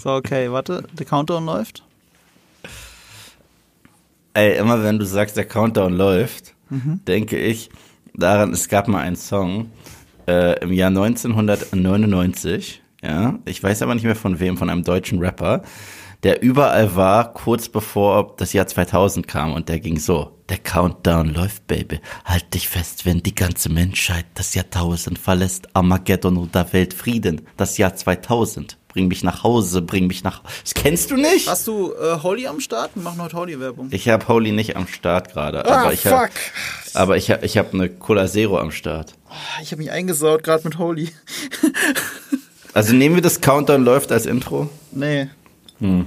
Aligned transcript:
So, 0.00 0.10
okay, 0.10 0.50
warte, 0.52 0.84
der 0.92 1.06
Countdown 1.06 1.44
läuft. 1.44 1.82
Ey, 4.32 4.56
immer 4.56 4.82
wenn 4.84 5.00
du 5.00 5.04
sagst, 5.04 5.36
der 5.36 5.44
Countdown 5.44 5.92
läuft, 5.92 6.54
mhm. 6.70 7.00
denke 7.06 7.36
ich 7.36 7.70
daran, 8.14 8.52
es 8.52 8.68
gab 8.68 8.86
mal 8.86 9.00
einen 9.00 9.16
Song 9.16 9.72
äh, 10.28 10.60
im 10.60 10.72
Jahr 10.72 10.88
1999, 10.88 12.80
ja, 13.02 13.38
ich 13.44 13.60
weiß 13.60 13.82
aber 13.82 13.94
nicht 13.94 14.04
mehr 14.04 14.14
von 14.14 14.38
wem, 14.38 14.56
von 14.56 14.70
einem 14.70 14.84
deutschen 14.84 15.18
Rapper, 15.18 15.62
der 16.22 16.42
überall 16.42 16.94
war, 16.94 17.32
kurz 17.32 17.68
bevor 17.68 18.34
das 18.36 18.52
Jahr 18.52 18.68
2000 18.68 19.26
kam 19.26 19.52
und 19.52 19.68
der 19.68 19.80
ging 19.80 19.98
so, 19.98 20.38
der 20.48 20.58
Countdown 20.58 21.34
läuft, 21.34 21.66
Baby, 21.66 22.00
halt 22.24 22.54
dich 22.54 22.68
fest, 22.68 23.04
wenn 23.04 23.24
die 23.24 23.34
ganze 23.34 23.68
Menschheit 23.68 24.26
das 24.34 24.54
Jahrtausend 24.54 25.18
verlässt, 25.18 25.74
Armageddon 25.74 26.36
oder 26.36 26.72
Weltfrieden, 26.72 27.42
das 27.56 27.78
Jahr 27.78 27.96
2000. 27.96 28.77
Bring 28.88 29.08
mich 29.08 29.22
nach 29.22 29.42
Hause, 29.42 29.82
bring 29.82 30.06
mich 30.06 30.24
nach. 30.24 30.42
Das 30.62 30.72
kennst 30.72 31.10
du 31.10 31.16
nicht? 31.16 31.46
Hast 31.46 31.66
du 31.66 31.92
äh, 31.92 32.22
Holly 32.22 32.46
am 32.46 32.58
Start? 32.58 32.92
Wir 32.94 33.02
machen 33.02 33.20
heute 33.20 33.36
Holly-Werbung. 33.36 33.88
Ich 33.90 34.08
habe 34.08 34.26
Holly 34.28 34.50
nicht 34.50 34.76
am 34.76 34.86
Start 34.86 35.32
gerade. 35.32 35.66
Ah, 35.66 35.82
aber 35.82 35.92
ich 35.92 36.00
fuck. 36.00 36.12
Hab, 36.12 36.30
aber 36.94 37.16
ich 37.18 37.30
habe 37.30 37.44
ich 37.44 37.58
hab 37.58 37.74
eine 37.74 37.90
Cola 37.90 38.26
Zero 38.26 38.58
am 38.58 38.70
Start. 38.70 39.14
Ich 39.62 39.72
habe 39.72 39.82
mich 39.82 39.90
eingesaut 39.90 40.42
gerade 40.42 40.64
mit 40.64 40.78
Holly. 40.78 41.12
also 42.72 42.94
nehmen 42.94 43.14
wir 43.14 43.22
das 43.22 43.42
Countdown 43.42 43.84
läuft 43.84 44.10
als 44.10 44.24
Intro? 44.24 44.70
Nee. 44.90 45.28
Hm. 45.80 46.06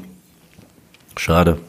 Schade. 1.18 1.60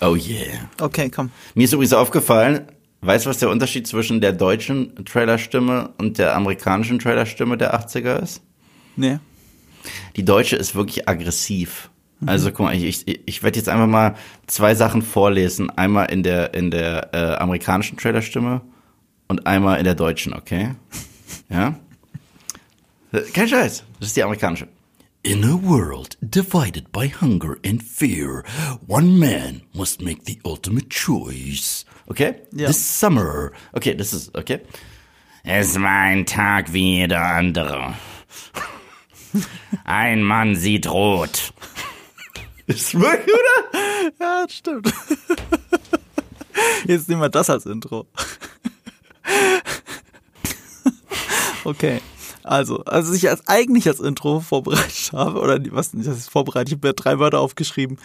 Oh 0.00 0.16
yeah. 0.16 0.68
Okay, 0.80 1.10
komm. 1.10 1.30
Mir 1.54 1.64
ist 1.64 1.74
übrigens 1.74 1.92
aufgefallen, 1.92 2.68
weißt 3.02 3.26
du, 3.26 3.30
was 3.30 3.38
der 3.38 3.50
Unterschied 3.50 3.86
zwischen 3.86 4.22
der 4.22 4.32
deutschen 4.32 5.04
Trailerstimme 5.04 5.90
und 5.98 6.16
der 6.16 6.34
amerikanischen 6.34 6.98
Trailerstimme 6.98 7.58
der 7.58 7.78
80er 7.78 8.22
ist? 8.22 8.40
Nee. 8.96 9.18
Die 10.16 10.24
deutsche 10.24 10.56
ist 10.56 10.74
wirklich 10.74 11.08
aggressiv. 11.08 11.90
Also 12.26 12.50
guck 12.50 12.60
mal, 12.60 12.74
ich, 12.74 13.06
ich, 13.06 13.20
ich 13.26 13.42
werde 13.42 13.58
jetzt 13.58 13.68
einfach 13.68 13.86
mal 13.86 14.14
zwei 14.46 14.74
Sachen 14.74 15.02
vorlesen. 15.02 15.70
Einmal 15.70 16.10
in 16.10 16.22
der, 16.22 16.54
in 16.54 16.70
der 16.70 17.10
äh, 17.12 17.34
amerikanischen 17.36 17.98
Trailerstimme 17.98 18.62
und 19.28 19.46
einmal 19.46 19.78
in 19.78 19.84
der 19.84 19.94
deutschen, 19.94 20.32
okay? 20.32 20.74
Ja? 21.50 21.78
Kein 23.32 23.48
Scheiß, 23.48 23.84
das 24.00 24.08
ist 24.08 24.16
die 24.16 24.22
amerikanische. 24.22 24.68
In 25.22 25.44
a 25.44 25.58
world 25.62 26.18
divided 26.20 26.92
by 26.92 27.08
hunger 27.08 27.56
and 27.64 27.82
fear, 27.82 28.42
one 28.86 29.18
man 29.18 29.62
must 29.72 30.02
make 30.02 30.22
the 30.26 30.38
ultimate 30.44 30.88
choice. 30.90 31.86
Okay? 32.08 32.34
Ja. 32.52 32.66
This 32.66 33.00
summer. 33.00 33.52
Okay, 33.72 33.94
das 33.94 34.12
ist, 34.12 34.36
okay. 34.36 34.60
Es 35.42 35.80
war 35.80 36.00
ein 36.00 36.26
Tag 36.26 36.72
wie 36.72 36.98
jeder 36.98 37.22
andere. 37.22 37.94
Ein 39.84 40.22
Mann 40.22 40.56
sieht 40.56 40.90
rot. 40.90 41.52
Ist 42.66 42.98
wirklich, 42.98 43.34
oder? 43.34 43.78
Ja, 44.20 44.44
das 44.44 44.54
stimmt. 44.54 44.92
Jetzt 46.86 47.08
nehmen 47.08 47.20
wir 47.20 47.28
das 47.28 47.50
als 47.50 47.66
Intro. 47.66 48.06
Okay. 51.64 52.00
Also, 52.42 52.84
als 52.84 53.10
ich 53.10 53.30
als 53.30 53.48
eigentlich 53.48 53.88
als 53.88 54.00
Intro 54.00 54.40
vorbereitet 54.40 55.12
habe, 55.14 55.40
oder 55.40 55.58
was 55.70 55.94
nicht, 55.94 56.06
das 56.06 56.18
ist 56.18 56.30
vorbereitet, 56.30 56.68
ich 56.68 56.74
habe 56.78 56.88
mir 56.88 56.94
drei 56.94 57.18
Wörter 57.18 57.40
aufgeschrieben. 57.40 57.98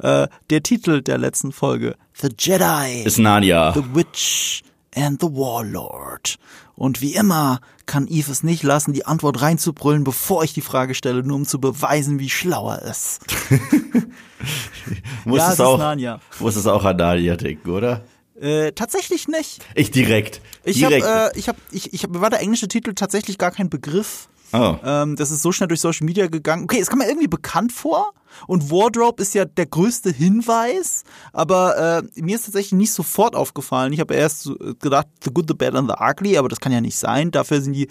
Äh, 0.00 0.26
der 0.50 0.62
Titel 0.64 1.00
der 1.00 1.18
letzten 1.18 1.52
Folge, 1.52 1.96
The 2.20 2.28
Jedi, 2.36 3.04
Ist 3.04 3.18
Nadia. 3.18 3.72
The 3.72 3.84
Witch 3.94 4.64
and 4.94 5.20
the 5.20 5.28
Warlord. 5.28 6.36
Und 6.76 7.00
wie 7.00 7.14
immer 7.14 7.60
kann 7.86 8.06
Eve 8.08 8.30
es 8.30 8.42
nicht 8.42 8.62
lassen, 8.62 8.92
die 8.92 9.06
Antwort 9.06 9.40
reinzubrüllen, 9.42 10.04
bevor 10.04 10.42
ich 10.44 10.54
die 10.54 10.60
Frage 10.60 10.94
stelle, 10.94 11.22
nur 11.22 11.36
um 11.36 11.46
zu 11.46 11.60
beweisen, 11.60 12.18
wie 12.18 12.30
schlau 12.30 12.70
er 12.70 12.82
ist. 12.82 13.20
muss 15.24 15.38
ja, 15.38 15.48
es 15.48 15.54
es 15.54 15.60
auch, 15.60 15.78
Narnia. 15.78 16.20
muss 16.40 16.56
es 16.56 16.66
auch 16.66 16.84
an 16.84 16.96
Nadia 16.96 17.36
denken, 17.36 17.70
oder? 17.70 18.02
Äh, 18.40 18.72
tatsächlich 18.72 19.28
nicht. 19.28 19.64
Ich 19.74 19.90
direkt. 19.92 20.40
Ich 20.64 20.82
habe, 20.84 20.96
äh, 20.96 21.38
ich 21.38 21.48
habe, 21.48 21.58
ich, 21.70 21.92
ich 21.92 22.02
hab, 22.02 22.20
war 22.20 22.30
der 22.30 22.40
englische 22.40 22.66
Titel 22.66 22.94
tatsächlich 22.94 23.38
gar 23.38 23.52
kein 23.52 23.70
Begriff. 23.70 24.28
Oh. 24.54 24.76
Ähm, 24.84 25.16
das 25.16 25.30
ist 25.30 25.42
so 25.42 25.52
schnell 25.52 25.68
durch 25.68 25.80
Social 25.80 26.06
Media 26.06 26.26
gegangen. 26.26 26.64
Okay, 26.64 26.80
es 26.80 26.88
kam 26.88 26.98
mir 26.98 27.08
irgendwie 27.08 27.28
bekannt 27.28 27.72
vor. 27.72 28.12
Und 28.46 28.70
Wardrobe 28.70 29.22
ist 29.22 29.34
ja 29.34 29.44
der 29.44 29.66
größte 29.66 30.10
Hinweis, 30.10 31.04
aber 31.32 32.02
äh, 32.16 32.20
mir 32.20 32.36
ist 32.36 32.46
tatsächlich 32.46 32.72
nicht 32.72 32.92
sofort 32.92 33.36
aufgefallen. 33.36 33.92
Ich 33.92 34.00
habe 34.00 34.14
erst 34.14 34.42
so 34.42 34.56
gedacht, 34.80 35.06
The 35.22 35.30
Good, 35.30 35.46
The 35.48 35.54
Bad 35.54 35.74
and 35.76 35.90
The 35.90 35.96
Ugly, 36.02 36.36
aber 36.36 36.48
das 36.48 36.60
kann 36.60 36.72
ja 36.72 36.80
nicht 36.80 36.98
sein. 36.98 37.30
Dafür 37.30 37.60
sind 37.60 37.74
die, 37.74 37.88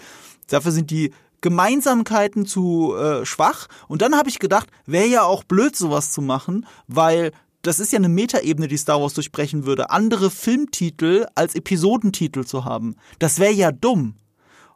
dafür 0.48 0.72
sind 0.72 0.90
die 0.90 1.12
Gemeinsamkeiten 1.40 2.46
zu 2.46 2.94
äh, 2.96 3.24
schwach. 3.26 3.68
Und 3.88 4.02
dann 4.02 4.16
habe 4.16 4.28
ich 4.28 4.38
gedacht, 4.38 4.68
wäre 4.86 5.06
ja 5.06 5.22
auch 5.24 5.44
blöd, 5.44 5.76
sowas 5.76 6.10
zu 6.10 6.22
machen, 6.22 6.66
weil 6.88 7.32
das 7.60 7.80
ist 7.80 7.92
ja 7.92 7.98
eine 7.98 8.08
Metaebene, 8.08 8.68
die 8.68 8.76
Star 8.76 9.00
Wars 9.00 9.14
durchbrechen 9.14 9.66
würde, 9.66 9.90
andere 9.90 10.30
Filmtitel 10.30 11.26
als 11.34 11.54
Episodentitel 11.54 12.44
zu 12.44 12.64
haben. 12.64 12.96
Das 13.18 13.38
wäre 13.38 13.52
ja 13.52 13.72
dumm. 13.72 14.16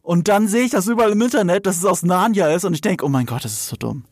Und 0.09 0.29
dann 0.29 0.49
sehe 0.49 0.65
ich 0.65 0.71
das 0.71 0.87
überall 0.87 1.13
im 1.13 1.21
Internet, 1.21 1.67
dass 1.67 1.77
es 1.77 1.85
aus 1.85 2.03
Narnia 2.03 2.49
ist 2.49 2.65
und 2.65 2.73
ich 2.73 2.81
denke, 2.81 3.05
oh 3.05 3.11
mein 3.11 3.27
Gott, 3.27 3.45
das 3.45 3.53
ist 3.53 3.69
so 3.69 3.77
dumm. 3.77 4.05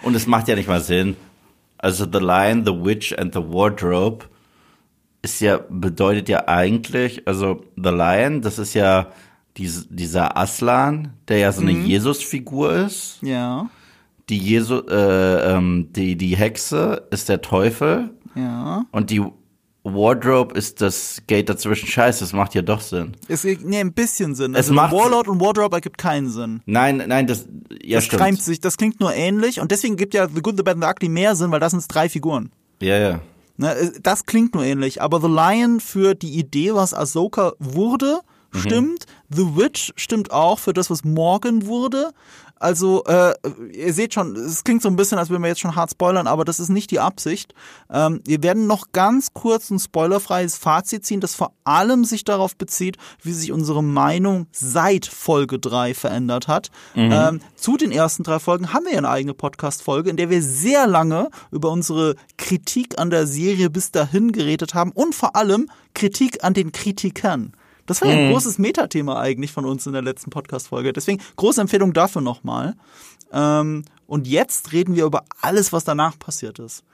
Und 0.00 0.14
es 0.14 0.26
macht 0.26 0.48
ja 0.48 0.56
nicht 0.56 0.66
mal 0.66 0.80
Sinn. 0.80 1.14
Also 1.76 2.06
The 2.10 2.20
Lion, 2.20 2.64
The 2.64 2.72
Witch 2.72 3.12
and 3.18 3.34
the 3.34 3.40
Wardrobe 3.40 4.24
ist 5.20 5.42
ja, 5.42 5.60
bedeutet 5.68 6.30
ja 6.30 6.48
eigentlich, 6.48 7.28
also 7.28 7.66
The 7.76 7.90
Lion, 7.90 8.40
das 8.40 8.58
ist 8.58 8.72
ja 8.72 9.08
dies, 9.58 9.88
dieser 9.90 10.38
Aslan, 10.38 11.12
der 11.28 11.40
ja 11.40 11.52
so 11.52 11.60
eine 11.60 11.72
Jesus-Figur 11.72 12.72
ist. 12.72 13.18
Ja, 13.20 13.68
Die 14.30 14.38
Jesu, 14.38 14.78
äh, 14.88 15.52
ähm, 15.52 15.88
die, 15.92 16.16
die 16.16 16.34
Hexe 16.34 17.08
ist 17.10 17.28
der 17.28 17.42
Teufel 17.42 18.08
ja. 18.34 18.86
und 18.90 19.10
die 19.10 19.22
Wardrobe 19.84 20.54
ist 20.56 20.80
das 20.80 21.22
Gate 21.26 21.48
dazwischen. 21.50 21.86
Scheiße, 21.86 22.20
das 22.20 22.32
macht 22.32 22.54
ja 22.54 22.62
doch 22.62 22.80
Sinn. 22.80 23.16
Es 23.28 23.44
nee, 23.44 23.78
ein 23.78 23.92
bisschen 23.92 24.34
Sinn. 24.34 24.52
Es 24.54 24.62
Also 24.68 24.74
macht- 24.74 24.92
Warlord 24.94 25.28
und 25.28 25.40
Wardrobe 25.40 25.76
ergibt 25.76 25.98
keinen 25.98 26.30
Sinn. 26.30 26.62
Nein, 26.64 27.02
nein, 27.06 27.26
das, 27.26 27.46
ja, 27.82 27.98
Das 27.98 28.04
stimmt. 28.06 28.22
reimt 28.22 28.42
sich, 28.42 28.60
das 28.60 28.78
klingt 28.78 28.98
nur 29.00 29.14
ähnlich 29.14 29.60
und 29.60 29.70
deswegen 29.70 29.96
gibt 29.96 30.14
ja 30.14 30.26
The 30.26 30.40
Good, 30.40 30.56
The 30.56 30.62
Bad 30.62 30.76
and 30.76 30.84
The 30.84 30.90
Ugly 30.90 31.08
mehr 31.10 31.36
Sinn, 31.36 31.50
weil 31.50 31.60
das 31.60 31.72
sind 31.72 31.84
drei 31.88 32.08
Figuren. 32.08 32.50
Ja, 32.80 32.96
ja. 32.98 33.20
Ne, 33.56 33.74
äh, 33.74 33.90
das 34.02 34.24
klingt 34.26 34.54
nur 34.54 34.64
ähnlich, 34.64 35.02
aber 35.02 35.20
The 35.20 35.28
Lion 35.28 35.80
für 35.80 36.14
die 36.14 36.38
Idee, 36.38 36.74
was 36.74 36.94
Ahsoka 36.94 37.52
wurde, 37.58 38.20
stimmt. 38.60 39.06
The 39.30 39.56
Witch 39.56 39.92
stimmt 39.96 40.30
auch 40.30 40.58
für 40.58 40.72
das, 40.72 40.90
was 40.90 41.04
Morgan 41.04 41.66
wurde. 41.66 42.12
Also, 42.64 43.04
äh, 43.04 43.34
ihr 43.72 43.92
seht 43.92 44.14
schon, 44.14 44.36
es 44.36 44.64
klingt 44.64 44.80
so 44.80 44.88
ein 44.88 44.96
bisschen, 44.96 45.18
als 45.18 45.28
würden 45.28 45.42
wir 45.42 45.48
jetzt 45.48 45.60
schon 45.60 45.76
hart 45.76 45.90
spoilern, 45.90 46.26
aber 46.26 46.44
das 46.44 46.60
ist 46.60 46.70
nicht 46.70 46.90
die 46.92 47.00
Absicht. 47.00 47.52
Ähm, 47.90 48.20
wir 48.24 48.42
werden 48.42 48.66
noch 48.66 48.92
ganz 48.92 49.34
kurz 49.34 49.70
ein 49.70 49.78
spoilerfreies 49.78 50.56
Fazit 50.56 51.04
ziehen, 51.04 51.20
das 51.20 51.34
vor 51.34 51.52
allem 51.64 52.04
sich 52.04 52.24
darauf 52.24 52.56
bezieht, 52.56 52.96
wie 53.22 53.32
sich 53.32 53.52
unsere 53.52 53.82
Meinung 53.82 54.46
seit 54.52 55.04
Folge 55.04 55.58
3 55.58 55.94
verändert 55.94 56.48
hat. 56.48 56.70
Ähm, 57.12 57.40
zu 57.56 57.76
den 57.76 57.92
ersten 57.92 58.22
drei 58.22 58.38
Folgen 58.38 58.72
haben 58.72 58.86
wir 58.86 58.92
ja 58.92 58.98
eine 58.98 59.10
eigene 59.10 59.34
Podcast-Folge, 59.34 60.08
in 60.08 60.16
der 60.16 60.30
wir 60.30 60.40
sehr 60.40 60.86
lange 60.86 61.28
über 61.50 61.70
unsere 61.70 62.14
Kritik 62.38 62.98
an 62.98 63.10
der 63.10 63.26
Serie 63.26 63.68
bis 63.68 63.90
dahin 63.90 64.32
geredet 64.32 64.74
haben 64.74 64.92
und 64.92 65.14
vor 65.14 65.36
allem 65.36 65.68
Kritik 65.92 66.42
an 66.44 66.54
den 66.54 66.72
Kritikern. 66.72 67.52
Das 67.86 68.00
war 68.00 68.08
ja 68.08 68.16
ein 68.16 68.32
großes 68.32 68.58
Metathema 68.58 69.20
eigentlich 69.20 69.52
von 69.52 69.64
uns 69.64 69.86
in 69.86 69.92
der 69.92 70.02
letzten 70.02 70.30
Podcast-Folge. 70.30 70.92
Deswegen 70.92 71.20
große 71.36 71.60
Empfehlung 71.60 71.92
dafür 71.92 72.22
nochmal. 72.22 72.74
Ähm, 73.32 73.84
und 74.06 74.26
jetzt 74.26 74.72
reden 74.72 74.94
wir 74.94 75.04
über 75.04 75.24
alles, 75.40 75.72
was 75.72 75.84
danach 75.84 76.18
passiert 76.18 76.58
ist. 76.58 76.84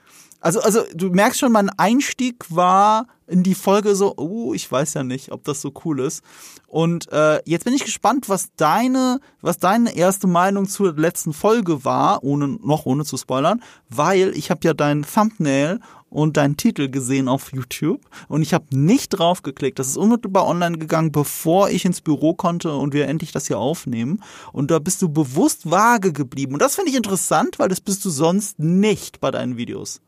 Also, 0.41 0.59
also 0.59 0.81
du 0.95 1.09
merkst 1.11 1.39
schon, 1.39 1.51
mein 1.51 1.69
Einstieg 1.69 2.43
war 2.49 3.05
in 3.27 3.43
die 3.43 3.53
Folge 3.53 3.95
so, 3.95 4.15
oh, 4.17 4.53
ich 4.55 4.69
weiß 4.69 4.95
ja 4.95 5.03
nicht, 5.03 5.31
ob 5.31 5.43
das 5.43 5.61
so 5.61 5.71
cool 5.85 5.99
ist. 5.99 6.23
Und 6.65 7.11
äh, 7.11 7.39
jetzt 7.45 7.63
bin 7.63 7.75
ich 7.75 7.85
gespannt, 7.85 8.27
was 8.27 8.49
deine, 8.55 9.19
was 9.41 9.59
deine 9.59 9.95
erste 9.95 10.25
Meinung 10.25 10.67
zur 10.67 10.93
letzten 10.93 11.31
Folge 11.31 11.85
war, 11.85 12.23
ohne 12.23 12.47
noch 12.47 12.87
ohne 12.87 13.05
zu 13.05 13.17
spoilern, 13.17 13.61
weil 13.89 14.35
ich 14.35 14.49
habe 14.49 14.61
ja 14.63 14.73
dein 14.73 15.03
Thumbnail 15.03 15.79
und 16.11 16.37
deinen 16.37 16.57
Titel 16.57 16.89
gesehen 16.89 17.27
auf 17.27 17.51
YouTube 17.51 18.01
und 18.27 18.43
ich 18.43 18.53
habe 18.53 18.65
nicht 18.69 19.09
drauf 19.09 19.41
geklickt. 19.41 19.79
Das 19.79 19.87
ist 19.87 19.97
unmittelbar 19.97 20.45
online 20.45 20.77
gegangen, 20.77 21.11
bevor 21.11 21.71
ich 21.71 21.85
ins 21.85 22.01
Büro 22.01 22.35
konnte 22.35 22.75
und 22.75 22.93
wir 22.93 23.07
endlich 23.07 23.31
das 23.31 23.47
hier 23.47 23.57
aufnehmen. 23.57 24.21
Und 24.53 24.69
da 24.69 24.77
bist 24.77 25.01
du 25.01 25.09
bewusst 25.09 25.71
vage 25.71 26.13
geblieben. 26.13 26.53
Und 26.53 26.61
das 26.61 26.75
finde 26.75 26.91
ich 26.91 26.97
interessant, 26.97 27.57
weil 27.57 27.69
das 27.69 27.81
bist 27.81 28.05
du 28.05 28.11
sonst 28.11 28.59
nicht 28.59 29.19
bei 29.19 29.31
deinen 29.31 29.57
Videos. 29.57 30.01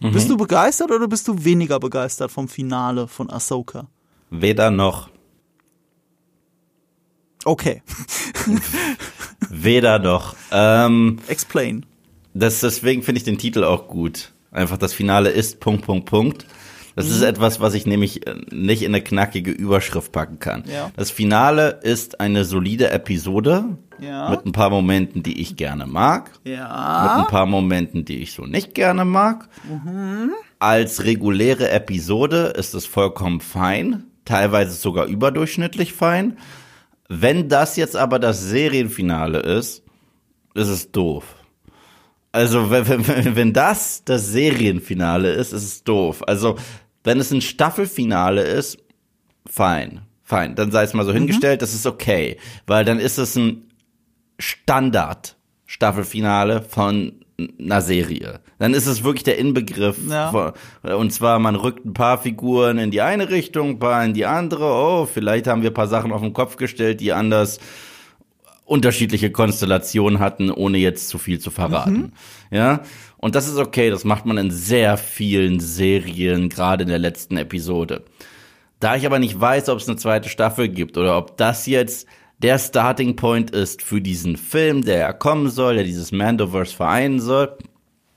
Bist 0.00 0.28
du 0.28 0.36
begeistert 0.36 0.90
oder 0.90 1.06
bist 1.08 1.28
du 1.28 1.44
weniger 1.44 1.78
begeistert 1.80 2.32
vom 2.32 2.48
Finale 2.48 3.06
von 3.08 3.30
Ahsoka? 3.30 3.88
Weder 4.30 4.70
noch. 4.70 5.08
Okay, 7.44 7.82
Weder 9.48 9.98
noch. 9.98 10.34
Ähm, 10.50 11.18
explain. 11.26 11.86
das, 12.34 12.60
deswegen 12.60 13.02
finde 13.02 13.18
ich 13.18 13.24
den 13.24 13.38
Titel 13.38 13.64
auch 13.64 13.88
gut. 13.88 14.31
Einfach 14.52 14.76
das 14.78 14.92
Finale 14.92 15.30
ist 15.30 15.58
Punkt, 15.60 15.84
Punkt, 15.84 16.06
Punkt. 16.06 16.46
Das 16.94 17.08
ist 17.08 17.22
etwas, 17.22 17.58
was 17.58 17.72
ich 17.72 17.86
nämlich 17.86 18.26
äh, 18.26 18.34
nicht 18.50 18.82
in 18.82 18.94
eine 18.94 19.02
knackige 19.02 19.50
Überschrift 19.50 20.12
packen 20.12 20.38
kann. 20.40 20.64
Ja. 20.70 20.90
Das 20.94 21.10
Finale 21.10 21.80
ist 21.82 22.20
eine 22.20 22.44
solide 22.44 22.90
Episode 22.90 23.78
Ja. 23.98 24.28
mit 24.28 24.44
ein 24.44 24.52
paar 24.52 24.68
Momenten, 24.68 25.22
die 25.22 25.40
ich 25.40 25.56
gerne 25.56 25.86
mag, 25.86 26.30
mit 26.44 26.52
Ja. 26.52 27.16
ein 27.22 27.26
paar 27.28 27.46
Momenten, 27.46 28.04
die 28.04 28.18
ich 28.18 28.34
so 28.34 28.44
nicht 28.44 28.74
gerne 28.74 29.06
mag. 29.06 29.48
Als 30.58 31.04
reguläre 31.04 31.70
Episode 31.70 32.52
ist 32.58 32.74
es 32.74 32.84
vollkommen 32.84 33.40
fein, 33.40 34.04
teilweise 34.26 34.72
sogar 34.72 35.06
überdurchschnittlich 35.06 35.94
fein. 35.94 36.36
Wenn 37.08 37.48
das 37.48 37.76
jetzt 37.76 37.96
aber 37.96 38.18
das 38.18 38.42
Serienfinale 38.42 39.38
ist, 39.40 39.82
ist 40.54 40.68
es 40.68 40.92
doof. 40.92 41.24
Also 42.32 42.70
wenn, 42.70 42.88
wenn, 42.88 43.36
wenn 43.36 43.52
das 43.52 44.04
das 44.04 44.28
Serienfinale 44.28 45.32
ist, 45.32 45.52
ist 45.52 45.64
es 45.64 45.84
doof. 45.84 46.22
Also 46.26 46.56
wenn 47.04 47.20
es 47.20 47.30
ein 47.30 47.40
Staffelfinale 47.40 48.42
ist, 48.42 48.78
fein, 49.48 50.02
fein. 50.22 50.54
Dann 50.54 50.70
sei 50.70 50.84
es 50.84 50.94
mal 50.94 51.04
so 51.04 51.12
hingestellt, 51.12 51.62
das 51.62 51.74
ist 51.74 51.86
okay, 51.86 52.38
weil 52.66 52.84
dann 52.84 52.98
ist 52.98 53.18
es 53.18 53.36
ein 53.36 53.70
Standard 54.38 55.36
Staffelfinale 55.66 56.62
von 56.62 57.12
einer 57.58 57.80
Serie. 57.80 58.40
Dann 58.58 58.74
ist 58.74 58.86
es 58.86 59.04
wirklich 59.04 59.24
der 59.24 59.38
Inbegriff. 59.38 59.96
Ja. 60.08 60.30
Von, 60.30 60.52
und 60.94 61.12
zwar, 61.12 61.38
man 61.38 61.56
rückt 61.56 61.84
ein 61.84 61.94
paar 61.94 62.18
Figuren 62.18 62.78
in 62.78 62.90
die 62.90 63.00
eine 63.00 63.30
Richtung, 63.30 63.70
ein 63.70 63.78
paar 63.78 64.04
in 64.04 64.14
die 64.14 64.26
andere. 64.26 64.64
Oh, 64.64 65.08
vielleicht 65.12 65.46
haben 65.46 65.62
wir 65.62 65.70
ein 65.70 65.74
paar 65.74 65.88
Sachen 65.88 66.12
auf 66.12 66.20
den 66.20 66.32
Kopf 66.32 66.56
gestellt, 66.56 67.00
die 67.00 67.12
anders 67.12 67.58
unterschiedliche 68.72 69.30
Konstellationen 69.30 70.18
hatten, 70.18 70.50
ohne 70.50 70.78
jetzt 70.78 71.10
zu 71.10 71.18
viel 71.18 71.38
zu 71.38 71.50
verraten. 71.50 72.12
Ja, 72.50 72.80
und 73.18 73.34
das 73.34 73.46
ist 73.46 73.58
okay, 73.58 73.90
das 73.90 74.04
macht 74.04 74.24
man 74.24 74.38
in 74.38 74.50
sehr 74.50 74.96
vielen 74.96 75.60
Serien, 75.60 76.48
gerade 76.48 76.84
in 76.84 76.88
der 76.88 76.98
letzten 76.98 77.36
Episode. 77.36 78.02
Da 78.80 78.96
ich 78.96 79.04
aber 79.04 79.18
nicht 79.18 79.38
weiß, 79.38 79.68
ob 79.68 79.78
es 79.78 79.88
eine 79.88 79.98
zweite 79.98 80.30
Staffel 80.30 80.70
gibt 80.70 80.96
oder 80.96 81.18
ob 81.18 81.36
das 81.36 81.66
jetzt 81.66 82.08
der 82.38 82.58
Starting 82.58 83.14
Point 83.14 83.50
ist 83.50 83.82
für 83.82 84.00
diesen 84.00 84.38
Film, 84.38 84.82
der 84.82 84.98
ja 84.98 85.12
kommen 85.12 85.50
soll, 85.50 85.74
der 85.74 85.84
dieses 85.84 86.10
Mandoverse 86.10 86.74
vereinen 86.74 87.20
soll, 87.20 87.58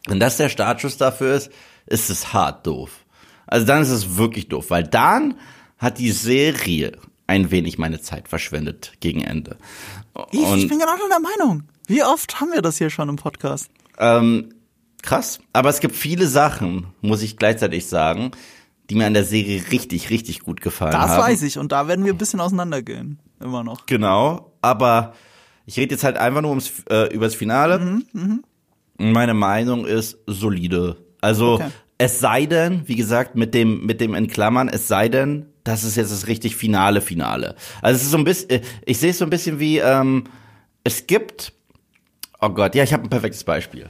wenn 0.08 0.22
das 0.22 0.38
der 0.38 0.48
Startschuss 0.48 0.96
dafür 0.96 1.36
ist, 1.36 1.52
ist 1.86 2.10
es 2.10 2.32
hart 2.32 2.66
doof. 2.66 3.06
Also 3.46 3.66
dann 3.66 3.82
ist 3.82 3.92
es 3.92 4.16
wirklich 4.16 4.48
doof, 4.48 4.70
weil 4.70 4.84
dann 4.84 5.36
hat 5.78 6.00
die 6.00 6.12
Serie 6.12 6.94
ein 7.28 7.52
wenig 7.52 7.78
meine 7.78 8.00
Zeit 8.02 8.28
verschwendet 8.28 8.94
gegen 9.00 9.22
Ende. 9.22 9.58
Ich, 10.32 10.40
ich 10.40 10.68
bin 10.68 10.80
genau 10.80 10.94
der 11.10 11.20
Meinung. 11.20 11.64
Wie 11.88 12.04
oft 12.04 12.40
haben 12.40 12.52
wir 12.54 12.62
das 12.62 12.78
hier 12.78 12.90
schon 12.90 13.10
im 13.10 13.16
Podcast? 13.18 13.70
ähm, 13.98 14.50
krass. 15.02 15.40
Aber 15.54 15.70
es 15.70 15.80
gibt 15.80 15.96
viele 15.96 16.28
Sachen, 16.28 16.88
muss 17.02 17.22
ich 17.22 17.38
gleichzeitig 17.38 17.86
sagen, 17.86 18.32
die 18.90 18.96
mir 18.96 19.06
an 19.06 19.14
der 19.14 19.24
Serie 19.24 19.64
richtig, 19.72 20.10
richtig 20.10 20.40
gut 20.42 20.62
gefallen 20.62 20.92
Das 20.92 21.12
haben. 21.12 21.24
weiß 21.24 21.42
ich. 21.44 21.58
Und 21.58 21.72
da 21.72 21.88
werden 21.88 22.06
wir 22.06 22.14
ein 22.14 22.18
bisschen 22.18 22.40
auseinandergehen. 22.40 23.20
Immer 23.40 23.64
noch. 23.64 23.86
Genau, 23.86 24.52
aber 24.62 25.14
ich 25.66 25.78
rede 25.78 25.94
jetzt 25.96 26.04
halt 26.04 26.18
einfach 26.18 26.42
nur 26.42 26.52
ums, 26.52 26.72
äh, 26.90 27.14
über 27.14 27.26
das 27.26 27.36
Finale. 27.36 27.80
Mhm, 28.14 28.44
Und 28.98 29.12
Meine 29.12 29.34
Meinung 29.34 29.86
ist 29.86 30.18
solide. 30.28 30.98
Also 31.22 31.54
Okay. 31.56 31.70
es 31.98 32.20
sei 32.20 32.46
denn, 32.46 32.88
wie 32.88 32.96
gesagt, 32.96 33.36
mit 33.36 33.54
dem 33.54 33.86
mit 33.86 34.02
dem 34.02 34.14
in 34.14 34.28
Klammern, 34.28 34.70
es 34.70 34.88
sei 34.88 35.10
denn, 35.10 35.48
das 35.66 35.84
ist 35.84 35.98
jetzt 35.98 36.12
das 36.12 36.28
richtig 36.28 36.56
finale 36.56 37.02
Finale. 37.02 37.56
Also 37.82 37.98
es 37.98 38.04
ist 38.04 38.12
so 38.12 38.18
ein 38.18 38.24
bisschen, 38.24 38.50
äh, 38.52 38.62
ich 38.86 39.00
sehe 39.00 39.10
es 39.10 39.18
so 39.18 39.26
ein 39.26 39.30
bisschen 39.30 39.60
wie 39.60 39.80
ähm, 39.80 40.24
es 40.86 41.06
gibt. 41.08 41.52
Oh 42.40 42.50
Gott, 42.50 42.76
ja, 42.76 42.84
ich 42.84 42.94
habe 42.94 43.04
ein 43.04 43.10
perfektes 43.10 43.44
Beispiel. 43.44 43.90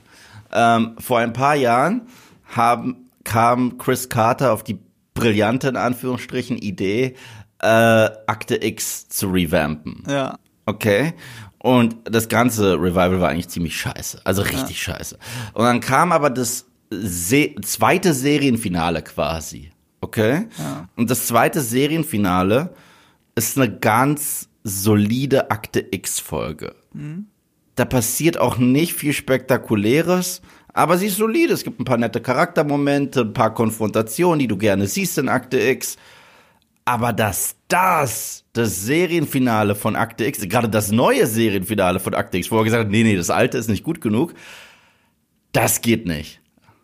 Ähm, 0.51 0.95
vor 0.97 1.19
ein 1.19 1.33
paar 1.33 1.55
Jahren 1.55 2.07
haben, 2.45 3.09
kam 3.23 3.77
Chris 3.77 4.09
Carter 4.09 4.53
auf 4.53 4.63
die 4.63 4.79
brillante, 5.13 5.67
in 5.67 5.75
Anführungsstrichen, 5.75 6.57
Idee, 6.57 7.15
äh, 7.61 7.67
Akte 7.67 8.63
X 8.65 9.09
zu 9.09 9.27
revampen. 9.27 10.03
Ja. 10.07 10.39
Okay. 10.65 11.13
Und 11.59 11.95
das 12.05 12.29
ganze 12.29 12.75
Revival 12.75 13.19
war 13.19 13.29
eigentlich 13.29 13.49
ziemlich 13.49 13.75
scheiße. 13.75 14.21
Also 14.23 14.43
richtig 14.43 14.81
scheiße. 14.81 15.17
Und 15.53 15.65
dann 15.65 15.81
kam 15.81 16.11
aber 16.11 16.29
das 16.29 16.65
Se 16.91 17.55
zweite 17.63 18.13
Serienfinale 18.13 19.01
quasi. 19.01 19.71
Okay? 20.01 20.47
Und 20.95 21.09
das 21.09 21.27
zweite 21.27 21.61
Serienfinale 21.61 22.73
ist 23.35 23.57
eine 23.57 23.75
ganz 23.75 24.49
solide 24.63 25.51
Akte 25.51 25.85
X-Folge. 25.91 26.75
Da 27.75 27.85
passiert 27.85 28.37
auch 28.39 28.57
nicht 28.57 28.93
viel 28.93 29.13
Spektakuläres, 29.13 30.41
aber 30.73 30.97
sie 30.97 31.07
ist 31.07 31.17
solide. 31.17 31.53
Es 31.53 31.63
gibt 31.63 31.79
ein 31.79 31.85
paar 31.85 31.97
nette 31.97 32.21
Charaktermomente, 32.21 33.21
ein 33.21 33.33
paar 33.33 33.53
Konfrontationen, 33.53 34.39
die 34.39 34.47
du 34.47 34.57
gerne 34.57 34.87
siehst 34.87 35.17
in 35.17 35.29
Akte 35.29 35.59
X. 35.59 35.97
Aber 36.85 37.13
dass 37.13 37.55
das 37.67 38.43
das 38.53 38.85
Serienfinale 38.85 39.75
von 39.75 39.95
Akte 39.95 40.25
X, 40.25 40.39
gerade 40.41 40.69
das 40.69 40.91
neue 40.91 41.27
Serienfinale 41.27 41.99
von 41.99 42.13
Akte 42.13 42.37
X, 42.37 42.51
wo 42.51 42.57
er 42.57 42.63
gesagt 42.63 42.85
hat, 42.85 42.91
nee, 42.91 43.03
nee, 43.03 43.15
das 43.15 43.29
alte 43.29 43.57
ist 43.57 43.69
nicht 43.69 43.83
gut 43.83 44.01
genug, 44.01 44.33
das 45.51 45.81
geht 45.81 46.05
nicht. 46.05 46.41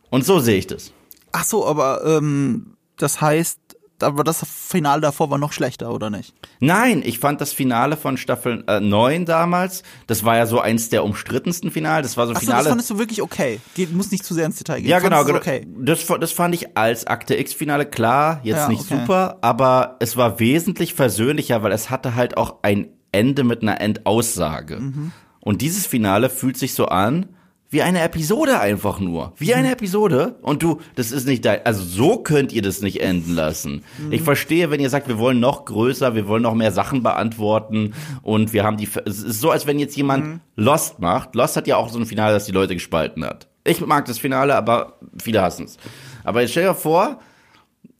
Und 0.09 0.25
so 0.25 0.39
sehe 0.39 0.57
ich 0.57 0.67
das. 0.67 0.91
Ach 1.31 1.45
so, 1.45 1.65
aber 1.65 2.03
ähm, 2.05 2.75
das 3.01 3.21
heißt, 3.21 3.59
aber 4.01 4.23
das 4.23 4.43
Finale 4.47 5.01
davor 5.01 5.29
war 5.29 5.37
noch 5.37 5.53
schlechter, 5.53 5.93
oder 5.93 6.09
nicht? 6.09 6.33
Nein, 6.59 7.03
ich 7.05 7.19
fand 7.19 7.39
das 7.39 7.53
Finale 7.53 7.97
von 7.97 8.17
Staffel 8.17 8.63
äh, 8.67 8.79
9 8.79 9.25
damals, 9.25 9.83
das 10.07 10.23
war 10.23 10.37
ja 10.37 10.45
so 10.45 10.59
eins 10.59 10.89
der 10.89 11.03
umstrittensten 11.03 11.71
Finale, 11.71 12.01
das 12.03 12.17
war 12.17 12.27
so 12.27 12.33
Ach 12.33 12.37
so, 12.39 12.45
Finale. 12.45 12.63
das 12.63 12.69
fandest 12.69 12.89
du 12.89 12.97
wirklich 12.97 13.21
okay. 13.21 13.59
Geht, 13.75 13.93
muss 13.93 14.11
nicht 14.11 14.25
zu 14.25 14.33
sehr 14.33 14.45
ins 14.45 14.57
Detail 14.57 14.81
gehen. 14.81 14.89
Ja, 14.89 14.99
genau, 14.99 15.23
genau. 15.23 15.37
Okay. 15.37 15.67
Das, 15.77 16.05
das 16.19 16.31
fand 16.31 16.55
ich 16.55 16.77
als 16.77 17.05
Akte 17.07 17.35
X-Finale 17.35 17.85
klar, 17.85 18.39
jetzt 18.43 18.57
Ja, 18.57 18.69
nicht 18.69 18.81
okay. 18.81 19.01
super, 19.01 19.37
aber 19.41 19.97
es 19.99 20.17
war 20.17 20.39
wesentlich 20.39 20.93
versöhnlicher, 20.93 21.61
weil 21.63 21.71
es 21.71 21.89
hatte 21.89 22.15
halt 22.15 22.37
auch 22.37 22.57
ein 22.63 22.89
Ende 23.11 23.43
mit 23.43 23.61
einer 23.61 23.81
Endaussage. 23.81 24.79
Mhm. 24.79 25.11
Und 25.41 25.61
dieses 25.61 25.85
Finale 25.87 26.29
fühlt 26.29 26.57
sich 26.57 26.73
so 26.73 26.85
an 26.85 27.27
wie 27.71 27.81
eine 27.81 28.01
Episode 28.01 28.59
einfach 28.59 28.99
nur. 28.99 29.31
Wie 29.37 29.53
eine 29.55 29.71
Episode. 29.71 30.35
Und 30.41 30.61
du, 30.61 30.81
das 30.95 31.11
ist 31.11 31.25
nicht 31.25 31.45
dein, 31.45 31.65
also 31.65 31.81
so 31.83 32.17
könnt 32.17 32.51
ihr 32.51 32.61
das 32.61 32.81
nicht 32.81 33.01
enden 33.01 33.33
lassen. 33.33 33.83
Mhm. 33.97 34.11
Ich 34.11 34.21
verstehe, 34.21 34.69
wenn 34.69 34.81
ihr 34.81 34.89
sagt, 34.89 35.07
wir 35.07 35.17
wollen 35.17 35.39
noch 35.39 35.65
größer, 35.65 36.13
wir 36.13 36.27
wollen 36.27 36.43
noch 36.43 36.53
mehr 36.53 36.71
Sachen 36.73 37.01
beantworten 37.01 37.93
und 38.21 38.51
wir 38.51 38.63
haben 38.65 38.75
die, 38.77 38.89
es 39.05 39.23
ist 39.23 39.39
so, 39.39 39.51
als 39.51 39.65
wenn 39.65 39.79
jetzt 39.79 39.95
jemand 39.97 40.25
Mhm. 40.25 40.39
Lost 40.57 40.99
macht. 40.99 41.33
Lost 41.33 41.55
hat 41.55 41.65
ja 41.65 41.77
auch 41.77 41.89
so 41.89 41.97
ein 41.97 42.05
Finale, 42.05 42.33
das 42.33 42.45
die 42.45 42.51
Leute 42.51 42.73
gespalten 42.75 43.23
hat. 43.25 43.47
Ich 43.63 43.79
mag 43.79 44.05
das 44.05 44.19
Finale, 44.19 44.55
aber 44.55 44.97
viele 45.21 45.41
hassen 45.41 45.65
es. 45.65 45.77
Aber 46.23 46.41
jetzt 46.41 46.51
stell 46.51 46.65
dir 46.65 46.75
vor, 46.75 47.19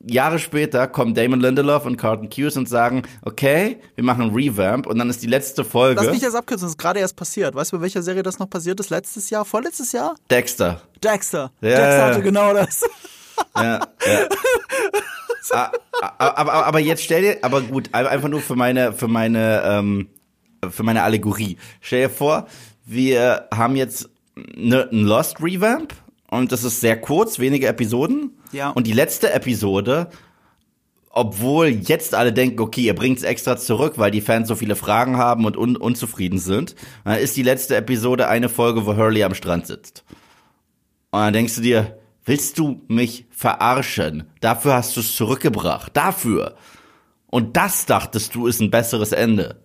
Jahre 0.08 0.40
später 0.40 0.88
kommen 0.88 1.14
Damon 1.14 1.40
Lindelof 1.40 1.86
und 1.86 1.98
Carlton 1.98 2.30
Cuse 2.30 2.58
und 2.58 2.68
sagen, 2.68 3.04
okay, 3.24 3.80
wir 3.96 4.04
machen 4.04 4.24
ein 4.24 4.30
Revamp 4.32 4.88
und 4.88 4.98
dann 4.98 5.10
ist 5.10 5.22
die 5.22 5.28
letzte 5.28 5.64
Folge 5.64 6.02
Lass 6.02 6.12
mich 6.12 6.22
das 6.22 6.36
abkürzen, 6.36 6.66
das 6.66 6.72
ist 6.72 6.78
gerade 6.78 7.00
erst 7.00 7.16
passiert. 7.16 7.56
Weißt 7.56 7.72
du, 7.72 7.78
bei 7.78 7.84
welcher 7.84 8.02
Serie 8.02 8.24
das 8.24 8.40
noch 8.40 8.50
passiert 8.50 8.80
ist? 8.80 8.90
Letztes 8.90 9.30
Jahr? 9.30 9.46
Vorletztes 9.46 9.92
Jahr? 9.92 10.16
Dexter. 10.30 10.82
Dexter. 11.04 11.52
Ja, 11.62 11.70
Dexter 11.70 12.06
hatte 12.06 12.22
genau 12.22 12.54
das. 12.54 12.84
Ja, 13.56 13.74
ja. 13.74 13.80
Ah, 15.54 15.72
ah, 16.02 16.14
aber, 16.18 16.38
aber, 16.38 16.66
aber 16.68 16.80
jetzt 16.80 17.04
stell 17.04 17.22
dir, 17.24 17.38
aber 17.42 17.62
gut, 17.62 17.94
einfach 17.94 18.30
nur 18.30 18.40
für 18.40 18.56
meine, 18.56 18.94
für 18.94 19.10
meine, 19.10 19.62
ähm, 19.66 20.08
für 20.70 20.84
meine 20.84 21.04
Allegorie. 21.04 21.58
Stell 21.82 22.04
dir 22.04 22.10
vor, 22.10 22.48
wir 22.86 23.48
haben 23.54 23.76
jetzt 23.76 24.10
ne, 24.36 24.88
ein 24.92 25.04
Lost 25.04 25.42
Revamp 25.42 25.94
und 26.30 26.52
das 26.52 26.64
ist 26.64 26.80
sehr 26.80 27.02
kurz, 27.02 27.40
wenige 27.40 27.68
Episoden. 27.68 28.38
Ja. 28.52 28.70
Und 28.70 28.88
die 28.88 28.94
letzte 28.94 29.32
Episode, 29.32 30.10
obwohl 31.10 31.68
jetzt 31.68 32.16
alle 32.16 32.34
denken, 32.34 32.60
okay, 32.60 32.82
ihr 32.82 32.96
bringt's 32.96 33.24
extra 33.24 33.58
zurück, 33.58 33.94
weil 33.98 34.12
die 34.12 34.22
Fans 34.22 34.48
so 34.48 34.56
viele 34.56 34.76
Fragen 34.76 35.18
haben 35.18 35.46
und 35.46 35.58
un 35.58 35.76
unzufrieden 35.76 36.40
sind, 36.40 36.76
dann 37.04 37.18
ist 37.18 37.36
die 37.36 37.44
letzte 37.44 37.76
Episode 37.76 38.28
eine 38.28 38.50
Folge, 38.50 38.86
wo 38.86 38.96
Hurley 38.96 39.24
am 39.24 39.36
Strand 39.36 39.68
sitzt. 39.68 40.04
Und 41.12 41.20
dann 41.20 41.34
denkst 41.34 41.56
du 41.56 41.62
dir, 41.62 41.98
willst 42.24 42.58
du 42.58 42.82
mich 42.88 43.26
verarschen? 43.30 44.24
Dafür 44.40 44.76
hast 44.76 44.96
du 44.96 45.02
es 45.02 45.16
zurückgebracht. 45.16 45.96
Dafür. 45.96 46.56
Und 47.28 47.58
das 47.58 47.86
dachtest 47.86 48.36
du 48.36 48.48
ist 48.48 48.62
ein 48.62 48.72
besseres 48.72 49.12
Ende. 49.12 49.62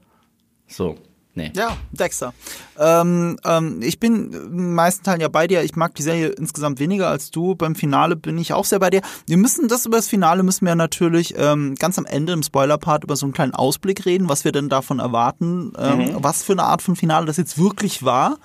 So. 0.66 0.96
Nee. 1.36 1.52
Ja, 1.54 1.76
Dexter. 1.92 2.32
Ähm, 2.78 3.38
ähm, 3.44 3.82
ich 3.82 4.00
bin 4.00 4.32
in 4.32 4.74
meisten 4.74 5.04
Teilen 5.04 5.20
ja 5.20 5.28
bei 5.28 5.46
dir. 5.46 5.62
Ich 5.62 5.76
mag 5.76 5.94
die 5.94 6.02
Serie 6.02 6.28
insgesamt 6.28 6.80
weniger 6.80 7.08
als 7.08 7.30
du. 7.30 7.54
Beim 7.54 7.74
Finale 7.74 8.16
bin 8.16 8.38
ich 8.38 8.54
auch 8.54 8.64
sehr 8.64 8.78
bei 8.78 8.88
dir. 8.88 9.02
Wir 9.26 9.36
müssen 9.36 9.68
das 9.68 9.84
über 9.84 9.98
das 9.98 10.08
Finale 10.08 10.42
müssen 10.42 10.66
wir 10.66 10.74
natürlich 10.74 11.34
ähm, 11.36 11.74
ganz 11.74 11.98
am 11.98 12.06
Ende 12.06 12.32
im 12.32 12.42
Spoiler-Part 12.42 13.04
über 13.04 13.16
so 13.16 13.26
einen 13.26 13.34
kleinen 13.34 13.52
Ausblick 13.52 14.06
reden, 14.06 14.30
was 14.30 14.44
wir 14.44 14.52
denn 14.52 14.70
davon 14.70 14.98
erwarten, 14.98 15.74
ähm, 15.78 16.16
was 16.20 16.42
für 16.42 16.52
eine 16.52 16.62
Art 16.62 16.80
von 16.80 16.96
Finale 16.96 17.26
das 17.26 17.36
jetzt 17.36 17.58
wirklich 17.58 18.02
war. 18.02 18.38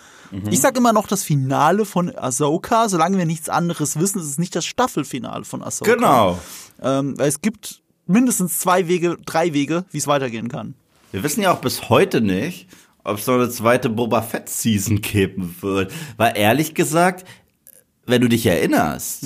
Ich 0.49 0.61
sag 0.61 0.77
immer 0.77 0.93
noch 0.93 1.07
das 1.07 1.23
Finale 1.23 1.83
von 1.83 2.13
Ahsoka. 2.15 2.87
Solange 2.87 3.17
wir 3.17 3.25
nichts 3.25 3.49
anderes 3.49 3.99
wissen, 3.99 4.19
ist 4.19 4.27
es 4.27 4.37
nicht 4.37 4.55
das 4.55 4.65
Staffelfinale 4.65 5.43
von 5.43 5.61
Ahsoka. 5.61 5.93
Genau. 5.93 6.39
Ähm, 6.81 7.17
weil 7.17 7.27
es 7.27 7.41
gibt 7.41 7.81
mindestens 8.05 8.59
zwei 8.59 8.87
Wege, 8.87 9.17
drei 9.25 9.53
Wege, 9.53 9.85
wie 9.91 9.97
es 9.97 10.07
weitergehen 10.07 10.47
kann. 10.47 10.75
Wir 11.11 11.23
wissen 11.23 11.41
ja 11.41 11.51
auch 11.53 11.61
bis 11.61 11.89
heute 11.89 12.21
nicht, 12.21 12.67
ob 13.03 13.17
es 13.17 13.27
noch 13.27 13.35
eine 13.35 13.49
zweite 13.49 13.89
Boba 13.89 14.21
Fett 14.21 14.49
Season 14.49 15.01
geben 15.01 15.55
wird. 15.61 15.91
Weil 16.17 16.33
ehrlich 16.37 16.73
gesagt, 16.73 17.25
wenn 18.05 18.21
du 18.21 18.29
dich 18.29 18.45
erinnerst, 18.45 19.25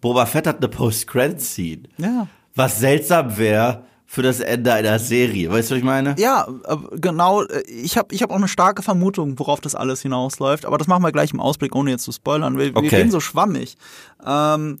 Boba 0.00 0.26
Fett 0.26 0.46
hat 0.46 0.58
eine 0.58 0.68
Post-Credit-Scene. 0.68 1.84
Ja. 1.98 2.26
Was 2.54 2.78
seltsam 2.78 3.36
wäre 3.36 3.84
für 4.06 4.22
das 4.22 4.38
Ende 4.38 4.72
einer 4.72 4.98
Serie. 5.00 5.50
Weißt 5.50 5.70
du, 5.70 5.74
was 5.74 5.78
ich 5.78 5.84
meine? 5.84 6.14
Ja, 6.18 6.46
äh, 6.68 6.76
genau. 7.00 7.42
äh, 7.42 7.62
Ich 7.68 7.96
habe 7.98 8.14
ich 8.14 8.22
hab 8.22 8.30
auch 8.30 8.36
eine 8.36 8.46
starke 8.46 8.82
Vermutung, 8.82 9.36
worauf 9.40 9.60
das 9.60 9.74
alles 9.74 10.02
hinausläuft. 10.02 10.66
Aber 10.66 10.78
das 10.78 10.86
machen 10.86 11.02
wir 11.02 11.10
gleich 11.10 11.32
im 11.32 11.40
Ausblick, 11.40 11.74
ohne 11.74 11.90
jetzt 11.90 12.04
zu 12.04 12.12
spoilern. 12.12 12.56
Wir, 12.56 12.66
wir 12.66 12.76
Okay. 12.76 12.96
reden 12.96 13.10
so 13.10 13.18
schwammig. 13.18 13.76
Ähm, 14.24 14.78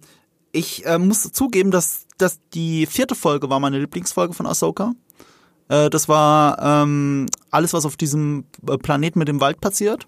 ich 0.52 0.86
äh, 0.86 0.98
muss 0.98 1.32
zugeben, 1.32 1.72
dass, 1.72 2.06
dass 2.16 2.38
die 2.52 2.86
vierte 2.86 3.16
Folge 3.16 3.50
war 3.50 3.58
meine 3.58 3.78
Lieblingsfolge 3.80 4.34
von 4.34 4.46
Ahsoka. 4.46 4.92
Äh, 5.68 5.90
das 5.90 6.08
war 6.08 6.58
ähm, 6.60 7.26
alles, 7.50 7.72
was 7.72 7.86
auf 7.86 7.96
diesem 7.96 8.44
äh, 8.68 8.76
Planeten 8.76 9.18
mit 9.18 9.28
dem 9.28 9.40
Wald 9.40 9.60
passiert. 9.60 10.06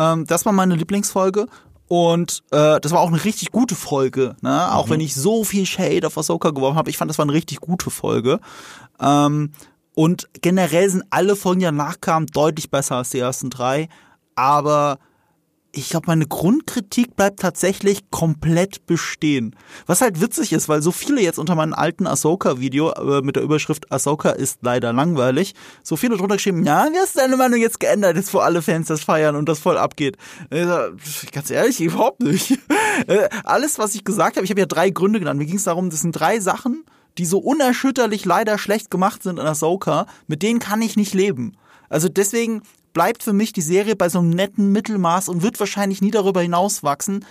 Ähm, 0.00 0.26
das 0.26 0.46
war 0.46 0.52
meine 0.52 0.74
Lieblingsfolge. 0.74 1.46
Und 1.88 2.42
äh, 2.50 2.78
das 2.80 2.92
war 2.92 3.00
auch 3.00 3.08
eine 3.08 3.24
richtig 3.24 3.50
gute 3.50 3.74
Folge, 3.74 4.36
ne? 4.42 4.74
Auch 4.74 4.90
wenn 4.90 5.00
ich 5.00 5.14
so 5.14 5.42
viel 5.42 5.64
Shade 5.64 6.06
auf 6.06 6.18
Ahsoka 6.18 6.50
geworfen 6.50 6.76
habe, 6.76 6.90
ich 6.90 6.98
fand, 6.98 7.10
das 7.10 7.16
war 7.16 7.24
eine 7.24 7.32
richtig 7.32 7.60
gute 7.60 7.88
Folge. 7.88 8.40
Ähm, 9.00 9.52
und 9.94 10.28
generell 10.42 10.90
sind 10.90 11.04
alle 11.08 11.34
Folgen, 11.34 11.60
die 11.60 11.64
danach 11.64 12.00
kamen, 12.00 12.26
deutlich 12.26 12.70
besser 12.70 12.96
als 12.96 13.10
die 13.10 13.20
ersten 13.20 13.48
drei. 13.48 13.88
Aber 14.34 14.98
ich 15.72 15.90
glaube, 15.90 16.06
meine 16.06 16.26
Grundkritik 16.26 17.14
bleibt 17.14 17.40
tatsächlich 17.40 18.10
komplett 18.10 18.86
bestehen. 18.86 19.54
Was 19.86 20.00
halt 20.00 20.20
witzig 20.20 20.52
ist, 20.52 20.68
weil 20.68 20.80
so 20.82 20.92
viele 20.92 21.20
jetzt 21.20 21.38
unter 21.38 21.54
meinem 21.54 21.74
alten 21.74 22.06
Ahsoka-Video 22.06 22.92
äh, 22.92 23.20
mit 23.22 23.36
der 23.36 23.42
Überschrift 23.42 23.92
Ahsoka 23.92 24.30
ist 24.30 24.60
leider 24.62 24.92
langweilig, 24.92 25.54
so 25.82 25.96
viele 25.96 26.16
drunter 26.16 26.36
geschrieben, 26.36 26.64
ja, 26.64 26.88
wie 26.90 26.98
hast 26.98 27.16
du 27.16 27.20
deine 27.20 27.36
Meinung 27.36 27.60
jetzt 27.60 27.80
geändert, 27.80 28.16
jetzt 28.16 28.32
wo 28.32 28.38
alle 28.38 28.62
Fans 28.62 28.88
das 28.88 29.04
feiern 29.04 29.36
und 29.36 29.48
das 29.48 29.58
voll 29.58 29.76
abgeht? 29.76 30.16
Pf, 30.50 31.30
ganz 31.32 31.50
ehrlich, 31.50 31.80
überhaupt 31.80 32.20
nicht. 32.20 32.58
Äh, 33.06 33.28
Alles, 33.44 33.78
was 33.78 33.94
ich 33.94 34.02
gesagt 34.02 34.36
habe, 34.36 34.44
ich 34.44 34.50
habe 34.50 34.58
ja 34.58 34.66
drei 34.66 34.90
Gründe 34.90 35.20
genannt. 35.20 35.38
Mir 35.38 35.46
ging 35.46 35.56
es 35.56 35.64
darum, 35.64 35.88
das 35.88 36.00
sind 36.00 36.12
drei 36.12 36.40
Sachen, 36.40 36.84
die 37.16 37.26
so 37.26 37.38
unerschütterlich 37.38 38.24
leider 38.24 38.58
schlecht 38.58 38.90
gemacht 38.90 39.22
sind 39.22 39.38
in 39.38 39.46
Ahsoka, 39.46 40.06
mit 40.26 40.42
denen 40.42 40.58
kann 40.58 40.82
ich 40.82 40.96
nicht 40.96 41.14
leben. 41.14 41.56
Also 41.88 42.08
deswegen 42.08 42.62
bleibt 42.92 43.22
für 43.22 43.32
mich 43.32 43.52
die 43.52 43.62
Serie 43.62 43.96
bei 43.96 44.08
so 44.08 44.18
einem 44.18 44.30
netten 44.30 44.72
Mittelmaß 44.72 45.28
und 45.28 45.42
wird 45.42 45.60
wahrscheinlich 45.60 46.02
nie 46.02 46.10
darüber 46.10 46.42
hinaus 46.42 46.82
wachsen. 46.82 47.24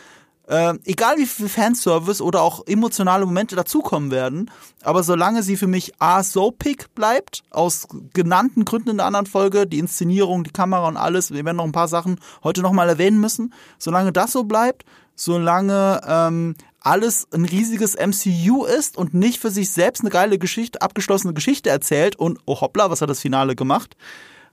Äh, 0.47 0.75
egal 0.85 1.17
wie 1.17 1.25
viel 1.25 1.49
Fanservice 1.49 2.21
oder 2.21 2.41
auch 2.41 2.65
emotionale 2.67 3.25
Momente 3.25 3.57
dazukommen 3.57 4.11
werden, 4.11 4.49
aber 4.81 5.03
solange 5.03 5.43
sie 5.43 5.57
für 5.57 5.67
mich 5.67 5.91
A, 5.99 6.23
soapig 6.23 6.85
bleibt, 6.95 7.43
aus 7.49 7.85
genannten 8.13 8.63
Gründen 8.63 8.91
in 8.91 8.97
der 8.97 9.07
anderen 9.07 9.25
Folge, 9.25 9.67
die 9.67 9.79
Inszenierung, 9.79 10.45
die 10.45 10.51
Kamera 10.51 10.87
und 10.87 10.95
alles, 10.95 11.31
wir 11.31 11.43
werden 11.43 11.57
noch 11.57 11.65
ein 11.65 11.73
paar 11.73 11.89
Sachen 11.89 12.17
heute 12.45 12.61
nochmal 12.61 12.87
erwähnen 12.87 13.19
müssen, 13.19 13.53
solange 13.77 14.13
das 14.13 14.31
so 14.31 14.45
bleibt, 14.45 14.85
solange 15.15 15.99
ähm, 16.07 16.55
alles 16.79 17.27
ein 17.33 17.43
riesiges 17.43 17.97
MCU 17.97 18.63
ist 18.63 18.95
und 18.95 19.13
nicht 19.13 19.41
für 19.41 19.51
sich 19.51 19.69
selbst 19.71 19.99
eine 19.99 20.11
geile 20.11 20.37
Geschichte, 20.37 20.81
abgeschlossene 20.81 21.33
Geschichte 21.33 21.69
erzählt 21.69 22.15
und 22.15 22.39
oh 22.45 22.61
hoppla, 22.61 22.89
was 22.89 23.01
hat 23.01 23.09
das 23.09 23.19
Finale 23.19 23.57
gemacht, 23.57 23.97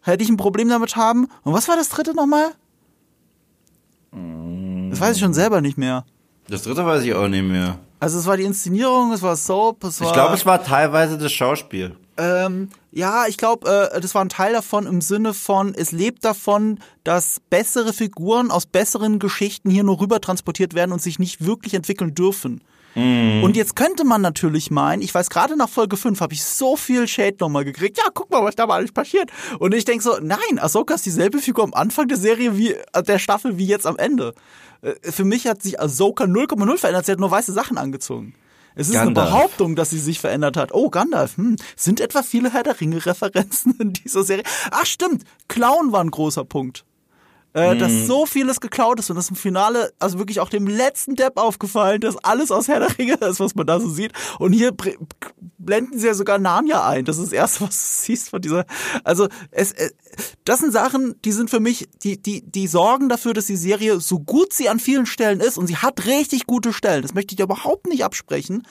hätte 0.04 0.23
ich 0.23 0.30
ein 0.30 0.37
Problem 0.37 0.68
damit 0.68 0.96
haben. 0.96 1.28
Und 1.42 1.52
was 1.52 1.68
war 1.68 1.76
das 1.76 1.88
dritte 1.88 2.14
nochmal? 2.14 2.52
Das 4.90 5.00
weiß 5.00 5.16
ich 5.16 5.23
schon 5.23 5.34
selber 5.34 5.61
nicht 5.61 5.76
mehr. 5.76 6.04
Das 6.49 6.62
dritte 6.62 6.84
weiß 6.87 7.02
ich 7.02 7.14
auch 7.14 7.28
nicht 7.28 7.42
mehr. 7.42 7.78
Also 8.00 8.18
es 8.18 8.26
war 8.26 8.37
die 8.37 8.44
Inszenierung, 8.44 9.12
es 9.12 9.23
war 9.23 9.34
Soap, 9.34 9.82
es 9.84 10.00
war... 10.00 10.08
Ich 10.08 10.12
glaube, 10.12 10.34
es 10.34 10.44
war 10.44 10.62
teilweise 10.62 11.16
das 11.16 11.32
Schauspiel. 11.32 11.96
Ähm, 12.16 12.68
ja, 12.92 13.26
ich 13.26 13.38
glaube, 13.38 13.90
äh, 13.92 14.00
das 14.00 14.14
war 14.14 14.23
ein 14.23 14.28
Teil 14.28 14.52
davon 14.52 14.87
im 14.87 15.00
Sinne 15.00 15.34
von, 15.34 15.75
es 15.75 15.90
lebt 15.90 16.25
davon, 16.25 16.78
dass 17.02 17.40
bessere 17.50 17.92
Figuren 17.92 18.50
aus 18.50 18.66
besseren 18.66 19.18
Geschichten 19.18 19.70
hier 19.70 19.84
nur 19.84 20.00
rüber 20.00 20.20
transportiert 20.20 20.75
werden 20.75 20.92
und 20.92 21.02
sich 21.02 21.18
nicht 21.18 21.44
wirklich 21.44 21.75
entwickeln 21.75 22.14
dürfen. 22.14 22.62
Und 22.96 23.56
jetzt 23.56 23.74
könnte 23.74 24.04
man 24.04 24.20
natürlich 24.22 24.70
meinen, 24.70 25.02
ich 25.02 25.12
weiß, 25.12 25.28
gerade 25.28 25.56
nach 25.56 25.68
Folge 25.68 25.96
5 25.96 26.20
habe 26.20 26.32
ich 26.34 26.44
so 26.44 26.76
viel 26.76 27.08
Shade 27.08 27.36
nochmal 27.40 27.64
gekriegt. 27.64 27.98
Ja, 27.98 28.04
guck 28.14 28.30
mal, 28.30 28.44
was 28.44 28.54
da 28.54 28.66
mal 28.66 28.74
alles 28.74 28.92
passiert. 28.92 29.30
Und 29.58 29.74
ich 29.74 29.84
denke 29.84 30.04
so, 30.04 30.18
nein, 30.22 30.58
Ahsoka 30.58 30.94
ist 30.94 31.04
dieselbe 31.04 31.38
Figur 31.38 31.64
am 31.64 31.74
Anfang 31.74 32.06
der 32.06 32.18
Serie 32.18 32.56
wie 32.56 32.72
äh, 32.72 33.02
der 33.02 33.18
Staffel 33.18 33.58
wie 33.58 33.66
jetzt 33.66 33.86
am 33.86 33.96
Ende. 33.96 34.34
Äh, 34.82 34.92
Für 35.10 35.24
mich 35.24 35.46
hat 35.46 35.62
sich 35.62 35.80
Ahsoka 35.80 36.24
0,0 36.24 36.78
verändert. 36.78 37.06
Sie 37.06 37.12
hat 37.12 37.18
nur 37.20 37.30
weiße 37.30 37.52
Sachen 37.52 37.78
angezogen. 37.78 38.34
Es 38.76 38.88
ist 38.88 38.94
Gandalf. 38.94 39.28
eine 39.28 39.36
Behauptung, 39.36 39.76
dass 39.76 39.90
sie 39.90 39.98
sich 39.98 40.20
verändert 40.20 40.56
hat. 40.56 40.72
Oh, 40.72 40.90
Gandalf. 40.90 41.36
Hm. 41.36 41.56
Sind 41.76 42.00
etwa 42.00 42.22
viele 42.22 42.52
Herr 42.52 42.62
der 42.62 42.80
Ringe-Referenzen 42.80 43.76
in 43.78 43.92
dieser 43.92 44.24
Serie? 44.24 44.44
Ach, 44.70 44.86
stimmt. 44.86 45.24
Clown 45.48 45.92
war 45.92 46.02
ein 46.02 46.10
großer 46.10 46.44
Punkt. 46.44 46.84
Äh, 47.54 47.76
Dass 47.76 48.08
so 48.08 48.26
vieles 48.26 48.61
geklaut 48.61 48.99
ist 48.99 49.11
und 49.11 49.16
das 49.16 49.30
im 49.30 49.37
Finale, 49.37 49.92
also 50.00 50.18
wirklich 50.18 50.40
auch 50.40 50.49
dem 50.49 50.66
letzten 50.66 51.14
Depp 51.14 51.37
aufgefallen, 51.37 52.00
dass 52.00 52.16
alles 52.16 52.50
aus 52.50 52.66
Herr 52.66 52.80
der 52.80 52.99
Ringe 52.99 53.14
ist, 53.14 53.38
was 53.38 53.54
man 53.54 53.64
da 53.64 53.78
so 53.78 53.88
sieht. 53.88 54.11
Und 54.40 54.52
hier 54.52 54.73
blenden 55.58 55.96
sie 55.96 56.08
ja 56.08 56.14
sogar 56.14 56.38
Narnia 56.38 56.84
ein. 56.84 57.04
Das 57.04 57.16
ist 57.16 57.26
das 57.26 57.32
Erste, 57.32 57.61
was 57.61 57.70
du 57.70 58.06
siehst 58.06 58.30
von 58.30 58.42
dieser. 58.42 58.66
Also, 59.04 59.28
es, 59.52 59.70
äh, 59.70 59.90
das 60.44 60.58
sind 60.61 60.73
Sachen, 60.73 61.14
die 61.25 61.30
sind 61.30 61.49
für 61.49 61.61
mich, 61.61 61.88
die, 62.02 62.20
die, 62.20 62.42
die 62.42 62.66
sorgen 62.66 63.08
dafür, 63.08 63.34
dass 63.34 63.46
die 63.46 63.56
Serie, 63.56 64.00
so 64.00 64.18
gut 64.18 64.52
sie 64.52 64.68
an 64.68 64.80
vielen 64.80 65.06
Stellen 65.06 65.38
ist, 65.38 65.56
und 65.56 65.68
sie 65.68 65.76
hat 65.76 66.06
richtig 66.06 66.46
gute 66.46 66.73
Stellen, 66.73 67.02
das 67.02 67.14
möchte 67.14 67.34
ich 67.34 67.37
dir 67.37 67.44
überhaupt 67.44 67.87
nicht 67.87 68.04
absprechen, 68.04 68.66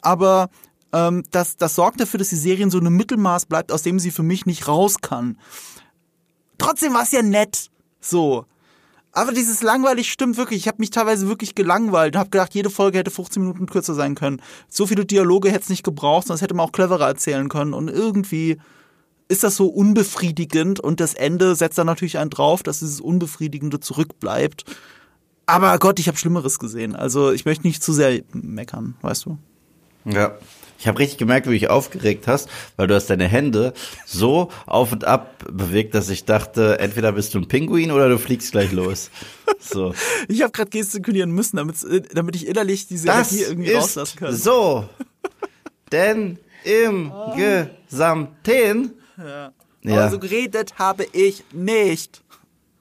aber 0.00 0.48
ähm, 0.94 1.24
das, 1.30 1.58
das 1.58 1.74
sorgt 1.74 2.00
dafür, 2.00 2.18
dass 2.18 2.30
die 2.30 2.36
Serie 2.36 2.64
in 2.64 2.70
so 2.70 2.78
einem 2.78 2.96
Mittelmaß 2.96 3.44
bleibt, 3.44 3.70
aus 3.70 3.82
dem 3.82 3.98
sie 3.98 4.10
für 4.10 4.22
mich 4.22 4.46
nicht 4.46 4.66
raus 4.66 4.96
kann. 5.02 5.38
Trotzdem 6.56 6.94
war 6.94 7.02
es 7.02 7.12
ja 7.12 7.20
nett. 7.20 7.70
So. 8.04 8.46
Aber 9.12 9.32
dieses 9.32 9.62
langweilig 9.62 10.10
stimmt 10.10 10.36
wirklich. 10.36 10.60
Ich 10.60 10.68
habe 10.68 10.78
mich 10.80 10.90
teilweise 10.90 11.28
wirklich 11.28 11.54
gelangweilt 11.54 12.14
und 12.14 12.18
habe 12.18 12.30
gedacht, 12.30 12.52
jede 12.54 12.68
Folge 12.68 12.98
hätte 12.98 13.12
15 13.12 13.42
Minuten 13.42 13.66
kürzer 13.66 13.94
sein 13.94 14.16
können. 14.16 14.42
So 14.68 14.86
viele 14.86 15.06
Dialoge 15.06 15.50
hätte 15.50 15.62
es 15.62 15.68
nicht 15.68 15.84
gebraucht, 15.84 16.26
sonst 16.26 16.42
hätte 16.42 16.54
man 16.54 16.66
auch 16.66 16.72
cleverer 16.72 17.06
erzählen 17.06 17.48
können. 17.48 17.74
Und 17.74 17.88
irgendwie 17.88 18.58
ist 19.28 19.44
das 19.44 19.54
so 19.56 19.68
unbefriedigend 19.68 20.80
und 20.80 21.00
das 21.00 21.14
Ende 21.14 21.54
setzt 21.54 21.78
dann 21.78 21.86
natürlich 21.86 22.18
einen 22.18 22.30
drauf, 22.30 22.62
dass 22.62 22.80
dieses 22.80 23.00
Unbefriedigende 23.00 23.78
zurückbleibt. 23.78 24.64
Aber 25.46 25.78
Gott, 25.78 26.00
ich 26.00 26.08
habe 26.08 26.18
Schlimmeres 26.18 26.58
gesehen. 26.58 26.96
Also 26.96 27.30
ich 27.30 27.44
möchte 27.44 27.66
nicht 27.66 27.82
zu 27.82 27.92
sehr 27.92 28.22
meckern, 28.32 28.96
weißt 29.02 29.26
du? 29.26 29.38
Ja. 30.04 30.36
Ich 30.78 30.88
habe 30.88 30.98
richtig 30.98 31.18
gemerkt, 31.18 31.46
wie 31.46 31.50
du 31.50 31.58
dich 31.58 31.70
aufgeregt 31.70 32.26
hast, 32.26 32.48
weil 32.76 32.86
du 32.86 32.94
hast 32.94 33.08
deine 33.08 33.26
Hände 33.26 33.72
so 34.04 34.50
auf 34.66 34.92
und 34.92 35.04
ab 35.04 35.44
bewegt, 35.50 35.94
dass 35.94 36.08
ich 36.10 36.24
dachte, 36.24 36.78
entweder 36.78 37.12
bist 37.12 37.34
du 37.34 37.38
ein 37.38 37.48
Pinguin 37.48 37.90
oder 37.90 38.08
du 38.08 38.18
fliegst 38.18 38.52
gleich 38.52 38.72
los. 38.72 39.10
So. 39.60 39.94
Ich 40.28 40.42
habe 40.42 40.52
gerade 40.52 40.70
gestikulieren 40.70 41.30
müssen, 41.30 41.56
damit, 41.56 41.76
damit 42.12 42.36
ich 42.36 42.46
innerlich 42.46 42.86
diese 42.86 43.06
Das 43.06 43.32
Energie 43.32 43.50
irgendwie 43.50 43.70
ist 43.70 43.76
rauslassen 43.76 44.18
kann. 44.18 44.34
so. 44.36 44.88
Denn 45.92 46.38
im 46.64 47.12
Gesamten. 47.36 48.92
Ja. 49.16 49.52
Ja. 49.82 50.00
Aber 50.00 50.10
so 50.10 50.18
geredet 50.18 50.78
habe 50.78 51.06
ich 51.12 51.44
nicht. 51.52 52.22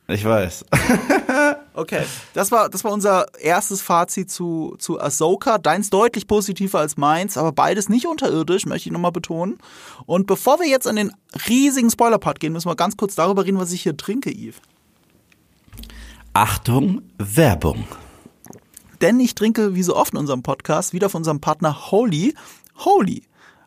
Ich 0.08 0.26
weiß. 0.26 0.66
Okay, 1.76 2.04
das 2.36 2.52
war, 2.52 2.70
das 2.70 2.84
war 2.84 2.92
unser 2.92 3.26
erstes 3.40 3.82
Fazit 3.82 4.30
zu, 4.30 4.76
zu 4.78 5.02
Ahsoka. 5.02 5.58
Deins 5.58 5.90
deutlich 5.90 6.28
positiver 6.28 6.80
als 6.80 6.98
meins, 6.98 7.36
aber 7.36 7.52
beides 7.52 7.90
nicht 7.90 8.06
unterirdisch, 8.06 8.68
möchte 8.68 8.90
ich 8.90 8.94
nochmal 8.94 9.12
betonen. 9.12 9.58
Und 10.06 10.28
bevor 10.28 10.60
wir 10.60 10.68
jetzt 10.68 10.86
an 10.88 10.98
den 10.98 11.12
riesigen 11.50 11.90
Spoiler-Part 11.90 12.40
gehen, 12.40 12.54
müssen 12.54 12.70
wir 12.70 12.76
ganz 12.76 12.96
kurz 12.96 13.16
darüber 13.16 13.44
reden, 13.44 13.58
was 13.58 13.72
ich 13.72 13.82
hier 13.82 13.98
trinke, 13.98 14.30
Yves. 14.30 14.62
Achtung, 16.34 17.02
Werbung. 17.18 17.88
Denn 19.02 19.20
ich 19.20 19.34
trinke, 19.34 19.74
wie 19.74 19.84
so 19.84 19.96
oft 19.96 20.14
in 20.14 20.20
unserem 20.20 20.44
Podcast, 20.44 20.94
wieder 20.94 21.10
von 21.10 21.22
unserem 21.22 21.42
Partner 21.42 21.92
Holy. 21.92 22.36
Holy. 22.78 23.24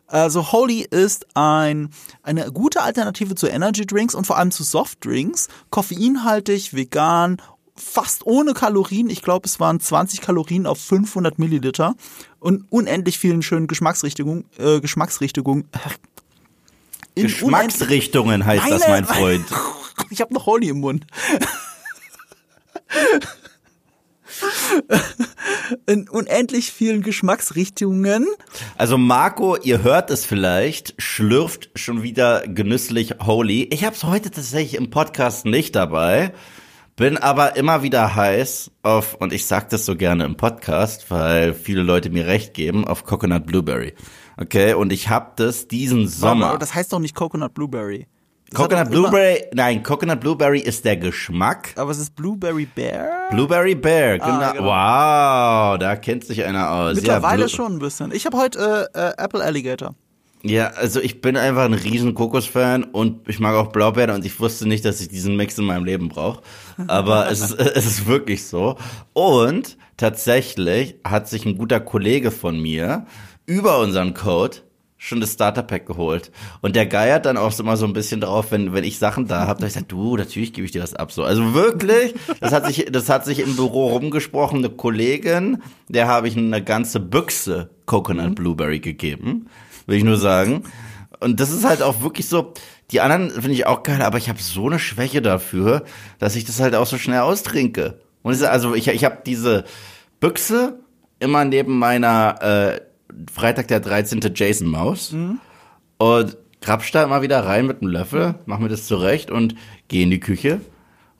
Also 0.07 0.51
Holy 0.53 0.81
ist 0.89 1.27
ein, 1.35 1.89
eine 2.23 2.51
gute 2.51 2.81
Alternative 2.81 3.35
zu 3.35 3.47
Energy 3.47 3.85
Drinks 3.85 4.15
und 4.15 4.25
vor 4.25 4.37
allem 4.37 4.51
zu 4.51 4.63
Soft 4.63 5.03
Drinks. 5.03 5.49
Koffeinhaltig, 5.69 6.73
vegan, 6.73 7.41
fast 7.75 8.25
ohne 8.25 8.53
Kalorien. 8.53 9.09
Ich 9.09 9.21
glaube, 9.21 9.45
es 9.47 9.59
waren 9.59 9.79
20 9.81 10.21
Kalorien 10.21 10.65
auf 10.65 10.79
500 10.79 11.37
Milliliter 11.39 11.95
und 12.39 12.63
unendlich 12.71 13.19
vielen 13.19 13.41
schönen 13.41 13.67
Geschmacksrichtungen. 13.67 14.45
Äh, 14.57 14.79
Geschmacksrichtungen. 14.79 15.67
Geschmacksrichtungen 17.15 18.45
heißt 18.45 18.63
unend- 18.65 18.71
das, 18.81 18.87
mein 18.87 19.05
Freund. 19.05 19.45
Ich 20.11 20.21
habe 20.21 20.31
noch 20.31 20.45
Holy 20.45 20.69
im 20.69 20.79
Mund. 20.79 21.07
In 25.85 26.07
unendlich 26.09 26.71
vielen 26.71 27.01
Geschmacksrichtungen. 27.01 28.25
Also 28.77 28.97
Marco, 28.97 29.57
ihr 29.57 29.83
hört 29.83 30.11
es 30.11 30.25
vielleicht, 30.25 30.93
schlürft 30.97 31.69
schon 31.75 32.03
wieder 32.03 32.47
genüsslich 32.47 33.15
Holy. 33.25 33.63
Ich 33.71 33.83
habe 33.83 33.95
es 33.95 34.03
heute 34.03 34.31
tatsächlich 34.31 34.75
im 34.75 34.89
Podcast 34.89 35.45
nicht 35.45 35.75
dabei, 35.75 36.33
bin 36.95 37.17
aber 37.17 37.55
immer 37.55 37.83
wieder 37.83 38.15
heiß 38.15 38.71
auf, 38.83 39.15
und 39.15 39.33
ich 39.33 39.45
sag 39.45 39.69
das 39.69 39.85
so 39.85 39.95
gerne 39.95 40.25
im 40.25 40.35
Podcast, 40.35 41.09
weil 41.11 41.53
viele 41.53 41.83
Leute 41.83 42.09
mir 42.09 42.25
recht 42.27 42.53
geben, 42.53 42.85
auf 42.85 43.03
Coconut 43.03 43.45
Blueberry. 43.45 43.93
Okay, 44.37 44.73
und 44.73 44.93
ich 44.93 45.09
habe 45.09 45.31
das 45.35 45.67
diesen 45.67 46.01
Aber 46.01 46.09
Sommer. 46.09 46.57
das 46.57 46.75
heißt 46.75 46.93
doch 46.93 46.99
nicht 46.99 47.15
Coconut 47.15 47.53
Blueberry. 47.53 48.07
Coconut 48.53 48.89
Blueberry, 48.89 49.43
nein, 49.53 49.83
Coconut 49.83 50.21
Blueberry 50.21 50.59
ist 50.59 50.85
der 50.85 50.95
Geschmack. 50.95 51.73
Aber 51.75 51.91
es 51.91 51.99
ist 51.99 52.15
Blueberry 52.15 52.65
Bear? 52.65 53.29
Blueberry 53.29 53.75
Bear, 53.75 54.19
genau. 54.19 54.51
genau. 54.53 54.63
Wow, 54.63 55.77
da 55.77 55.95
kennt 55.97 56.23
sich 56.23 56.43
einer 56.43 56.71
aus. 56.71 56.95
Mittlerweile 56.95 57.43
ja, 57.43 57.49
schon 57.49 57.73
ein 57.73 57.79
bisschen. 57.79 58.11
Ich 58.13 58.25
habe 58.25 58.37
heute 58.37 58.89
äh, 58.93 58.99
äh, 58.99 59.13
Apple 59.17 59.43
Alligator. 59.43 59.95
Ja, 60.43 60.67
also 60.67 61.01
ich 61.01 61.19
bin 61.19 61.35
einfach 61.35 61.65
ein 61.65 61.73
riesen 61.73 62.13
Kokosfan 62.13 62.85
und 62.85 63.27
ich 63.27 63.39
mag 63.39 63.55
auch 63.55 63.67
Blaubeeren 63.67 64.15
und 64.15 64.25
ich 64.25 64.39
wusste 64.39 64.67
nicht, 64.67 64.85
dass 64.85 65.01
ich 65.01 65.09
diesen 65.09 65.35
Mix 65.35 65.57
in 65.57 65.65
meinem 65.65 65.83
Leben 65.83 66.07
brauche. 66.07 66.41
Aber 66.87 67.27
es, 67.31 67.41
ist, 67.41 67.59
es 67.59 67.85
ist 67.85 68.07
wirklich 68.07 68.45
so. 68.45 68.77
Und 69.13 69.77
tatsächlich 69.97 70.95
hat 71.03 71.27
sich 71.27 71.45
ein 71.45 71.57
guter 71.57 71.79
Kollege 71.81 72.31
von 72.31 72.59
mir 72.61 73.07
über 73.45 73.79
unseren 73.79 74.13
Code 74.13 74.57
schon 74.97 75.21
das 75.21 75.33
Starter-Pack 75.33 75.85
geholt. 75.85 76.31
Und 76.61 76.75
der 76.75 76.87
geiert 76.87 77.25
dann 77.25 77.37
auch 77.37 77.57
immer 77.59 77.77
so 77.77 77.85
ein 77.85 77.93
bisschen 77.93 78.21
drauf, 78.21 78.51
wenn, 78.51 78.73
wenn 78.73 78.83
ich 78.83 78.97
Sachen 78.97 79.27
da 79.27 79.47
habe, 79.47 79.61
da 79.61 79.67
ich 79.67 79.73
sage, 79.73 79.85
du, 79.87 80.17
natürlich 80.17 80.53
gebe 80.53 80.65
ich 80.65 80.71
dir 80.71 80.81
das 80.81 80.95
ab. 80.95 81.11
So. 81.11 81.23
Also 81.23 81.53
wirklich, 81.53 82.15
das 82.39 82.51
hat 82.51 82.65
sich, 82.65 82.87
das 82.91 83.09
hat 83.09 83.25
sich 83.25 83.39
im 83.39 83.55
Büro 83.55 83.89
rumgesprochen, 83.89 84.59
eine 84.59 84.69
Kollegin, 84.69 85.61
der 85.87 86.07
habe 86.07 86.27
ich 86.27 86.35
eine 86.35 86.63
ganze 86.63 86.99
Büchse 86.99 87.69
Coconut 87.85 88.35
Blueberry 88.35 88.79
gegeben, 88.79 89.47
will 89.85 89.97
ich 89.97 90.03
nur 90.03 90.17
sagen. 90.17 90.63
Und 91.19 91.39
das 91.39 91.51
ist 91.51 91.65
halt 91.65 91.81
auch 91.81 92.01
wirklich 92.01 92.27
so, 92.27 92.53
die 92.91 93.01
anderen 93.01 93.29
finde 93.29 93.51
ich 93.51 93.65
auch 93.65 93.83
geil, 93.83 94.01
aber 94.01 94.17
ich 94.17 94.29
habe 94.29 94.41
so 94.41 94.67
eine 94.67 94.79
Schwäche 94.79 95.21
dafür, 95.21 95.83
dass 96.19 96.35
ich 96.35 96.45
das 96.45 96.59
halt 96.59 96.75
auch 96.75 96.85
so 96.85 96.97
schnell 96.97 97.19
austrinke. 97.19 97.99
Und 98.23 98.33
ist 98.33 98.43
also 98.43 98.75
ich, 98.75 98.87
ich 98.87 99.05
habe 99.05 99.19
diese 99.25 99.65
Büchse 100.19 100.79
immer 101.19 101.45
neben 101.45 101.79
meiner 101.79 102.41
äh, 102.41 102.81
Freitag 103.31 103.67
der 103.67 103.79
13. 103.79 104.19
Jason 104.35 104.67
Maus 104.67 105.15
und 105.97 106.37
grapsch 106.61 106.91
da 106.91 107.03
immer 107.03 107.21
wieder 107.21 107.45
rein 107.45 107.65
mit 107.65 107.81
einem 107.81 107.91
Löffel, 107.91 108.35
mach 108.45 108.59
mir 108.59 108.69
das 108.69 108.87
zurecht 108.87 109.31
und 109.31 109.55
gehe 109.87 110.03
in 110.03 110.11
die 110.11 110.19
Küche, 110.19 110.61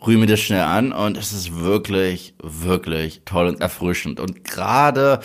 rühre 0.05 0.19
mir 0.19 0.27
das 0.27 0.39
schnell 0.39 0.61
an 0.61 0.91
und 0.91 1.17
es 1.17 1.33
ist 1.33 1.59
wirklich, 1.59 2.33
wirklich 2.41 3.21
toll 3.25 3.47
und 3.47 3.61
erfrischend. 3.61 4.19
Und 4.19 4.43
gerade 4.43 5.19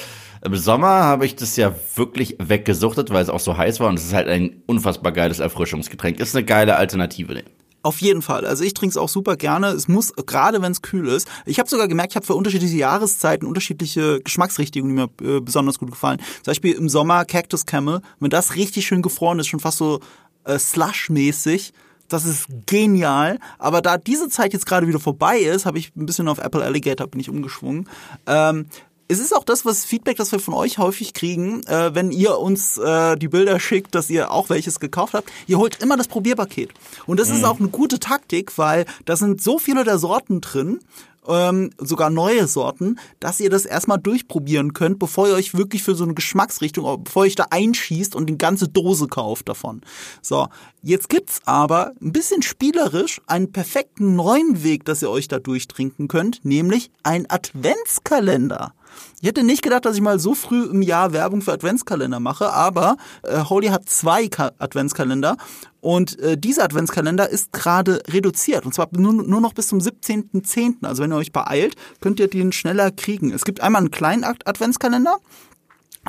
im 0.45 0.57
Sommer 0.57 0.88
habe 1.04 1.26
ich 1.26 1.37
das 1.37 1.57
ja 1.57 1.75
wirklich 1.95 2.37
weggesuchtet, 2.38 3.11
weil 3.11 3.23
es 3.23 3.31
auch 3.31 3.40
so 3.40 3.57
heiß 3.57 3.81
war 3.81 3.88
und 3.88 3.99
es 3.99 4.07
ist 4.07 4.14
halt 4.14 4.28
ein 4.28 4.62
unfassbar 4.66 5.12
geiles 5.12 5.38
Erfrischungsgetränk. 5.40 6.21
Ist 6.21 6.35
eine 6.35 6.45
geile 6.45 6.76
Alternative. 6.76 7.42
Auf 7.82 8.00
jeden 8.00 8.22
Fall. 8.22 8.46
Also 8.46 8.62
ich 8.62 8.74
trinke 8.74 8.92
es 8.92 8.96
auch 8.96 9.08
super 9.08 9.36
gerne. 9.36 9.68
Es 9.68 9.88
muss, 9.88 10.12
gerade 10.26 10.62
wenn 10.62 10.70
es 10.70 10.82
kühl 10.82 11.08
ist. 11.08 11.28
Ich 11.46 11.58
habe 11.58 11.68
sogar 11.68 11.88
gemerkt, 11.88 12.12
ich 12.12 12.16
habe 12.16 12.26
für 12.26 12.34
unterschiedliche 12.34 12.76
Jahreszeiten 12.76 13.46
unterschiedliche 13.46 14.20
Geschmacksrichtungen, 14.20 14.88
die 14.88 14.94
mir 14.94 15.36
äh, 15.36 15.40
besonders 15.40 15.80
gut 15.80 15.90
gefallen. 15.90 16.18
Zum 16.18 16.52
Beispiel 16.52 16.74
im 16.74 16.88
Sommer 16.88 17.24
Cactus 17.24 17.66
Camel. 17.66 18.00
Wenn 18.20 18.30
das 18.30 18.54
richtig 18.54 18.86
schön 18.86 19.02
gefroren 19.02 19.40
ist, 19.40 19.48
schon 19.48 19.58
fast 19.60 19.78
so 19.78 20.00
äh, 20.44 20.58
slush-mäßig. 20.58 21.72
Das 22.08 22.24
ist 22.24 22.46
genial. 22.66 23.38
Aber 23.58 23.80
da 23.80 23.98
diese 23.98 24.28
Zeit 24.28 24.52
jetzt 24.52 24.66
gerade 24.66 24.86
wieder 24.86 25.00
vorbei 25.00 25.38
ist, 25.38 25.66
habe 25.66 25.78
ich 25.78 25.96
ein 25.96 26.06
bisschen 26.06 26.28
auf 26.28 26.38
Apple 26.38 26.62
Alligator 26.62 27.08
bin 27.08 27.20
ich 27.20 27.30
umgeschwungen. 27.30 27.88
Ähm, 28.26 28.66
es 29.12 29.21
ist 29.21 29.37
auch 29.37 29.45
das, 29.45 29.64
was 29.66 29.85
Feedback, 29.85 30.16
das 30.16 30.33
wir 30.33 30.40
von 30.40 30.54
euch 30.54 30.78
häufig 30.78 31.12
kriegen, 31.12 31.62
äh, 31.66 31.95
wenn 31.95 32.11
ihr 32.11 32.38
uns 32.38 32.78
äh, 32.78 33.16
die 33.16 33.28
Bilder 33.28 33.61
schickt, 33.61 33.95
dass 33.95 34.09
ihr 34.09 34.31
auch 34.31 34.49
welches 34.49 34.81
gekauft 34.81 35.12
habt. 35.12 35.31
Ihr 35.47 35.59
holt 35.59 35.83
immer 35.83 35.99
das 35.99 36.09
Probierpaket. 36.09 36.71
Und 37.07 37.21
das 37.21 37.28
ist 37.28 37.45
auch 37.45 37.59
eine 37.59 37.69
gute 37.69 37.99
Taktik, 37.99 38.57
weil 38.57 38.87
da 39.04 39.16
sind 39.16 39.42
so 39.42 39.59
viele 39.59 39.85
der 39.85 39.99
Sorten 39.99 40.40
drin, 40.40 40.81
ähm, 41.28 41.71
sogar 41.78 42.11
neue 42.11 42.49
Sorten, 42.49 42.99
dass 43.21 43.38
ihr 43.38 43.50
das 43.50 43.64
erstmal 43.64 43.99
durchprobieren 43.99 44.73
könnt, 44.73 44.99
bevor 44.99 45.28
ihr 45.28 45.35
euch 45.35 45.54
wirklich 45.54 45.83
für 45.83 45.95
so 45.95 46.04
eine 46.04 46.14
Geschmacksrichtung, 46.14 47.04
bevor 47.04 47.25
ihr 47.25 47.28
euch 47.28 47.35
da 47.35 47.47
einschießt 47.50 48.16
und 48.16 48.26
die 48.26 48.38
ganze 48.38 48.69
Dose 48.69 49.07
kauft 49.09 49.49
davon. 49.49 49.83
So, 50.21 50.49
jetzt 50.83 51.09
gibt's 51.09 51.40
aber 51.45 51.92
ein 52.00 52.12
bisschen 52.12 52.42
spielerisch 52.42 53.21
einen 53.26 53.52
perfekten 53.52 54.16
neuen 54.16 54.64
Weg, 54.64 54.85
dass 54.85 55.02
ihr 55.02 55.11
euch 55.11 55.28
da 55.28 55.38
durchtrinken 55.38 56.09
könnt, 56.09 56.45
nämlich 56.45 56.90
ein 57.02 57.31
Adventskalender. 57.31 58.73
Ich 59.22 59.28
hätte 59.28 59.44
nicht 59.44 59.62
gedacht, 59.62 59.84
dass 59.84 59.94
ich 59.94 60.02
mal 60.02 60.18
so 60.18 60.34
früh 60.34 60.64
im 60.64 60.82
Jahr 60.82 61.12
Werbung 61.12 61.42
für 61.42 61.52
Adventskalender 61.52 62.18
mache, 62.18 62.52
aber 62.52 62.96
äh, 63.22 63.44
Holy 63.44 63.68
hat 63.68 63.88
zwei 63.88 64.26
Ka 64.26 64.50
Adventskalender 64.58 65.36
und 65.80 66.18
äh, 66.18 66.36
dieser 66.36 66.64
Adventskalender 66.64 67.28
ist 67.28 67.52
gerade 67.52 68.02
reduziert 68.08 68.66
und 68.66 68.74
zwar 68.74 68.88
nur, 68.90 69.12
nur 69.12 69.40
noch 69.40 69.52
bis 69.52 69.68
zum 69.68 69.78
17.10. 69.78 70.84
Also 70.84 71.04
wenn 71.04 71.12
ihr 71.12 71.16
euch 71.18 71.30
beeilt, 71.30 71.76
könnt 72.00 72.18
ihr 72.18 72.26
den 72.26 72.50
schneller 72.50 72.90
kriegen. 72.90 73.30
Es 73.32 73.44
gibt 73.44 73.60
einmal 73.60 73.82
einen 73.82 73.92
kleinen 73.92 74.24
Ad- 74.24 74.44
Adventskalender, 74.44 75.16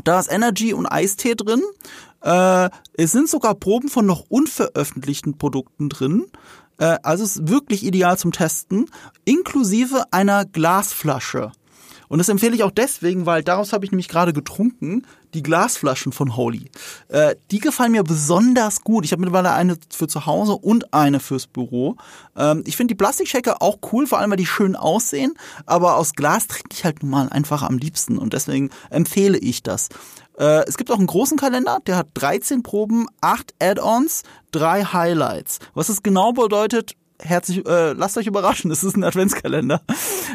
da 0.03 0.19
ist 0.19 0.31
Energy 0.31 0.73
und 0.73 0.87
Eistee 0.87 1.35
drin. 1.35 1.61
Äh, 2.23 2.71
es 2.93 3.11
sind 3.11 3.29
sogar 3.29 3.53
Proben 3.53 3.89
von 3.89 4.07
noch 4.07 4.25
unveröffentlichten 4.27 5.37
Produkten 5.37 5.87
drin. 5.87 6.25
Äh, 6.79 6.97
also 7.03 7.23
ist 7.23 7.47
wirklich 7.47 7.85
ideal 7.85 8.17
zum 8.17 8.31
Testen, 8.31 8.87
inklusive 9.23 10.05
einer 10.11 10.45
Glasflasche. 10.45 11.51
Und 12.13 12.19
das 12.19 12.29
empfehle 12.29 12.53
ich 12.53 12.61
auch 12.61 12.69
deswegen, 12.69 13.25
weil 13.25 13.41
daraus 13.41 13.73
habe 13.73 13.85
ich 13.85 13.91
nämlich 13.91 14.07
gerade 14.07 14.33
getrunken, 14.33 15.01
die 15.33 15.41
Glasflaschen 15.41 16.11
von 16.11 16.35
Holy. 16.35 16.69
Äh, 17.07 17.33
die 17.49 17.57
gefallen 17.57 17.91
mir 17.91 18.03
besonders 18.03 18.81
gut. 18.81 19.03
Ich 19.03 19.13
habe 19.13 19.21
mittlerweile 19.21 19.51
eine 19.51 19.77
für 19.89 20.05
zu 20.05 20.27
Hause 20.27 20.51
und 20.51 20.93
eine 20.93 21.19
fürs 21.19 21.47
Büro. 21.47 21.95
Ähm, 22.37 22.63
ich 22.67 22.77
finde 22.77 22.91
die 22.91 22.97
Plastikshaker 22.99 23.63
auch 23.63 23.79
cool, 23.91 24.05
vor 24.05 24.19
allem 24.19 24.29
weil 24.29 24.37
die 24.37 24.45
schön 24.45 24.75
aussehen. 24.75 25.33
Aber 25.65 25.95
aus 25.95 26.13
Glas 26.13 26.45
trinke 26.45 26.69
ich 26.73 26.85
halt 26.85 27.01
nun 27.01 27.09
mal 27.09 27.29
einfach 27.29 27.63
am 27.63 27.79
liebsten 27.79 28.19
und 28.19 28.33
deswegen 28.33 28.69
empfehle 28.91 29.39
ich 29.39 29.63
das. 29.63 29.89
Äh, 30.37 30.67
es 30.67 30.77
gibt 30.77 30.91
auch 30.91 30.99
einen 30.99 31.07
großen 31.07 31.39
Kalender, 31.39 31.79
der 31.87 31.97
hat 31.97 32.09
13 32.13 32.61
Proben, 32.61 33.07
8 33.21 33.55
Add-ons, 33.57 34.21
3 34.51 34.83
Highlights. 34.83 35.57
Was 35.73 35.89
es 35.89 36.03
genau 36.03 36.31
bedeutet, 36.31 36.95
herzlich, 37.23 37.65
äh, 37.65 37.93
lasst 37.93 38.17
euch 38.17 38.27
überraschen, 38.27 38.71
es 38.71 38.83
ist 38.83 38.95
ein 38.95 39.03
Adventskalender. 39.03 39.81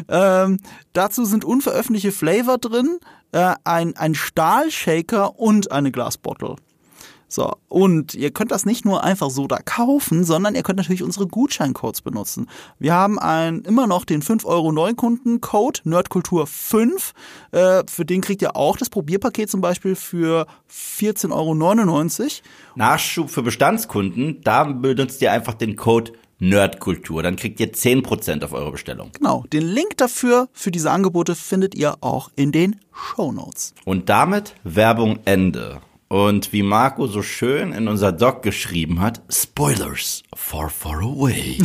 Ähm, 0.09 0.59
dazu 0.93 1.25
sind 1.25 1.45
unveröffentlichte 1.45 2.13
Flavor 2.13 2.59
drin, 2.59 2.99
äh, 3.33 3.55
ein, 3.65 3.97
ein 3.97 4.15
Stahlshaker 4.15 5.39
und 5.39 5.73
eine 5.73 5.91
Glasbottle. 5.91 6.57
So, 7.31 7.53
und 7.69 8.15
ihr 8.15 8.31
könnt 8.31 8.51
das 8.53 8.65
nicht 8.65 8.87
nur 8.87 9.05
einfach 9.05 9.29
so 9.29 9.47
da 9.47 9.59
kaufen, 9.59 10.25
sondern 10.25 10.55
ihr 10.55 10.63
könnt 10.63 10.79
natürlich 10.79 11.03
unsere 11.03 11.27
Gutscheincodes 11.27 12.01
benutzen. 12.01 12.49
Wir 12.79 12.95
haben 12.95 13.19
ein, 13.19 13.61
immer 13.63 13.87
noch 13.87 14.07
den 14.07 14.23
5 14.23 14.47
Euro 14.47 14.73
Neukundencode, 14.73 15.83
Nerdkultur5. 15.85 17.13
Äh, 17.53 17.83
für 17.87 18.07
den 18.07 18.23
kriegt 18.23 18.41
ihr 18.41 18.57
auch 18.57 18.79
das 18.79 18.89
Probierpaket 18.89 19.51
zum 19.51 19.61
Beispiel 19.61 19.95
für 19.95 20.47
14,99 20.73 22.23
Euro. 22.23 22.31
Nachschub 22.77 23.29
für 23.29 23.43
Bestandskunden, 23.43 24.41
da 24.43 24.65
benutzt 24.65 25.21
ihr 25.21 25.31
einfach 25.31 25.55
den 25.55 25.77
Code 25.77 26.13
Nerdkultur. 26.39 27.23
Dann 27.23 27.37
kriegt 27.37 27.59
ihr 27.61 27.73
10% 27.73 28.45
auf 28.45 28.53
eure 28.53 28.73
Bestellung. 28.73 29.11
Genau, 29.15 29.45
den 29.53 29.63
Link 29.63 29.97
dafür, 29.97 30.49
für 30.53 30.71
diese 30.71 30.91
Angebote, 30.91 31.35
findet 31.35 31.75
ihr 31.75 31.97
auch 32.01 32.31
in 32.37 32.53
den 32.53 32.77
Show 32.93 33.33
Notes. 33.33 33.75
Und 33.85 34.09
damit 34.09 34.55
Werbung 34.65 35.19
Ende. 35.25 35.81
Und 36.09 36.53
wie 36.55 36.63
Marco 36.63 37.07
so 37.07 37.23
schön 37.23 37.73
in 37.73 37.87
unser 37.87 38.13
Doc 38.13 38.43
geschrieben 38.43 39.01
hat, 39.01 39.21
Spoilers 39.29 40.23
far, 40.35 40.71
far 40.71 41.03
away. 41.03 41.59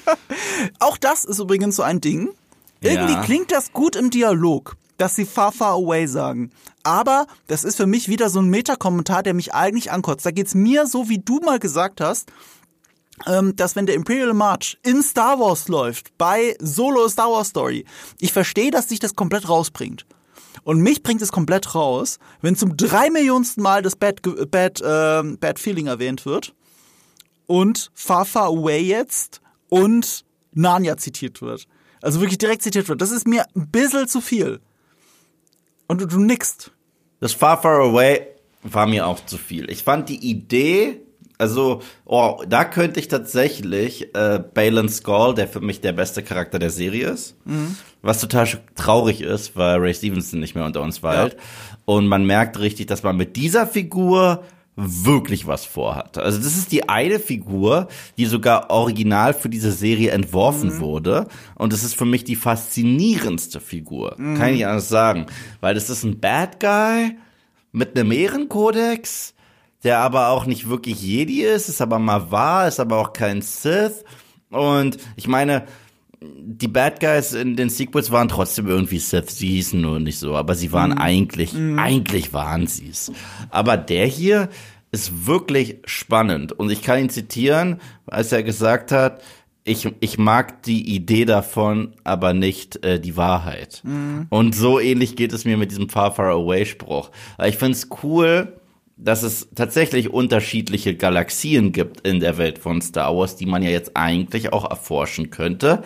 Auch 0.80 0.98
das 0.98 1.24
ist 1.24 1.38
übrigens 1.38 1.76
so 1.76 1.82
ein 1.82 2.00
Ding. 2.00 2.28
Irgendwie 2.82 3.12
Ja. 3.14 3.22
klingt 3.22 3.50
das 3.52 3.72
gut 3.72 3.96
im 3.96 4.10
Dialog, 4.10 4.76
dass 4.98 5.16
sie 5.16 5.24
far, 5.24 5.52
far 5.52 5.72
away 5.74 6.06
sagen. 6.06 6.50
Aber 6.82 7.26
das 7.46 7.64
ist 7.64 7.76
für 7.76 7.86
mich 7.86 8.08
wieder 8.08 8.30
so 8.30 8.40
ein 8.40 8.48
Metakommentar, 8.48 9.22
der 9.22 9.34
mich 9.34 9.54
eigentlich 9.54 9.90
ankotzt. 9.92 10.24
Da 10.26 10.30
geht's 10.30 10.54
mir 10.54 10.86
so, 10.86 11.08
wie 11.08 11.18
du 11.18 11.40
mal 11.40 11.58
gesagt 11.58 12.00
hast, 12.00 12.30
dass 13.26 13.76
wenn 13.76 13.86
der 13.86 13.94
Imperial 13.94 14.34
March 14.34 14.78
in 14.82 15.02
Star 15.02 15.38
Wars 15.38 15.68
läuft, 15.68 16.16
bei 16.16 16.56
Solo 16.60 17.08
Star 17.08 17.30
Wars 17.30 17.48
Story, 17.48 17.84
ich 18.18 18.32
verstehe, 18.32 18.70
dass 18.70 18.88
sich 18.88 18.98
das 18.98 19.14
komplett 19.14 19.48
rausbringt. 19.48 20.06
Und 20.62 20.80
mich 20.80 21.02
bringt 21.02 21.22
es 21.22 21.32
komplett 21.32 21.74
raus, 21.74 22.18
wenn 22.40 22.56
zum 22.56 22.76
drei 22.76 23.10
Millionsten 23.10 23.62
Mal 23.62 23.82
das 23.82 23.96
Bad, 23.96 24.20
Bad, 24.50 24.82
ähm, 24.84 25.38
Bad 25.38 25.58
Feeling 25.58 25.86
erwähnt 25.86 26.26
wird 26.26 26.54
und 27.46 27.90
Far 27.94 28.24
Far 28.24 28.46
Away 28.46 28.80
jetzt 28.80 29.40
und 29.68 30.24
Narnia 30.52 30.96
zitiert 30.96 31.40
wird. 31.42 31.66
Also 32.02 32.20
wirklich 32.20 32.38
direkt 32.38 32.62
zitiert 32.62 32.88
wird. 32.88 33.00
Das 33.00 33.10
ist 33.10 33.26
mir 33.26 33.44
ein 33.54 33.68
bisschen 33.70 34.08
zu 34.08 34.20
viel. 34.20 34.60
Und 35.86 36.00
du, 36.00 36.06
du 36.06 36.18
nickst. 36.18 36.72
Das 37.20 37.32
Far 37.32 37.60
Far 37.60 37.80
Away 37.80 38.26
war 38.62 38.86
mir 38.86 39.06
auch 39.06 39.24
zu 39.24 39.38
viel. 39.38 39.70
Ich 39.70 39.82
fand 39.82 40.08
die 40.08 40.18
Idee, 40.18 41.00
also, 41.40 41.80
oh, 42.04 42.42
da 42.46 42.64
könnte 42.64 43.00
ich 43.00 43.08
tatsächlich 43.08 44.14
äh, 44.14 44.42
Balin 44.52 44.88
Skull, 44.88 45.34
der 45.34 45.48
für 45.48 45.60
mich 45.60 45.80
der 45.80 45.92
beste 45.92 46.22
Charakter 46.22 46.58
der 46.58 46.70
Serie 46.70 47.08
ist, 47.08 47.36
was 48.02 48.20
total 48.20 48.46
traurig 48.76 49.20
ist, 49.22 49.56
weil 49.56 49.78
Ray 49.78 49.94
Stevenson 49.94 50.40
nicht 50.40 50.54
mehr 50.54 50.64
unter 50.64 50.82
uns 50.82 51.02
weilt. 51.02 51.36
Und 51.84 52.06
man 52.06 52.24
merkt 52.24 52.58
richtig, 52.60 52.86
dass 52.86 53.02
man 53.02 53.16
mit 53.16 53.36
dieser 53.36 53.66
Figur 53.66 54.44
wirklich 54.76 55.46
was 55.46 55.64
vorhat. 55.64 56.18
Also 56.18 56.38
das 56.38 56.56
ist 56.56 56.72
die 56.72 56.88
eine 56.88 57.18
Figur, 57.18 57.88
die 58.16 58.26
sogar 58.26 58.70
original 58.70 59.34
für 59.34 59.48
diese 59.48 59.72
Serie 59.72 60.10
entworfen 60.10 60.78
wurde. 60.80 61.26
Und 61.56 61.72
das 61.72 61.82
ist 61.82 61.94
für 61.94 62.04
mich 62.04 62.24
die 62.24 62.36
faszinierendste 62.36 63.60
Figur. 63.60 64.16
Kann 64.16 64.48
ich 64.48 64.56
nicht 64.56 64.66
anders 64.66 64.88
sagen. 64.88 65.26
Weil 65.60 65.74
das 65.74 65.90
ist 65.90 66.04
ein 66.04 66.20
Bad 66.20 66.60
Guy 66.60 67.16
mit 67.72 67.98
einem 67.98 68.12
Ehrenkodex, 68.12 69.34
der 69.84 69.98
aber 69.98 70.28
auch 70.28 70.46
nicht 70.46 70.68
wirklich 70.68 71.00
Jedi 71.02 71.42
ist, 71.42 71.68
ist 71.68 71.80
aber 71.80 71.98
mal 71.98 72.30
wahr, 72.30 72.68
ist 72.68 72.80
aber 72.80 72.98
auch 72.98 73.12
kein 73.12 73.42
Sith. 73.42 74.04
Und 74.50 74.98
ich 75.16 75.26
meine, 75.28 75.64
die 76.20 76.68
Bad 76.68 77.00
Guys 77.00 77.32
in 77.32 77.56
den 77.56 77.70
Sequels 77.70 78.10
waren 78.10 78.28
trotzdem 78.28 78.66
irgendwie 78.66 78.98
Sith, 78.98 79.30
sie 79.30 79.48
hießen 79.48 79.80
nur 79.80 80.00
nicht 80.00 80.18
so, 80.18 80.36
aber 80.36 80.54
sie 80.54 80.72
waren 80.72 80.98
eigentlich, 80.98 81.54
eigentlich 81.78 82.32
waren 82.32 82.66
sie's. 82.66 83.10
Aber 83.50 83.76
der 83.76 84.06
hier 84.06 84.50
ist 84.92 85.26
wirklich 85.26 85.78
spannend 85.86 86.52
und 86.52 86.70
ich 86.70 86.82
kann 86.82 86.98
ihn 86.98 87.10
zitieren, 87.10 87.80
als 88.06 88.32
er 88.32 88.42
gesagt 88.42 88.92
hat, 88.92 89.22
ich, 89.64 89.88
ich 90.00 90.18
mag 90.18 90.62
die 90.62 90.94
Idee 90.94 91.26
davon, 91.26 91.94
aber 92.02 92.32
nicht 92.32 92.84
äh, 92.84 92.98
die 92.98 93.16
Wahrheit. 93.16 93.82
Und 94.30 94.54
so 94.54 94.80
ähnlich 94.80 95.16
geht 95.16 95.32
es 95.32 95.44
mir 95.44 95.56
mit 95.56 95.70
diesem 95.70 95.88
Far 95.88 96.12
Far 96.12 96.30
Away 96.30 96.66
Spruch. 96.66 97.10
Ich 97.44 97.56
find's 97.56 97.88
cool, 98.02 98.59
dass 99.02 99.22
es 99.22 99.48
tatsächlich 99.54 100.10
unterschiedliche 100.10 100.94
Galaxien 100.94 101.72
gibt 101.72 102.06
in 102.06 102.20
der 102.20 102.38
Welt 102.38 102.58
von 102.58 102.82
Star 102.82 103.16
Wars, 103.16 103.36
die 103.36 103.46
man 103.46 103.62
ja 103.62 103.70
jetzt 103.70 103.96
eigentlich 103.96 104.52
auch 104.52 104.68
erforschen 104.68 105.30
könnte. 105.30 105.82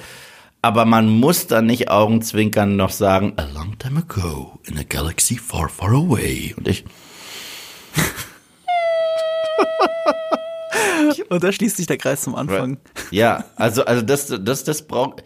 Aber 0.62 0.86
man 0.86 1.08
muss 1.08 1.46
dann 1.46 1.66
nicht 1.66 1.90
augenzwinkern 1.90 2.76
noch 2.76 2.90
sagen, 2.90 3.34
a 3.36 3.44
long 3.54 3.78
time 3.78 4.00
ago 4.00 4.58
in 4.64 4.78
a 4.78 4.82
galaxy 4.82 5.36
far, 5.36 5.68
far 5.68 5.90
away. 5.90 6.54
Und 6.56 6.66
ich, 6.68 6.84
Und 11.28 11.44
da 11.44 11.52
schließt 11.52 11.76
sich 11.76 11.86
der 11.86 11.98
Kreis 11.98 12.22
zum 12.22 12.34
Anfang. 12.34 12.78
ja, 13.10 13.44
also, 13.56 13.84
also 13.84 14.02
das, 14.02 14.34
das, 14.40 14.64
das 14.64 14.86
braucht, 14.86 15.22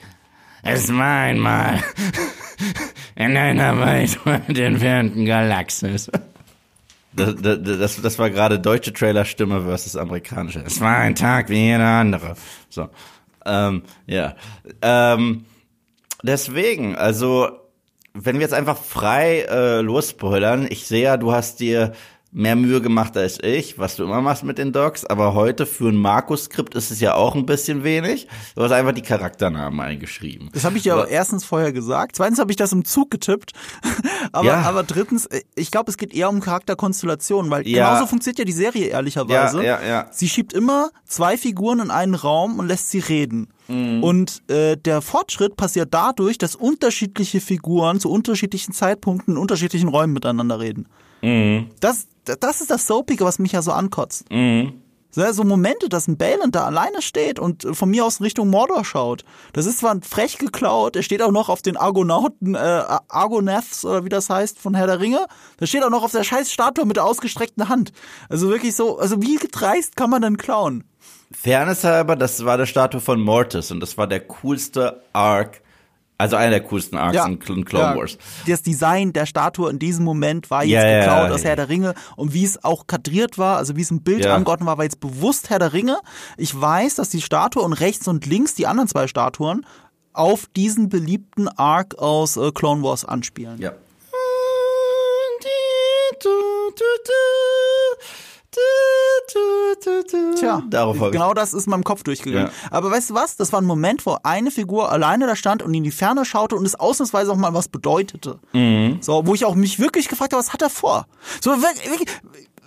es 0.62 0.92
war 0.92 1.22
einmal 1.22 1.82
in 3.16 3.36
einer 3.36 3.78
weit, 3.78 4.24
weit 4.26 4.58
entfernten 4.58 5.24
Galaxis. 5.24 6.10
Das, 7.18 7.58
das, 7.62 8.02
das, 8.02 8.18
war 8.18 8.30
gerade 8.30 8.58
deutsche 8.58 8.92
Trailerstimme 8.92 9.62
versus 9.62 9.96
amerikanische. 9.96 10.62
Es 10.64 10.80
war 10.80 10.96
ein 10.96 11.14
Tag 11.14 11.48
wie 11.48 11.56
jeder 11.56 11.84
andere. 11.84 12.34
So, 12.68 12.88
ähm, 13.44 13.82
ja. 14.06 14.36
Ähm, 14.82 15.44
deswegen, 16.22 16.96
also, 16.96 17.48
wenn 18.14 18.36
wir 18.36 18.42
jetzt 18.42 18.54
einfach 18.54 18.78
frei 18.78 19.46
äh, 19.48 19.80
losspoilern, 19.80 20.66
ich 20.70 20.86
sehe 20.86 21.04
ja, 21.04 21.16
du 21.16 21.32
hast 21.32 21.60
dir 21.60 21.92
mehr 22.30 22.56
Mühe 22.56 22.82
gemacht 22.82 23.16
als 23.16 23.38
ich, 23.42 23.78
was 23.78 23.96
du 23.96 24.04
immer 24.04 24.20
machst 24.20 24.44
mit 24.44 24.58
den 24.58 24.72
Docs, 24.72 25.06
aber 25.06 25.32
heute 25.32 25.64
für 25.64 25.88
ein 25.88 25.96
Markus-Skript 25.96 26.74
ist 26.74 26.90
es 26.90 27.00
ja 27.00 27.14
auch 27.14 27.34
ein 27.34 27.46
bisschen 27.46 27.84
wenig. 27.84 28.28
Du 28.54 28.62
hast 28.62 28.70
einfach 28.72 28.92
die 28.92 29.00
Charakternamen 29.02 29.80
eingeschrieben. 29.80 30.50
Das 30.52 30.64
habe 30.64 30.76
ich 30.76 30.84
ja 30.84 30.94
Aber- 30.94 31.08
erstens 31.08 31.44
vorher 31.46 31.72
gesagt. 31.72 32.16
Zweitens 32.16 32.38
habe 32.38 32.50
ich 32.52 32.56
das 32.56 32.72
im 32.72 32.84
Zug 32.84 33.10
getippt. 33.10 33.52
aber, 34.32 34.46
Ja. 34.46 34.60
aber 34.62 34.82
drittens, 34.82 35.26
ich 35.54 35.70
glaube, 35.70 35.90
es 35.90 35.96
geht 35.96 36.12
eher 36.14 36.28
um 36.28 36.40
Charakterkonstellationen, 36.40 37.50
weil 37.50 37.66
Ja. 37.66 37.88
genauso 37.90 38.06
funktioniert 38.06 38.38
ja 38.40 38.44
die 38.44 38.52
Serie 38.52 38.86
ehrlicherweise. 38.88 39.64
Ja, 39.64 39.80
ja, 39.80 39.86
ja. 39.88 40.06
Sie 40.10 40.28
schiebt 40.28 40.52
immer 40.52 40.90
zwei 41.06 41.38
Figuren 41.38 41.80
in 41.80 41.90
einen 41.90 42.14
Raum 42.14 42.58
und 42.58 42.68
lässt 42.68 42.90
sie 42.90 42.98
reden. 43.00 43.48
Mhm. 43.68 44.02
Und 44.02 44.42
äh, 44.50 44.76
der 44.76 45.00
Fortschritt 45.00 45.56
passiert 45.56 45.92
dadurch, 45.94 46.36
dass 46.38 46.54
unterschiedliche 46.54 47.40
Figuren 47.40 48.00
zu 48.00 48.10
unterschiedlichen 48.10 48.72
Zeitpunkten 48.74 49.34
in 49.34 49.38
unterschiedlichen 49.38 49.88
Räumen 49.88 50.12
miteinander 50.12 50.60
reden. 50.60 50.88
Mhm. 51.22 51.66
Das, 51.80 52.06
das 52.36 52.60
ist 52.60 52.70
das 52.70 52.86
Soapige, 52.86 53.24
was 53.24 53.38
mich 53.38 53.52
ja 53.52 53.62
so 53.62 53.72
ankotzt. 53.72 54.26
So, 55.10 55.32
so 55.32 55.42
Momente, 55.42 55.88
dass 55.88 56.06
ein 56.06 56.18
Balin 56.18 56.50
da 56.50 56.66
alleine 56.66 57.00
steht 57.00 57.38
und 57.38 57.64
äh, 57.64 57.74
von 57.74 57.90
mir 57.90 58.04
aus 58.04 58.20
in 58.20 58.24
Richtung 58.24 58.50
Mordor 58.50 58.84
schaut. 58.84 59.24
Das 59.54 59.64
ist 59.64 59.78
zwar 59.78 59.98
frech 60.02 60.36
geklaut, 60.38 60.96
er 60.96 61.02
steht 61.02 61.22
auch 61.22 61.30
noch 61.30 61.48
auf 61.48 61.62
den 61.62 61.78
Argonauten, 61.78 62.54
äh, 62.54 62.84
Argonaths 63.08 63.84
oder 63.84 64.04
wie 64.04 64.10
das 64.10 64.28
heißt, 64.28 64.58
von 64.58 64.74
Herr 64.74 64.86
der 64.86 65.00
Ringe. 65.00 65.26
Da 65.56 65.66
steht 65.66 65.82
auch 65.82 65.90
noch 65.90 66.04
auf 66.04 66.12
der 66.12 66.24
scheiß 66.24 66.52
Statue 66.52 66.84
mit 66.84 66.96
der 66.96 67.04
ausgestreckten 67.04 67.70
Hand. 67.70 67.92
Also 68.28 68.50
wirklich 68.50 68.76
so, 68.76 68.98
also 68.98 69.20
wie 69.22 69.38
dreist 69.38 69.96
kann 69.96 70.10
man 70.10 70.20
denn 70.20 70.36
klauen? 70.36 70.84
Fairness 71.32 71.84
halber, 71.84 72.14
das 72.14 72.44
war 72.44 72.58
der 72.58 72.66
Statue 72.66 73.00
von 73.00 73.20
Mortis 73.20 73.70
und 73.70 73.80
das 73.80 73.96
war 73.96 74.06
der 74.06 74.20
coolste 74.20 75.02
Arc, 75.12 75.62
also 76.18 76.34
einer 76.36 76.50
der 76.50 76.60
coolsten 76.64 76.96
Arcs 76.96 77.24
in 77.26 77.38
Cl- 77.38 77.64
Clone 77.64 77.84
ja. 77.84 77.96
Wars. 77.96 78.18
Das 78.46 78.62
Design 78.62 79.12
der 79.12 79.24
Statue 79.24 79.70
in 79.70 79.78
diesem 79.78 80.04
Moment 80.04 80.50
war 80.50 80.64
jetzt 80.64 80.82
Ja, 80.82 80.88
ja, 80.88 80.98
geklaut 81.00 81.28
ja, 81.28 81.34
aus 81.34 81.42
ja. 81.42 81.48
Herr 81.50 81.56
der 81.56 81.68
Ringe 81.68 81.94
und 82.16 82.34
wie 82.34 82.44
es 82.44 82.62
auch 82.64 82.86
kadriert 82.88 83.38
war, 83.38 83.56
also 83.56 83.76
wie 83.76 83.82
es 83.82 83.90
im 83.92 84.02
Bild 84.02 84.24
Ja. 84.24 84.34
angeordnet 84.34 84.66
war, 84.66 84.76
war 84.78 84.84
jetzt 84.84 84.98
bewusst 85.00 85.48
Herr 85.48 85.60
der 85.60 85.72
Ringe. 85.72 85.98
Ich 86.36 86.60
weiß, 86.60 86.96
dass 86.96 87.08
die 87.08 87.22
Statue 87.22 87.62
und 87.62 87.72
rechts 87.72 88.08
und 88.08 88.26
links 88.26 88.54
die 88.54 88.66
anderen 88.66 88.88
zwei 88.88 89.06
Statuen 89.06 89.64
auf 90.12 90.46
diesen 90.56 90.88
beliebten 90.88 91.46
Arc 91.48 91.96
aus 91.98 92.36
äh, 92.36 92.50
Clone 92.50 92.82
Wars 92.82 93.04
anspielen. 93.04 93.58
Ja. 93.60 93.72
Tja, 100.36 100.62
darauf 100.68 100.98
habe 101.00 101.10
genau 101.10 101.34
das 101.34 101.52
ist 101.52 101.66
in 101.66 101.70
meinem 101.70 101.84
Kopf 101.84 102.02
durchgegangen. 102.02 102.48
Ja. 102.48 102.70
Aber 102.70 102.90
weißt 102.90 103.10
du 103.10 103.14
was? 103.14 103.36
Das 103.36 103.52
war 103.52 103.60
ein 103.60 103.66
Moment, 103.66 104.04
wo 104.06 104.16
eine 104.22 104.50
Figur 104.50 104.90
alleine 104.90 105.26
da 105.26 105.36
stand 105.36 105.62
und 105.62 105.74
in 105.74 105.84
die 105.84 105.90
Ferne 105.90 106.24
schaute 106.24 106.56
und 106.56 106.64
es 106.64 106.74
ausnahmsweise 106.74 107.32
auch 107.32 107.36
mal 107.36 107.54
was 107.54 107.68
bedeutete. 107.68 108.38
Mhm. 108.52 108.98
So, 109.00 109.26
wo 109.26 109.34
ich 109.34 109.44
auch 109.44 109.54
mich 109.54 109.78
wirklich 109.78 110.08
gefragt 110.08 110.32
habe, 110.32 110.40
was 110.42 110.52
hat 110.52 110.62
er 110.62 110.70
vor? 110.70 111.06
So, 111.40 111.50
wirklich, 111.50 112.08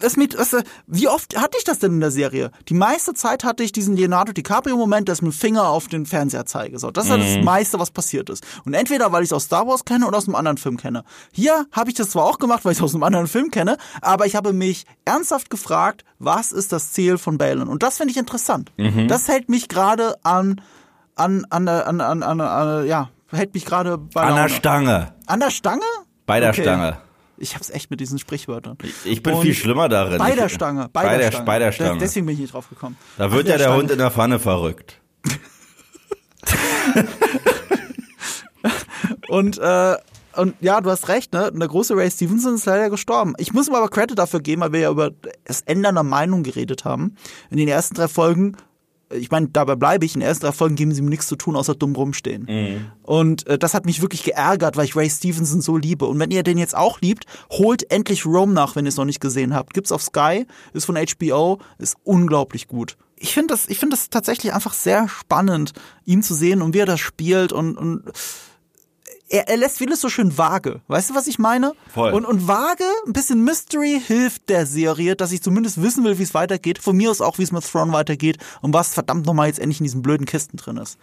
was 0.03 0.17
mit, 0.17 0.35
äh, 0.35 0.63
wie 0.87 1.07
oft 1.07 1.35
hatte 1.37 1.57
ich 1.57 1.63
das 1.63 1.79
denn 1.79 1.93
in 1.93 1.99
der 1.99 2.11
Serie? 2.11 2.51
Die 2.69 2.73
meiste 2.73 3.13
Zeit 3.13 3.43
hatte 3.43 3.63
ich 3.63 3.71
diesen 3.71 3.95
Leonardo 3.95 4.31
DiCaprio-Moment, 4.31 5.09
dass 5.09 5.19
ich 5.19 5.21
mit 5.23 5.33
dem 5.33 5.37
Finger 5.37 5.67
auf 5.69 5.87
den 5.87 6.05
Fernseher 6.05 6.45
zeige. 6.45 6.79
So, 6.79 6.91
das 6.91 7.05
ist 7.05 7.11
Mhm. 7.11 7.35
das 7.37 7.43
meiste, 7.45 7.79
was 7.79 7.91
passiert 7.91 8.29
ist. 8.29 8.43
Und 8.65 8.73
entweder, 8.73 9.11
weil 9.11 9.23
ich 9.23 9.29
es 9.29 9.33
aus 9.33 9.43
Star 9.45 9.67
Wars 9.67 9.85
kenne 9.85 10.07
oder 10.07 10.17
aus 10.17 10.27
einem 10.27 10.35
anderen 10.35 10.57
Film 10.57 10.77
kenne. 10.77 11.03
Hier 11.31 11.65
habe 11.71 11.89
ich 11.89 11.95
das 11.95 12.09
zwar 12.11 12.25
auch 12.25 12.39
gemacht, 12.39 12.65
weil 12.65 12.71
ich 12.73 12.77
es 12.77 12.83
aus 12.83 12.93
einem 12.93 13.03
anderen 13.03 13.27
Film 13.27 13.51
kenne, 13.51 13.77
aber 14.01 14.25
ich 14.25 14.35
habe 14.35 14.53
mich 14.53 14.85
ernsthaft 15.05 15.49
gefragt, 15.49 16.03
was 16.19 16.51
ist 16.51 16.71
das 16.71 16.91
Ziel 16.93 17.17
von 17.17 17.37
Balin? 17.37 17.67
Und 17.67 17.83
das 17.83 17.97
finde 17.97 18.11
ich 18.11 18.17
interessant. 18.17 18.71
Mhm. 18.77 19.07
Das 19.07 19.27
hält 19.27 19.49
mich 19.49 19.67
gerade 19.69 20.15
an, 20.23 20.61
an, 21.15 21.45
an, 21.49 21.65
der- 21.65 21.87
an, 21.87 22.01
an, 22.01 22.23
an, 22.23 22.41
an, 22.41 22.87
ja, 22.87 23.09
hält 23.31 23.53
mich 23.53 23.65
gerade 23.65 23.97
bei 23.97 24.23
An 24.23 24.35
der. 24.35 24.49
Stange. 24.49 25.13
An 25.25 25.39
der 25.39 25.49
Stange? 25.51 25.81
Bei 26.25 26.39
der 26.39 26.49
Okay. 26.51 26.61
Stange. 26.63 26.97
Ich 27.41 27.55
hab's 27.55 27.69
echt 27.69 27.89
mit 27.89 27.99
diesen 27.99 28.19
Sprichwörtern. 28.19 28.77
Ich 29.03 29.23
bin 29.23 29.33
Und 29.33 29.41
viel 29.41 29.53
schlimmer 29.55 29.89
darin. 29.89 30.17
Bei 30.19 30.35
der 30.35 30.47
Stange. 30.49 30.89
Bei, 30.93 31.03
Bei 31.03 31.17
der, 31.17 31.31
Stange. 31.31 31.45
bei 31.45 31.59
der 31.59 31.69
De- 31.71 31.75
Stange. 31.75 31.99
Deswegen 31.99 32.25
bin 32.27 32.35
ich 32.35 32.41
nicht 32.41 32.53
drauf 32.53 32.69
gekommen. 32.69 32.97
Da 33.17 33.31
wird 33.31 33.47
ja 33.47 33.57
der 33.57 33.63
Stange. 33.65 33.77
Hund 33.79 33.91
in 33.91 33.97
der 33.97 34.11
Pfanne 34.11 34.39
verrückt. 34.39 34.99
Und, 39.27 39.57
äh, 39.59 39.95
und 40.35 40.55
ja, 40.61 40.81
du 40.81 40.89
hast 40.89 41.07
recht, 41.07 41.33
ne? 41.33 41.51
Der 41.53 41.67
große 41.67 41.95
Ray 41.95 42.09
Stevenson 42.11 42.55
ist 42.55 42.65
leider 42.65 42.89
gestorben. 42.89 43.33
Ich 43.37 43.53
muss 43.53 43.67
ihm 43.67 43.75
aber 43.75 43.89
Credit 43.89 44.17
dafür 44.17 44.39
geben, 44.41 44.61
weil 44.61 44.71
wir 44.73 44.79
ja 44.81 44.89
über 44.91 45.11
das 45.45 45.61
Ändern 45.61 45.95
der 45.95 46.03
Meinung 46.03 46.43
geredet 46.43 46.85
haben. 46.85 47.15
In 47.49 47.57
den 47.57 47.67
ersten 47.67 47.95
drei 47.95 48.07
Folgen, 48.07 48.55
ich 49.13 49.31
meine, 49.31 49.49
dabei 49.49 49.75
bleibe 49.75 50.05
ich, 50.05 50.15
in 50.15 50.21
den 50.21 50.27
ersten 50.27 50.45
drei 50.45 50.51
Folgen 50.51 50.75
geben 50.75 50.93
sie 50.93 51.01
mir 51.01 51.09
nichts 51.09 51.27
zu 51.27 51.35
tun, 51.35 51.55
außer 51.55 51.75
dumm 51.75 51.95
rumstehen. 51.95 52.45
Und 53.03 53.47
äh, 53.47 53.57
das 53.57 53.73
hat 53.73 53.85
mich 53.85 54.01
wirklich 54.01 54.23
geärgert, 54.23 54.77
weil 54.77 54.85
ich 54.85 54.95
Ray 54.95 55.09
Stevenson 55.09 55.61
so 55.61 55.77
liebe. 55.77 56.05
Und 56.05 56.19
wenn 56.19 56.31
ihr 56.31 56.43
den 56.43 56.57
jetzt 56.57 56.75
auch 56.75 57.01
liebt, 57.01 57.25
holt 57.51 57.89
endlich 57.91 58.25
Rome 58.25 58.53
nach, 58.53 58.75
wenn 58.75 58.85
ihr 58.85 58.89
es 58.89 58.97
noch 58.97 59.05
nicht 59.05 59.21
gesehen 59.21 59.53
habt. 59.53 59.73
Gibt's 59.73 59.91
auf 59.91 60.01
Sky, 60.01 60.45
ist 60.73 60.85
von 60.85 60.97
HBO, 60.97 61.59
ist 61.77 61.95
unglaublich 62.03 62.67
gut. 62.67 62.97
Ich 63.17 63.33
finde 63.33 63.53
das, 63.53 63.67
ich 63.67 63.77
finde 63.77 63.95
das 63.95 64.09
tatsächlich 64.09 64.53
einfach 64.53 64.73
sehr 64.73 65.07
spannend, 65.07 65.73
ihn 66.05 66.23
zu 66.23 66.33
sehen 66.33 66.61
und 66.61 66.73
wie 66.73 66.79
er 66.79 66.87
das 66.87 66.99
spielt 66.99 67.53
und, 67.53 67.77
und 67.77 68.03
er, 69.31 69.47
er 69.47 69.57
lässt 69.57 69.77
vieles 69.77 70.01
so 70.01 70.09
schön 70.09 70.37
vage. 70.37 70.81
Weißt 70.87 71.09
du, 71.09 71.15
was 71.15 71.27
ich 71.27 71.39
meine? 71.39 71.73
Voll. 71.93 72.11
Und, 72.11 72.25
und 72.25 72.47
vage, 72.47 72.83
ein 73.07 73.13
bisschen 73.13 73.43
Mystery 73.43 74.01
hilft 74.05 74.49
der 74.49 74.65
Serie, 74.65 75.15
dass 75.15 75.31
ich 75.31 75.41
zumindest 75.41 75.81
wissen 75.81 76.03
will, 76.03 76.19
wie 76.19 76.23
es 76.23 76.33
weitergeht. 76.33 76.79
Von 76.79 76.97
mir 76.97 77.09
aus 77.09 77.21
auch, 77.21 77.37
wie 77.37 77.43
es 77.43 77.51
mit 77.51 77.63
Thrawn 77.63 77.93
weitergeht 77.93 78.37
und 78.61 78.73
was 78.73 78.93
verdammt 78.93 79.25
nochmal 79.25 79.47
jetzt 79.47 79.59
endlich 79.59 79.79
in 79.79 79.85
diesen 79.85 80.01
blöden 80.01 80.25
Kisten 80.25 80.57
drin 80.57 80.77
ist. 80.77 80.97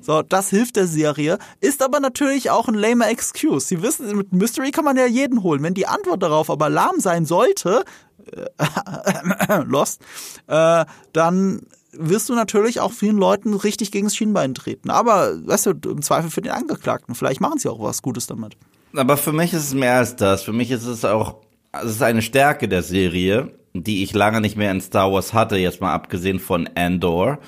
So, 0.00 0.22
das 0.22 0.48
hilft 0.48 0.76
der 0.76 0.86
Serie. 0.86 1.38
Ist 1.60 1.82
aber 1.82 2.00
natürlich 2.00 2.50
auch 2.50 2.68
ein 2.68 2.74
lamer 2.74 3.08
Excuse. 3.08 3.66
Sie 3.66 3.82
wissen, 3.82 4.16
mit 4.16 4.32
Mystery 4.32 4.70
kann 4.70 4.84
man 4.84 4.96
ja 4.96 5.06
jeden 5.06 5.42
holen. 5.42 5.62
Wenn 5.62 5.74
die 5.74 5.86
Antwort 5.86 6.22
darauf 6.22 6.50
aber 6.50 6.70
lahm 6.70 6.98
sein 6.98 7.26
sollte, 7.26 7.84
äh, 8.32 9.62
Lost, 9.64 10.00
äh, 10.46 10.84
dann 11.12 11.60
wirst 11.98 12.28
du 12.28 12.34
natürlich 12.34 12.80
auch 12.80 12.92
vielen 12.92 13.16
Leuten 13.16 13.54
richtig 13.54 13.90
gegen 13.90 14.06
das 14.06 14.16
Schienbein 14.16 14.54
treten. 14.54 14.90
Aber, 14.90 15.34
weißt 15.46 15.66
du, 15.66 15.90
im 15.90 16.02
Zweifel 16.02 16.30
für 16.30 16.42
den 16.42 16.52
Angeklagten. 16.52 17.14
Vielleicht 17.14 17.40
machen 17.40 17.58
sie 17.58 17.70
auch 17.70 17.80
was 17.80 18.02
Gutes 18.02 18.26
damit. 18.26 18.56
Aber 18.94 19.16
für 19.16 19.32
mich 19.32 19.52
ist 19.52 19.64
es 19.64 19.74
mehr 19.74 19.96
als 19.96 20.16
das. 20.16 20.42
Für 20.42 20.52
mich 20.52 20.70
ist 20.70 20.86
es 20.86 21.04
auch, 21.04 21.36
es 21.72 21.92
ist 21.92 22.02
eine 22.02 22.22
Stärke 22.22 22.68
der 22.68 22.82
Serie, 22.82 23.52
die 23.74 24.02
ich 24.02 24.14
lange 24.14 24.40
nicht 24.40 24.56
mehr 24.56 24.70
in 24.70 24.80
Star 24.80 25.12
Wars 25.12 25.34
hatte, 25.34 25.56
jetzt 25.56 25.80
mal 25.80 25.92
abgesehen 25.92 26.38
von 26.38 26.68
Andor. 26.74 27.38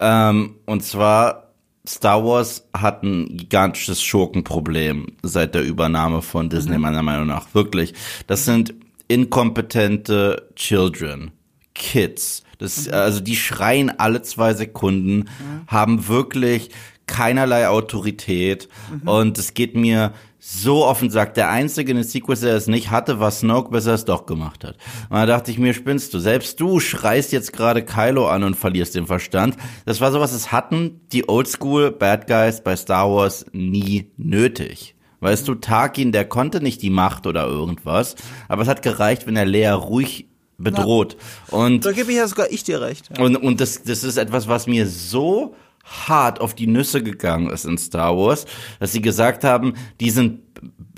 Ähm, 0.00 0.56
und 0.66 0.82
zwar, 0.82 1.52
Star 1.86 2.24
Wars 2.24 2.68
hat 2.74 3.02
ein 3.02 3.36
gigantisches 3.36 4.02
Schurkenproblem 4.02 5.16
seit 5.22 5.54
der 5.54 5.64
Übernahme 5.64 6.22
von 6.22 6.48
Disney, 6.48 6.78
meiner 6.78 7.02
Meinung 7.02 7.26
nach. 7.26 7.54
Wirklich. 7.54 7.94
Das 8.26 8.44
sind 8.44 8.74
inkompetente 9.08 10.50
Children, 10.54 11.32
Kids. 11.74 12.42
Das, 12.62 12.88
Also 12.88 13.20
die 13.20 13.36
schreien 13.36 13.90
alle 13.98 14.22
zwei 14.22 14.54
Sekunden, 14.54 15.28
haben 15.66 16.08
wirklich 16.08 16.70
keinerlei 17.06 17.68
Autorität 17.68 18.68
und 19.04 19.36
es 19.36 19.54
geht 19.54 19.76
mir 19.76 20.12
so 20.44 20.84
offen 20.86 21.08
sagt, 21.08 21.36
der 21.36 21.50
einzige 21.50 21.92
in 21.92 21.98
den 21.98 22.04
Sequels, 22.04 22.40
der 22.40 22.56
es 22.56 22.66
nicht 22.66 22.90
hatte, 22.90 23.20
war 23.20 23.30
Snoke, 23.30 23.70
bis 23.70 23.86
er 23.86 23.94
es 23.94 24.04
doch 24.04 24.26
gemacht 24.26 24.64
hat. 24.64 24.76
Und 25.08 25.16
da 25.16 25.26
dachte 25.26 25.52
ich 25.52 25.58
mir, 25.58 25.72
spinnst 25.72 26.12
du. 26.14 26.18
Selbst 26.18 26.58
du 26.60 26.80
schreist 26.80 27.30
jetzt 27.30 27.52
gerade 27.52 27.84
Kylo 27.84 28.26
an 28.28 28.42
und 28.42 28.56
verlierst 28.56 28.96
den 28.96 29.06
Verstand. 29.06 29.56
Das 29.84 30.00
war 30.00 30.10
sowas, 30.10 30.32
es 30.32 30.50
hatten 30.50 31.00
die 31.12 31.28
Oldschool 31.28 31.92
Bad 31.92 32.26
Guys 32.26 32.62
bei 32.64 32.74
Star 32.74 33.08
Wars 33.08 33.46
nie 33.52 34.10
nötig. 34.16 34.96
Weißt 35.20 35.46
du, 35.46 35.54
Tarkin, 35.54 36.10
der 36.10 36.24
konnte 36.24 36.60
nicht 36.60 36.82
die 36.82 36.90
Macht 36.90 37.28
oder 37.28 37.46
irgendwas, 37.46 38.16
aber 38.48 38.62
es 38.62 38.68
hat 38.68 38.82
gereicht, 38.82 39.28
wenn 39.28 39.36
er 39.36 39.46
Leia 39.46 39.74
ruhig 39.74 40.26
bedroht. 40.62 41.16
Und 41.48 41.84
Da 41.84 41.92
gebe 41.92 42.10
ich 42.10 42.18
ja 42.18 42.26
sogar 42.26 42.50
ich 42.50 42.64
dir 42.64 42.80
recht. 42.80 43.10
Ja. 43.16 43.24
und, 43.24 43.36
und 43.36 43.60
das, 43.60 43.82
das 43.82 44.04
ist 44.04 44.16
etwas, 44.16 44.48
was 44.48 44.66
mir 44.66 44.86
so 44.86 45.54
hart 45.84 46.40
auf 46.40 46.54
die 46.54 46.66
Nüsse 46.66 47.02
gegangen 47.02 47.50
ist 47.50 47.64
in 47.64 47.76
Star 47.78 48.16
Wars, 48.16 48.46
dass 48.78 48.92
sie 48.92 49.02
gesagt 49.02 49.44
haben, 49.44 49.74
die 50.00 50.10
sind, 50.10 50.40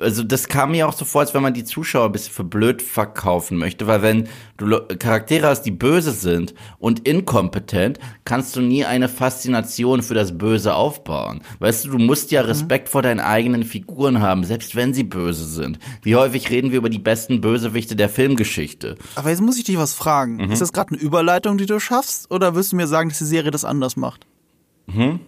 also 0.00 0.22
das 0.22 0.48
kam 0.48 0.72
mir 0.72 0.88
auch 0.88 0.92
so 0.92 1.04
vor, 1.04 1.20
als 1.20 1.34
wenn 1.34 1.42
man 1.42 1.54
die 1.54 1.64
Zuschauer 1.64 2.06
ein 2.06 2.12
bisschen 2.12 2.32
für 2.32 2.44
blöd 2.44 2.82
verkaufen 2.82 3.58
möchte, 3.58 3.86
weil 3.86 4.02
wenn 4.02 4.28
du 4.56 4.80
Charaktere 4.98 5.46
hast, 5.46 5.62
die 5.62 5.70
böse 5.70 6.12
sind 6.12 6.54
und 6.78 7.06
inkompetent, 7.06 7.98
kannst 8.24 8.56
du 8.56 8.60
nie 8.60 8.84
eine 8.84 9.08
Faszination 9.08 10.02
für 10.02 10.14
das 10.14 10.36
Böse 10.36 10.74
aufbauen. 10.74 11.42
Weißt 11.60 11.84
du, 11.84 11.90
du 11.90 11.98
musst 11.98 12.30
ja 12.32 12.42
Respekt 12.42 12.88
vor 12.88 13.02
deinen 13.02 13.20
eigenen 13.20 13.62
Figuren 13.62 14.20
haben, 14.20 14.44
selbst 14.44 14.74
wenn 14.74 14.94
sie 14.94 15.04
böse 15.04 15.44
sind. 15.44 15.78
Wie 16.02 16.16
häufig 16.16 16.50
reden 16.50 16.70
wir 16.70 16.78
über 16.78 16.90
die 16.90 16.98
besten 16.98 17.40
Bösewichte 17.40 17.96
der 17.96 18.08
Filmgeschichte? 18.08 18.96
Aber 19.14 19.30
jetzt 19.30 19.42
muss 19.42 19.58
ich 19.58 19.64
dich 19.64 19.78
was 19.78 19.94
fragen. 19.94 20.36
Mhm. 20.36 20.50
Ist 20.50 20.62
das 20.62 20.72
gerade 20.72 20.92
eine 20.92 21.00
Überleitung, 21.00 21.58
die 21.58 21.66
du 21.66 21.78
schaffst? 21.78 22.30
Oder 22.30 22.54
willst 22.54 22.72
du 22.72 22.76
mir 22.76 22.86
sagen, 22.86 23.08
dass 23.10 23.18
die 23.18 23.24
Serie 23.24 23.50
das 23.50 23.64
anders 23.64 23.96
macht? 23.96 24.26
Mhm. 24.86 25.20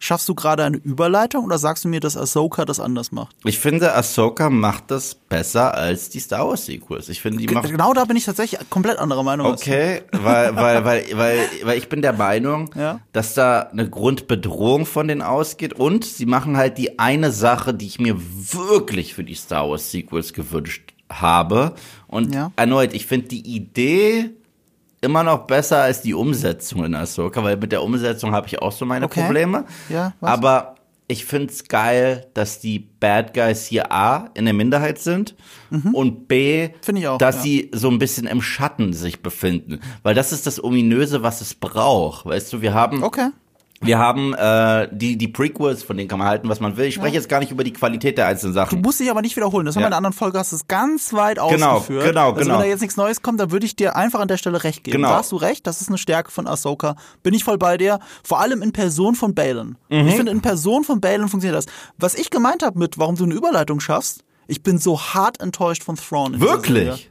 Schaffst 0.00 0.28
du 0.28 0.34
gerade 0.34 0.62
eine 0.64 0.76
Überleitung 0.76 1.44
oder 1.44 1.58
sagst 1.58 1.84
du 1.84 1.88
mir, 1.88 1.98
dass 1.98 2.16
Ahsoka 2.16 2.64
das 2.64 2.78
anders 2.78 3.10
macht? 3.10 3.34
Ich 3.44 3.58
finde, 3.58 3.94
Ahsoka 3.94 4.48
macht 4.48 4.90
das 4.92 5.14
besser 5.16 5.74
als 5.74 6.08
die 6.08 6.20
Star 6.20 6.46
Wars 6.48 6.66
Sequels. 6.66 7.08
Ich 7.08 7.20
finde, 7.20 7.38
die 7.44 7.52
macht 7.52 7.68
genau 7.68 7.92
da 7.92 8.04
bin 8.04 8.16
ich 8.16 8.24
tatsächlich 8.24 8.60
komplett 8.70 8.98
anderer 8.98 9.24
Meinung. 9.24 9.46
Okay, 9.48 10.02
weil, 10.12 10.54
weil, 10.54 10.84
weil, 10.84 11.04
weil, 11.14 11.40
weil 11.64 11.78
ich 11.78 11.88
bin 11.88 12.00
der 12.02 12.12
Meinung, 12.12 12.70
Ja. 12.76 13.00
dass 13.12 13.34
da 13.34 13.60
eine 13.62 13.90
Grundbedrohung 13.90 14.86
von 14.86 15.08
denen 15.08 15.22
ausgeht 15.22 15.72
und 15.74 16.04
sie 16.04 16.26
machen 16.26 16.56
halt 16.56 16.78
die 16.78 16.98
eine 17.00 17.32
Sache, 17.32 17.74
die 17.74 17.86
ich 17.86 17.98
mir 17.98 18.16
wirklich 18.18 19.14
für 19.14 19.24
die 19.24 19.34
Star 19.34 19.68
Wars 19.68 19.90
Sequels 19.90 20.32
gewünscht 20.32 20.92
habe. 21.10 21.74
Und 22.06 22.34
Ja. 22.34 22.52
erneut, 22.56 22.92
ich 22.94 23.06
finde 23.06 23.28
die 23.28 23.40
Idee 23.54 24.30
immer 25.00 25.22
noch 25.22 25.46
besser 25.46 25.82
als 25.82 26.02
die 26.02 26.14
Umsetzung 26.14 26.84
in 26.84 26.94
Ahsoka, 26.94 27.42
weil 27.44 27.56
mit 27.56 27.72
der 27.72 27.82
Umsetzung 27.82 28.32
habe 28.32 28.46
ich 28.46 28.60
auch 28.60 28.72
so 28.72 28.84
meine 28.84 29.06
Okay. 29.06 29.22
Probleme. 29.24 29.64
Ja, 29.88 30.12
was? 30.20 30.30
Aber 30.30 30.74
ich 31.10 31.24
find's 31.24 31.64
geil, 31.68 32.26
dass 32.34 32.60
die 32.60 32.78
Bad 32.80 33.32
Guys 33.32 33.64
hier 33.66 33.90
A 33.90 34.28
in 34.34 34.44
der 34.44 34.52
Minderheit 34.54 34.98
sind 34.98 35.34
und 35.92 36.28
B, 36.28 36.68
Mhm. 36.68 36.72
Find 36.82 36.98
ich 36.98 37.08
auch, 37.08 37.18
dass 37.18 37.36
ja. 37.36 37.42
sie 37.42 37.70
so 37.72 37.88
ein 37.90 37.98
bisschen 37.98 38.26
im 38.26 38.42
Schatten 38.42 38.92
sich 38.92 39.22
befinden. 39.22 39.80
Weil 40.02 40.14
das 40.14 40.32
ist 40.32 40.46
das 40.46 40.62
Ominöse, 40.62 41.22
was 41.22 41.40
es 41.40 41.54
braucht. 41.54 42.26
Weißt 42.26 42.52
du, 42.52 42.60
wir 42.60 42.74
haben 42.74 43.02
Okay. 43.02 43.30
Wir 43.80 43.98
haben 43.98 44.34
äh, 44.34 44.88
die, 44.90 45.16
die 45.16 45.28
Prequels, 45.28 45.82
von 45.84 45.96
denen 45.96 46.08
kann 46.08 46.18
man 46.18 46.26
halten, 46.28 46.48
was 46.48 46.58
man 46.58 46.76
will. 46.76 46.86
Ich 46.86 46.94
spreche 46.96 47.14
jetzt 47.14 47.28
gar 47.28 47.38
nicht 47.38 47.52
über 47.52 47.62
die 47.62 47.72
Qualität 47.72 48.18
der 48.18 48.26
einzelnen 48.26 48.52
Du 48.54 48.58
Sachen. 48.60 48.80
musst 48.82 48.98
dich 48.98 49.08
aber 49.10 49.22
nicht 49.22 49.36
wiederholen. 49.36 49.66
Das 49.66 49.76
haben 49.76 49.80
wir 49.80 49.84
Ja. 49.84 49.86
in 49.88 49.92
einer 49.92 49.96
anderen 49.98 50.14
Folge, 50.14 50.38
hast 50.38 50.50
du 50.52 50.56
es 50.56 50.66
ganz 50.66 51.12
weit 51.12 51.36
Genau, 51.36 51.76
ausgeführt. 51.76 52.04
genau, 52.06 52.30
also 52.30 52.40
genau. 52.40 52.54
wenn 52.54 52.60
da 52.62 52.66
jetzt 52.66 52.80
nichts 52.80 52.96
Neues 52.96 53.22
kommt, 53.22 53.38
dann 53.38 53.50
würde 53.52 53.66
ich 53.66 53.76
dir 53.76 53.94
einfach 53.94 54.18
an 54.20 54.28
der 54.28 54.36
Stelle 54.36 54.64
recht 54.64 54.82
geben. 54.84 54.96
Genau. 54.98 55.10
Da 55.10 55.16
hast 55.18 55.30
du 55.32 55.36
recht, 55.36 55.66
das 55.66 55.80
ist 55.80 55.88
eine 55.88 55.98
Stärke 55.98 56.30
von 56.32 56.46
Ahsoka. 56.48 56.96
Bin 57.22 57.34
ich 57.34 57.44
voll 57.44 57.58
bei 57.58 57.76
dir. 57.76 58.00
Vor 58.24 58.40
allem 58.40 58.62
in 58.62 58.72
Person 58.72 59.14
von 59.14 59.34
Balin. 59.34 59.76
Mhm. 59.90 60.08
Ich 60.08 60.14
finde, 60.16 60.32
in 60.32 60.40
Person 60.40 60.82
von 60.84 61.00
Balin 61.00 61.28
funktioniert 61.28 61.56
das. 61.56 61.66
Was 61.98 62.14
ich 62.16 62.30
gemeint 62.30 62.62
habe 62.64 62.78
mit, 62.78 62.98
warum 62.98 63.14
du 63.16 63.24
eine 63.24 63.34
Überleitung 63.34 63.78
schaffst, 63.80 64.24
ich 64.48 64.62
bin 64.62 64.78
so 64.78 65.00
hart 65.00 65.40
enttäuscht 65.40 65.84
von 65.84 65.94
Thrawn. 65.96 66.40
Wirklich? 66.40 67.10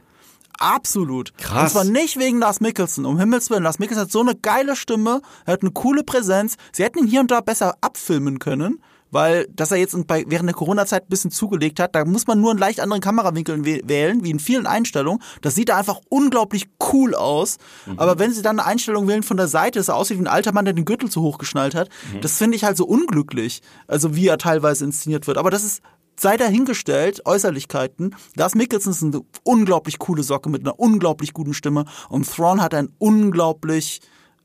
Absolut. 0.58 1.36
Krass. 1.38 1.74
Und 1.74 1.82
zwar 1.82 1.84
nicht 1.84 2.18
wegen 2.18 2.38
Lars 2.38 2.60
Mikkelsen, 2.60 3.04
um 3.06 3.18
Himmels 3.18 3.50
Willen. 3.50 3.62
Lars 3.62 3.78
Mikkelsen 3.78 4.02
hat 4.04 4.12
so 4.12 4.20
eine 4.20 4.34
geile 4.34 4.76
Stimme, 4.76 5.20
er 5.46 5.52
hat 5.54 5.62
eine 5.62 5.70
coole 5.70 6.02
Präsenz. 6.02 6.56
Sie 6.72 6.82
hätten 6.84 6.98
ihn 7.00 7.06
hier 7.06 7.20
und 7.20 7.30
da 7.30 7.40
besser 7.40 7.74
abfilmen 7.80 8.38
können, 8.38 8.82
weil, 9.10 9.46
dass 9.54 9.70
er 9.70 9.78
jetzt 9.78 9.94
während 9.94 10.48
der 10.48 10.54
Corona-Zeit 10.54 11.04
ein 11.04 11.08
bisschen 11.08 11.30
zugelegt 11.30 11.80
hat, 11.80 11.94
da 11.94 12.04
muss 12.04 12.26
man 12.26 12.40
nur 12.40 12.50
einen 12.50 12.58
leicht 12.58 12.80
anderen 12.80 13.00
Kamerawinkel 13.00 13.56
wäh- 13.64 13.88
wählen, 13.88 14.22
wie 14.22 14.30
in 14.30 14.38
vielen 14.38 14.66
Einstellungen. 14.66 15.22
Das 15.40 15.54
sieht 15.54 15.70
da 15.70 15.78
einfach 15.78 16.00
unglaublich 16.10 16.68
cool 16.92 17.14
aus. 17.14 17.56
Aber 17.96 18.18
wenn 18.18 18.32
sie 18.34 18.42
dann 18.42 18.58
eine 18.60 18.68
Einstellung 18.68 19.08
wählen 19.08 19.22
von 19.22 19.38
der 19.38 19.48
Seite, 19.48 19.78
dass 19.78 19.88
er 19.88 19.96
aussieht 19.96 20.18
wie 20.18 20.22
ein 20.24 20.26
alter 20.26 20.52
Mann, 20.52 20.66
der 20.66 20.74
den 20.74 20.84
Gürtel 20.84 21.08
zu 21.08 21.22
hoch 21.22 21.38
geschnallt 21.38 21.74
hat, 21.74 21.88
das 22.20 22.36
finde 22.36 22.56
ich 22.56 22.64
halt 22.64 22.76
so 22.76 22.84
unglücklich. 22.84 23.62
Also 23.86 24.14
wie 24.14 24.26
er 24.26 24.36
teilweise 24.38 24.84
inszeniert 24.84 25.26
wird. 25.26 25.38
Aber 25.38 25.50
das 25.50 25.64
ist 25.64 25.80
sei 26.18 26.36
dahingestellt, 26.36 27.24
Äußerlichkeiten. 27.26 28.14
Lars 28.34 28.54
Mikkelsen 28.54 28.92
ist 28.92 29.02
eine 29.02 29.20
unglaublich 29.44 29.98
coole 29.98 30.22
Socke 30.22 30.48
mit 30.50 30.62
einer 30.62 30.78
unglaublich 30.78 31.32
guten 31.32 31.54
Stimme 31.54 31.84
und 32.08 32.28
Thrawn 32.30 32.60
hat 32.60 32.74
ein 32.74 32.88
unglaublich 32.98 34.00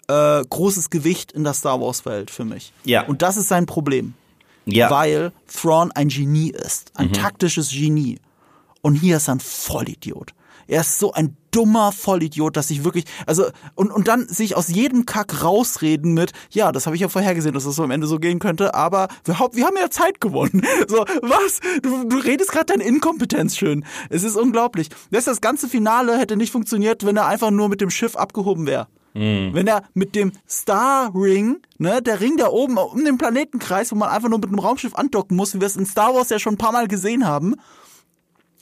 äh, 0.07 0.43
großes 0.47 0.89
Gewicht 0.89 1.31
in 1.31 1.43
der 1.43 1.53
Star 1.53 1.79
Wars 1.81 2.05
Welt 2.05 2.29
für 2.29 2.45
mich. 2.45 2.73
Ja. 2.83 3.05
Und 3.07 3.21
das 3.21 3.37
ist 3.37 3.47
sein 3.47 3.65
Problem, 3.65 4.13
Ja. 4.65 4.89
weil 4.91 5.31
Thrawn 5.47 5.91
ein 5.91 6.09
Genie 6.09 6.51
ist, 6.51 6.91
ein 6.95 7.11
taktisches 7.13 7.69
Genie. 7.71 8.19
Und 8.81 8.95
hier 8.95 9.17
ist 9.17 9.29
er 9.29 9.35
ein 9.35 9.39
Vollidiot. 9.39 10.33
Er 10.73 10.81
ist 10.81 10.97
so 10.97 11.13
ein 11.13 11.37
dummer 11.51 11.91
Vollidiot, 11.91 12.57
dass 12.57 12.71
ich 12.71 12.83
wirklich, 12.83 13.05
also, 13.27 13.45
und, 13.75 13.91
und 13.91 14.07
dann 14.07 14.27
sich 14.27 14.55
aus 14.55 14.69
jedem 14.69 15.05
Kack 15.05 15.43
rausreden 15.43 16.15
mit, 16.15 16.31
ja, 16.49 16.71
das 16.71 16.87
habe 16.87 16.95
ich 16.95 17.03
ja 17.03 17.09
vorhergesehen, 17.09 17.53
dass 17.53 17.65
das 17.65 17.75
so 17.75 17.83
am 17.83 17.91
Ende 17.91 18.07
so 18.07 18.17
gehen 18.17 18.39
könnte, 18.39 18.73
aber 18.73 19.07
wir, 19.23 19.35
wir 19.35 19.67
haben 19.67 19.77
ja 19.79 19.91
Zeit 19.91 20.19
gewonnen. 20.19 20.63
So, 20.87 21.05
was? 21.21 21.59
Du, 21.81 22.07
du 22.07 22.17
redest 22.17 22.51
gerade 22.51 22.65
deine 22.65 22.83
Inkompetenz 22.83 23.55
schön. 23.55 23.85
Es 24.09 24.23
ist 24.23 24.35
unglaublich. 24.35 24.89
Das, 25.11 25.25
das 25.25 25.41
ganze 25.41 25.67
Finale 25.67 26.17
hätte 26.17 26.35
nicht 26.35 26.51
funktioniert, 26.51 27.05
wenn 27.05 27.17
er 27.17 27.27
einfach 27.27 27.51
nur 27.51 27.69
mit 27.69 27.79
dem 27.79 27.89
Schiff 27.89 28.15
abgehoben 28.15 28.65
wäre. 28.65 28.87
Wenn 29.13 29.67
er 29.67 29.83
mit 29.93 30.15
dem 30.15 30.31
Star 30.49 31.11
Ring, 31.13 31.57
ne, 31.77 32.01
der 32.01 32.19
Ring 32.19 32.37
da 32.37 32.47
oben 32.47 32.77
um 32.77 33.05
den 33.05 33.19
Planetenkreis, 33.19 33.91
wo 33.91 33.95
man 33.95 34.09
einfach 34.09 34.29
nur 34.29 34.39
mit 34.39 34.49
einem 34.49 34.59
Raumschiff 34.59 34.95
andocken 34.95 35.37
muss, 35.37 35.53
wie 35.53 35.61
wir 35.61 35.67
es 35.67 35.75
in 35.75 35.85
Star 35.85 36.15
Wars 36.15 36.29
ja 36.29 36.39
schon 36.39 36.55
ein 36.55 36.57
paar 36.57 36.71
Mal 36.71 36.87
gesehen 36.87 37.27
haben, 37.27 37.55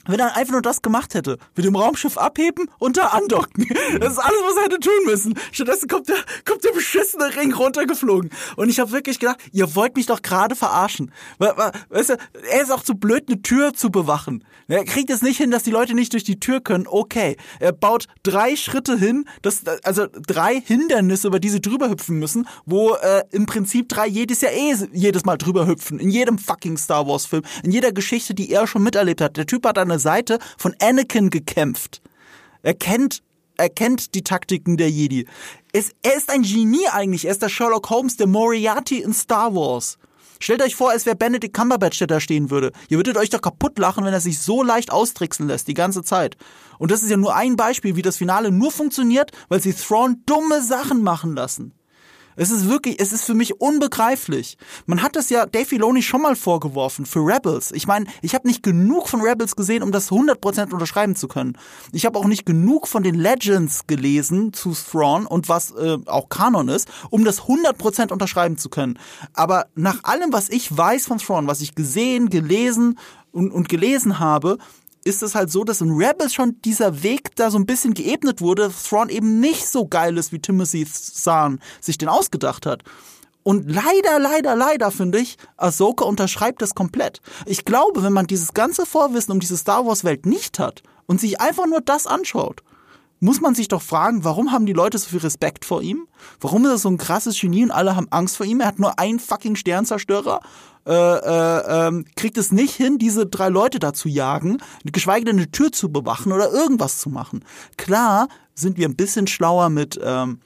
wenn 0.06 0.20
er 0.20 0.36
einfach 0.36 0.52
nur 0.52 0.62
das 0.62 0.82
gemacht 0.82 1.14
hätte, 1.14 1.38
mit 1.56 1.64
dem 1.64 1.76
Raumschiff 1.76 2.18
abheben 2.18 2.68
und 2.78 2.96
da 2.96 3.08
andocken. 3.08 3.66
Das 4.00 4.12
ist 4.12 4.18
alles, 4.18 4.38
was 4.42 4.56
er 4.56 4.62
hätte 4.64 4.80
tun 4.80 5.04
müssen. 5.06 5.34
Stattdessen 5.52 5.88
kommt 5.88 6.08
der, 6.08 6.16
kommt 6.44 6.64
der 6.64 6.72
beschissene 6.72 7.34
Ring 7.36 7.52
runtergeflogen. 7.52 8.30
Und 8.56 8.68
ich 8.68 8.80
habe 8.80 8.92
wirklich 8.92 9.18
gedacht, 9.18 9.38
ihr 9.52 9.74
wollt 9.74 9.96
mich 9.96 10.06
doch 10.06 10.22
gerade 10.22 10.56
verarschen. 10.56 11.12
Weißt 11.38 12.10
du, 12.10 12.16
er 12.50 12.62
ist 12.62 12.72
auch 12.72 12.82
zu 12.82 12.94
blöd, 12.94 13.24
eine 13.28 13.42
Tür 13.42 13.74
zu 13.74 13.90
bewachen. 13.90 14.44
Er 14.68 14.84
kriegt 14.84 15.10
es 15.10 15.22
nicht 15.22 15.36
hin, 15.36 15.50
dass 15.50 15.64
die 15.64 15.70
Leute 15.70 15.94
nicht 15.94 16.12
durch 16.12 16.24
die 16.24 16.40
Tür 16.40 16.60
können. 16.60 16.86
Okay, 16.86 17.36
er 17.60 17.72
baut 17.72 18.06
drei 18.22 18.56
Schritte 18.56 18.96
hin, 18.96 19.26
das, 19.42 19.62
also 19.84 20.06
drei 20.26 20.60
Hindernisse, 20.60 21.28
über 21.28 21.40
die 21.40 21.50
sie 21.50 21.60
drüber 21.60 21.90
hüpfen 21.90 22.18
müssen, 22.18 22.46
wo 22.64 22.94
äh, 22.94 23.22
im 23.30 23.46
Prinzip 23.46 23.88
drei 23.88 24.06
jedes 24.06 24.40
Jahr 24.40 24.52
eh 24.52 24.74
jedes 24.92 25.24
Mal 25.24 25.36
drüber 25.36 25.66
hüpfen. 25.66 25.98
In 25.98 26.10
jedem 26.10 26.38
fucking 26.38 26.76
Star 26.78 27.06
Wars 27.06 27.26
Film, 27.26 27.42
in 27.62 27.72
jeder 27.72 27.92
Geschichte, 27.92 28.34
die 28.34 28.50
er 28.50 28.66
schon 28.66 28.82
miterlebt 28.82 29.20
hat. 29.20 29.36
Der 29.36 29.46
Typ 29.46 29.66
hat 29.66 29.78
an 29.78 29.91
der 29.92 29.98
Seite 29.98 30.38
von 30.58 30.74
Anakin 30.80 31.30
gekämpft. 31.30 32.02
Er 32.62 32.74
kennt, 32.74 33.22
er 33.56 33.68
kennt 33.68 34.14
die 34.14 34.24
Taktiken 34.24 34.76
der 34.76 34.90
Jedi. 34.90 35.26
Es, 35.72 35.92
er 36.02 36.16
ist 36.16 36.30
ein 36.30 36.42
Genie 36.42 36.88
eigentlich. 36.90 37.24
Er 37.24 37.32
ist 37.32 37.42
der 37.42 37.48
Sherlock 37.48 37.90
Holmes, 37.90 38.16
der 38.16 38.26
Moriarty 38.26 38.98
in 38.98 39.12
Star 39.12 39.54
Wars. 39.54 39.98
Stellt 40.42 40.62
euch 40.62 40.74
vor, 40.74 40.90
als 40.90 41.06
wäre 41.06 41.14
Benedict 41.14 41.54
Cumberbatch, 41.54 41.98
der 41.98 42.08
da 42.08 42.18
stehen 42.18 42.50
würde. 42.50 42.72
Ihr 42.88 42.98
würdet 42.98 43.16
euch 43.16 43.30
doch 43.30 43.40
kaputt 43.40 43.78
lachen, 43.78 44.04
wenn 44.04 44.12
er 44.12 44.20
sich 44.20 44.40
so 44.40 44.64
leicht 44.64 44.90
austricksen 44.90 45.46
lässt, 45.46 45.68
die 45.68 45.74
ganze 45.74 46.02
Zeit. 46.02 46.36
Und 46.78 46.90
das 46.90 47.04
ist 47.04 47.10
ja 47.10 47.16
nur 47.16 47.36
ein 47.36 47.54
Beispiel, 47.54 47.94
wie 47.94 48.02
das 48.02 48.16
Finale 48.16 48.50
nur 48.50 48.72
funktioniert, 48.72 49.30
weil 49.48 49.62
sie 49.62 49.72
Thrawn 49.72 50.22
dumme 50.26 50.60
Sachen 50.60 51.02
machen 51.02 51.34
lassen. 51.36 51.74
Es 52.36 52.50
ist 52.50 52.68
wirklich, 52.68 53.00
es 53.00 53.12
ist 53.12 53.24
für 53.24 53.34
mich 53.34 53.60
unbegreiflich. 53.60 54.56
Man 54.86 55.02
hat 55.02 55.16
das 55.16 55.30
ja 55.30 55.46
Dave 55.46 55.66
Filoni 55.66 56.02
schon 56.02 56.22
mal 56.22 56.36
vorgeworfen 56.36 57.06
für 57.06 57.20
Rebels. 57.20 57.72
Ich 57.72 57.86
meine, 57.86 58.06
ich 58.22 58.34
habe 58.34 58.46
nicht 58.46 58.62
genug 58.62 59.08
von 59.08 59.20
Rebels 59.20 59.56
gesehen, 59.56 59.82
um 59.82 59.92
das 59.92 60.10
100% 60.10 60.72
unterschreiben 60.72 61.16
zu 61.16 61.28
können. 61.28 61.58
Ich 61.92 62.06
habe 62.06 62.18
auch 62.18 62.24
nicht 62.26 62.46
genug 62.46 62.88
von 62.88 63.02
den 63.02 63.14
Legends 63.14 63.86
gelesen 63.86 64.52
zu 64.52 64.72
Thrawn 64.72 65.26
und 65.26 65.48
was 65.48 65.72
äh, 65.72 65.98
auch 66.06 66.28
Kanon 66.28 66.68
ist, 66.68 66.88
um 67.10 67.24
das 67.24 67.42
100% 67.42 68.12
unterschreiben 68.12 68.56
zu 68.56 68.68
können. 68.68 68.98
Aber 69.34 69.66
nach 69.74 70.04
allem, 70.04 70.32
was 70.32 70.48
ich 70.48 70.76
weiß 70.76 71.06
von 71.06 71.18
Thrawn, 71.18 71.46
was 71.46 71.60
ich 71.60 71.74
gesehen, 71.74 72.30
gelesen 72.30 72.98
und, 73.32 73.50
und 73.50 73.68
gelesen 73.68 74.18
habe, 74.18 74.58
ist 75.04 75.22
es 75.22 75.34
halt 75.34 75.50
so, 75.50 75.64
dass 75.64 75.80
in 75.80 75.90
Rebels 75.90 76.34
schon 76.34 76.60
dieser 76.62 77.02
Weg 77.02 77.34
da 77.36 77.50
so 77.50 77.58
ein 77.58 77.66
bisschen 77.66 77.94
geebnet 77.94 78.40
wurde, 78.40 78.64
dass 78.64 78.84
Thrawn 78.84 79.08
eben 79.08 79.40
nicht 79.40 79.66
so 79.66 79.86
geil 79.86 80.16
ist, 80.16 80.32
wie 80.32 80.38
Timothy 80.38 80.86
Zahn 80.86 81.60
sich 81.80 81.98
den 81.98 82.08
ausgedacht 82.08 82.66
hat. 82.66 82.82
Und 83.42 83.68
leider, 83.68 84.20
leider, 84.20 84.54
leider 84.54 84.90
finde 84.90 85.18
ich, 85.18 85.36
Ahsoka 85.56 86.04
unterschreibt 86.04 86.62
das 86.62 86.74
komplett. 86.74 87.20
Ich 87.46 87.64
glaube, 87.64 88.04
wenn 88.04 88.12
man 88.12 88.28
dieses 88.28 88.54
ganze 88.54 88.86
Vorwissen 88.86 89.32
um 89.32 89.40
diese 89.40 89.56
Star 89.56 89.84
Wars 89.84 90.04
Welt 90.04 90.26
nicht 90.26 90.60
hat 90.60 90.82
und 91.06 91.20
sich 91.20 91.40
einfach 91.40 91.66
nur 91.66 91.80
das 91.80 92.06
anschaut, 92.06 92.62
muss 93.18 93.40
man 93.40 93.54
sich 93.54 93.68
doch 93.68 93.82
fragen, 93.82 94.24
warum 94.24 94.50
haben 94.50 94.66
die 94.66 94.72
Leute 94.72 94.98
so 94.98 95.08
viel 95.08 95.20
Respekt 95.20 95.64
vor 95.64 95.80
ihm? 95.80 96.08
Warum 96.40 96.64
ist 96.64 96.70
er 96.72 96.78
so 96.78 96.88
ein 96.88 96.98
krasses 96.98 97.40
Genie 97.40 97.62
und 97.62 97.70
alle 97.70 97.94
haben 97.94 98.08
Angst 98.10 98.36
vor 98.36 98.46
ihm? 98.46 98.60
Er 98.60 98.66
hat 98.66 98.80
nur 98.80 98.98
einen 98.98 99.20
fucking 99.20 99.54
Sternzerstörer, 99.54 100.40
äh, 100.86 100.92
äh, 100.92 101.86
ähm, 101.86 102.04
kriegt 102.16 102.36
es 102.38 102.50
nicht 102.50 102.74
hin, 102.74 102.98
diese 102.98 103.26
drei 103.26 103.48
Leute 103.48 103.78
da 103.78 103.92
zu 103.92 104.08
jagen, 104.08 104.58
geschweige 104.84 105.24
denn 105.24 105.36
eine 105.36 105.50
Tür 105.50 105.70
zu 105.70 105.90
bewachen 105.90 106.32
oder 106.32 106.50
irgendwas 106.50 106.98
zu 106.98 107.08
machen. 107.08 107.44
Klar 107.76 108.28
sind 108.54 108.76
wir 108.78 108.88
ein 108.88 108.96
bisschen 108.96 109.26
schlauer 109.26 109.68
mit, 109.68 109.98
ähm, 110.02 110.40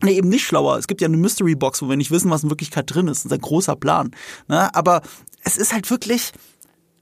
Nee, 0.00 0.12
eben 0.12 0.28
nicht 0.28 0.46
schlauer. 0.46 0.78
Es 0.78 0.86
gibt 0.86 1.00
ja 1.00 1.08
eine 1.08 1.16
Mystery 1.16 1.56
Box, 1.56 1.82
wo 1.82 1.88
wir 1.88 1.96
nicht 1.96 2.12
wissen, 2.12 2.30
was 2.30 2.44
in 2.44 2.50
Wirklichkeit 2.50 2.84
drin 2.94 3.08
ist. 3.08 3.24
Das 3.24 3.32
ist 3.32 3.32
ein 3.32 3.40
großer 3.40 3.74
Plan. 3.74 4.12
Ne? 4.46 4.72
Aber 4.72 5.02
es 5.42 5.56
ist 5.56 5.72
halt 5.72 5.90
wirklich, 5.90 6.32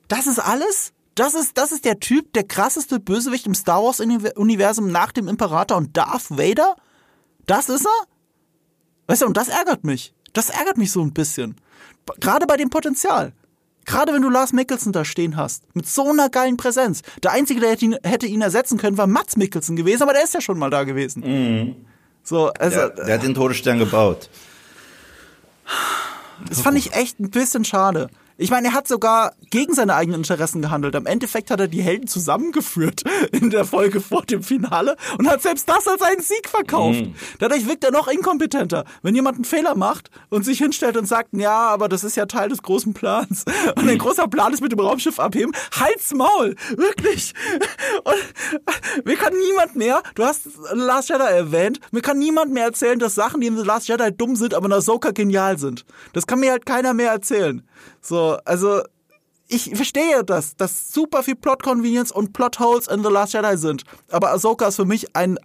das 0.09 0.27
ist 0.27 0.39
alles. 0.39 0.93
Das 1.15 1.35
ist, 1.35 1.59
das 1.59 1.73
ist 1.73 1.85
der 1.85 2.01
Typ, 2.01 2.33
der 2.33 2.45
krasseste 2.45 3.01
Bösewicht 3.01 3.47
im 3.47 3.55
Star 3.55 3.83
Wars 3.83 4.01
Universum 4.01 4.91
nach 4.91 5.13
dem 5.13 5.29
Imperator 5.29 5.77
und 5.77 5.97
Darth 5.97 6.31
Vader. 6.31 6.77
Das 7.47 7.69
ist 7.69 7.87
er? 7.87 8.07
Weißt 9.09 9.23
du, 9.23 9.27
und 9.27 9.37
das 9.37 9.49
ärgert 9.49 9.85
mich. 9.85 10.15
Das 10.33 10.51
ärgert 10.51 10.79
mich 10.79 10.91
so 10.91 11.03
ein 11.03 11.13
bisschen. 11.13 11.57
Gerade 12.21 12.47
bei 12.47 12.57
dem 12.57 12.71
Potenzial. 12.71 13.33
Gerade 13.85 14.13
wenn 14.13 14.23
du 14.23 14.31
Lars 14.31 14.53
Mickelson 14.53 14.93
da 14.93 15.05
stehen 15.05 15.37
hast, 15.37 15.63
mit 15.75 15.87
so 15.87 16.11
einer 16.11 16.29
geilen 16.29 16.57
Präsenz. 16.57 17.03
Der 17.23 17.31
Einzige, 17.31 17.61
der 17.61 17.71
hätte 17.71 17.85
ihn, 17.85 17.97
hätte 18.03 18.27
ihn 18.27 18.43
ersetzen 18.43 18.79
können, 18.79 18.99
war 18.99 19.07
Mats 19.07 19.37
Mickelson 19.37 19.77
gewesen, 19.77 20.03
aber 20.03 20.13
der 20.13 20.25
ist 20.25 20.35
ja 20.35 20.41
schon 20.41 20.59
mal 20.59 20.71
da 20.71 20.83
gewesen. 20.83 21.23
Mhm. 21.25 21.77
So, 22.25 22.49
also, 22.49 22.77
der, 22.77 22.91
der 22.91 23.15
hat 23.15 23.23
den 23.23 23.35
Todesstern 23.35 23.79
gebaut. 23.79 24.29
Das 26.49 26.61
fand 26.61 26.77
ich 26.77 26.93
echt 26.93 27.21
ein 27.21 27.31
bisschen 27.31 27.65
schade. 27.65 28.09
Ich 28.39 28.51
meine, 28.51 28.69
er 28.69 28.75
hat 28.75 28.87
sogar 28.87 29.33
gegen 29.51 29.73
seine 29.73 29.95
eigenen 29.95 30.21
Interessen 30.21 30.61
gehandelt. 30.61 30.95
Am 30.95 31.07
Endeffekt 31.07 31.51
hat 31.51 31.59
er 31.59 31.69
die 31.69 31.81
Helden 31.81 32.07
zusammengeführt 32.07 33.03
in 33.33 33.49
der 33.49 33.65
Folge 33.65 34.01
vor 34.01 34.23
dem 34.23 34.43
Finale 34.43 34.97
und 35.19 35.27
hat 35.29 35.41
selbst 35.41 35.69
das 35.69 35.89
als 35.89 36.03
einen 36.03 36.21
Sieg 36.21 36.49
verkauft. 36.49 37.01
Mhm. 37.01 37.15
Dadurch 37.39 37.67
wirkt 37.67 37.85
er 37.85 37.93
noch 37.93 38.09
inkompetenter. 38.09 38.85
Wenn 39.03 39.15
jemand 39.15 39.37
einen 39.37 39.45
Fehler 39.47 39.75
macht 39.75 40.11
und 40.29 40.45
sich 40.45 40.59
hinstellt 40.59 40.99
und 40.99 41.07
sagt, 41.07 41.31
ja, 41.33 41.69
aber 41.69 41.89
das 41.89 42.05
ist 42.05 42.17
ja 42.17 42.27
Teil 42.27 42.51
des 42.51 42.63
großen 42.63 42.93
Plans 42.93 43.45
und 43.77 43.85
mhm. 43.85 43.91
ein 43.91 43.99
großer 43.99 44.29
Plan 44.29 44.53
ist 44.53 44.61
mit 44.61 44.73
dem 44.73 44.81
Raumschiff 44.81 45.19
abheben, 45.19 45.53
halt's 45.79 46.13
Maul, 46.13 46.57
wirklich. 46.77 47.33
Und 48.05 49.07
mir 49.07 49.17
kann 49.17 49.33
niemand 49.49 49.77
mehr, 49.77 50.03
du 50.15 50.25
hast 50.25 50.49
Last 50.73 51.09
Jedi 51.09 51.23
erwähnt, 51.23 51.81
mir 51.91 52.03
kann 52.03 52.19
niemand 52.19 52.53
mehr 52.53 52.65
erzählen, 52.65 52.99
dass 52.99 53.15
Sachen, 53.15 53.41
die 53.41 53.47
in 53.47 53.57
The 53.57 53.65
Last 53.65 53.89
Jedi 53.89 54.13
dumm 54.13 54.37
sind, 54.37 54.53
aber 54.53 54.67
in 54.67 54.73
Ahsoka 54.75 55.13
genial 55.13 55.59
sind. 55.59 55.87
Das 56.13 56.27
kann 56.27 56.41
mir 56.41 56.51
halt 56.51 56.67
keiner 56.67 56.93
mehr 56.93 57.13
erzählen. 57.13 57.63
So, 58.01 58.39
also 58.45 58.83
ich 59.49 59.71
verstehe 59.75 60.25
das, 60.25 60.57
dass 60.57 60.93
super 60.93 61.23
viel 61.23 61.37
Plot 61.37 61.63
Convenience 61.63 62.11
und 62.11 62.33
Plot 62.33 62.59
Holes 62.59 62.89
in 62.89 63.03
The 63.05 63.11
Last 63.11 63.35
Jedi 63.35 63.57
sind. 63.57 63.85
Aber 64.11 64.33
Ahsoka 64.33 64.67
ist 64.69 64.77
für 64.77 64.85
mich 64.85 65.15
ein, 65.15 65.39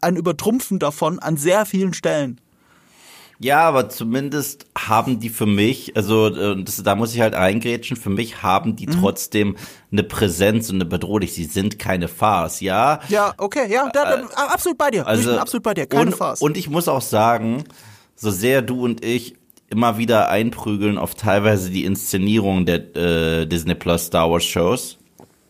ein 0.00 0.16
Übertrumpfen 0.16 0.78
davon 0.78 1.18
an 1.18 1.36
sehr 1.36 1.64
vielen 1.64 1.94
Stellen. 1.94 2.40
Ja, 3.38 3.60
aber 3.60 3.90
zumindest 3.90 4.64
haben 4.76 5.20
die 5.20 5.28
für 5.28 5.44
mich, 5.44 5.94
also 5.94 6.28
äh, 6.28 6.62
das, 6.62 6.82
da 6.82 6.94
muss 6.94 7.14
ich 7.14 7.20
halt 7.20 7.34
eingrätschen, 7.34 7.96
für 7.96 8.08
mich 8.08 8.42
haben 8.42 8.76
die 8.76 8.86
mhm. 8.86 9.00
trotzdem 9.00 9.56
eine 9.92 10.02
Präsenz 10.02 10.70
und 10.70 10.76
eine 10.76 10.86
Bedrohung. 10.86 11.26
Sie 11.26 11.44
sind 11.44 11.78
keine 11.78 12.08
Farce, 12.08 12.60
ja? 12.60 13.00
Ja, 13.08 13.34
okay, 13.36 13.70
ja, 13.70 13.90
da, 13.92 14.04
da, 14.04 14.20
äh, 14.22 14.26
absolut 14.48 14.78
bei 14.78 14.90
dir. 14.90 15.06
Also, 15.06 15.22
ich 15.22 15.28
bin 15.28 15.38
absolut 15.38 15.62
bei 15.64 15.74
dir, 15.74 15.86
keine 15.86 16.06
und, 16.06 16.16
Farce. 16.16 16.40
Und 16.40 16.56
ich 16.56 16.70
muss 16.70 16.88
auch 16.88 17.02
sagen, 17.02 17.64
so 18.14 18.30
sehr 18.30 18.62
du 18.62 18.82
und 18.82 19.04
ich 19.04 19.34
immer 19.70 19.98
wieder 19.98 20.28
einprügeln 20.28 20.98
auf 20.98 21.14
teilweise 21.14 21.70
die 21.70 21.84
Inszenierung 21.84 22.66
der 22.66 22.96
äh, 22.96 23.46
Disney 23.46 23.74
Plus 23.74 24.06
Star 24.06 24.30
Wars 24.30 24.44
Shows. 24.44 24.98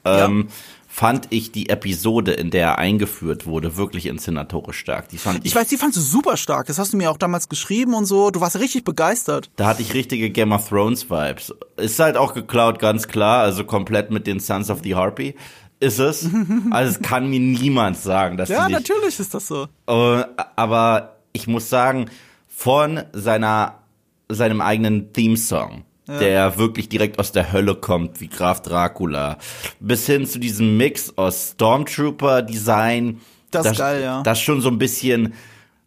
Ähm, 0.04 0.46
ja. 0.48 0.54
Fand 0.88 1.26
ich 1.28 1.52
die 1.52 1.68
Episode, 1.68 2.32
in 2.32 2.50
der 2.50 2.62
er 2.62 2.78
eingeführt 2.78 3.44
wurde, 3.44 3.76
wirklich 3.76 4.06
inszenatorisch 4.06 4.78
stark. 4.78 5.10
Die 5.10 5.18
fand 5.18 5.40
ich, 5.40 5.46
ich 5.46 5.54
weiß, 5.54 5.68
die 5.68 5.76
fandst 5.76 5.98
du 5.98 6.00
super 6.00 6.38
stark. 6.38 6.68
Das 6.68 6.78
hast 6.78 6.94
du 6.94 6.96
mir 6.96 7.10
auch 7.10 7.18
damals 7.18 7.50
geschrieben 7.50 7.92
und 7.92 8.06
so. 8.06 8.30
Du 8.30 8.40
warst 8.40 8.58
richtig 8.58 8.84
begeistert. 8.84 9.50
Da 9.56 9.66
hatte 9.66 9.82
ich 9.82 9.92
richtige 9.92 10.30
Game 10.30 10.52
of 10.52 10.66
Thrones 10.70 11.10
Vibes. 11.10 11.52
Ist 11.76 11.98
halt 11.98 12.16
auch 12.16 12.32
geklaut, 12.32 12.78
ganz 12.78 13.08
klar. 13.08 13.42
Also 13.42 13.64
komplett 13.64 14.10
mit 14.10 14.26
den 14.26 14.40
Sons 14.40 14.70
of 14.70 14.80
the 14.84 14.94
Harpy 14.94 15.34
ist 15.80 15.98
es. 15.98 16.26
Also 16.70 16.92
es 16.92 17.02
kann 17.02 17.28
mir 17.28 17.40
niemand 17.40 17.96
sagen, 17.98 18.36
dass 18.36 18.48
Ja, 18.48 18.66
nicht, 18.66 18.78
natürlich 18.78 19.20
ist 19.20 19.34
das 19.34 19.46
so. 19.46 19.68
Uh, 19.88 20.22
aber 20.56 21.16
ich 21.32 21.46
muss 21.46 21.68
sagen, 21.68 22.10
von 22.48 23.02
seiner 23.12 23.82
seinem 24.28 24.60
eigenen 24.60 25.12
Theme-Song. 25.12 25.84
Ja. 26.08 26.20
der 26.20 26.56
wirklich 26.56 26.88
direkt 26.88 27.18
aus 27.18 27.32
der 27.32 27.52
Hölle 27.52 27.74
kommt, 27.74 28.20
wie 28.20 28.28
Graf 28.28 28.62
Dracula, 28.62 29.38
bis 29.80 30.06
hin 30.06 30.24
zu 30.24 30.38
diesem 30.38 30.76
Mix 30.76 31.12
aus 31.16 31.54
Stormtrooper-Design, 31.54 33.20
das, 33.50 33.64
das, 33.64 33.78
geil, 33.78 34.02
ja. 34.02 34.22
das 34.22 34.40
schon 34.40 34.60
so 34.60 34.68
ein 34.68 34.78
bisschen 34.78 35.34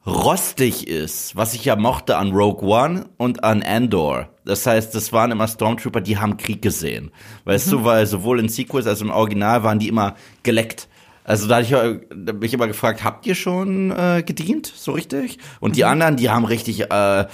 rostig 0.05 0.87
ist, 0.87 1.35
was 1.35 1.53
ich 1.53 1.65
ja 1.65 1.75
mochte 1.75 2.17
an 2.17 2.31
Rogue 2.31 2.67
One 2.67 3.05
und 3.17 3.43
an 3.43 3.61
Andor. 3.63 4.29
Das 4.45 4.65
heißt, 4.65 4.93
das 4.95 5.13
waren 5.13 5.31
immer 5.31 5.47
Stormtrooper, 5.47 6.01
die 6.01 6.17
haben 6.17 6.37
Krieg 6.37 6.61
gesehen. 6.61 7.11
Weißt 7.45 7.67
mhm. 7.67 7.71
du, 7.71 7.83
weil 7.85 8.05
sowohl 8.05 8.39
in 8.39 8.49
Sequels 8.49 8.87
als 8.87 8.99
auch 8.99 9.05
im 9.05 9.11
Original 9.11 9.63
waren 9.63 9.79
die 9.79 9.87
immer 9.87 10.15
geleckt. 10.43 10.87
Also 11.23 11.47
da 11.47 11.57
habe 11.57 12.01
ich 12.11 12.33
mich 12.33 12.53
immer 12.53 12.67
gefragt, 12.67 13.03
habt 13.03 13.27
ihr 13.27 13.35
schon 13.35 13.91
äh, 13.91 14.23
gedient, 14.25 14.71
so 14.75 14.93
richtig? 14.93 15.37
Und 15.59 15.71
mhm. 15.71 15.75
die 15.75 15.85
anderen, 15.85 16.17
die 16.17 16.29
haben 16.29 16.45
richtig 16.45 16.91
äh, 16.91 17.25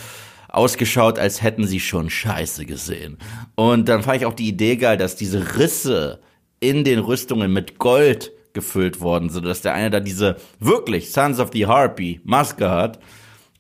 ausgeschaut, 0.56 1.20
als 1.20 1.42
hätten 1.42 1.68
sie 1.68 1.80
schon 1.80 2.10
Scheiße 2.10 2.66
gesehen. 2.66 3.18
Und 3.56 3.90
dann 3.90 4.04
fand 4.04 4.18
ich 4.18 4.26
auch 4.26 4.34
die 4.34 4.48
Idee 4.48 4.78
geil, 4.78 4.98
dass 4.98 5.16
diese 5.16 5.58
Risse 5.58 6.22
in 6.60 6.84
den 6.84 7.00
Rüstungen 7.00 7.52
mit 7.52 7.78
Gold 7.78 8.32
gefüllt 8.54 9.02
worden 9.02 9.30
sind, 9.30 9.46
dass 9.46 9.62
der 9.62 9.74
eine 9.74 9.90
da 9.90 10.00
diese 10.00 10.38
wirklich 10.60 11.12
Sons 11.12 11.40
of 11.40 11.50
the 11.54 11.68
Harpy 11.68 12.22
Maske 12.24 12.70
hat. 12.70 13.00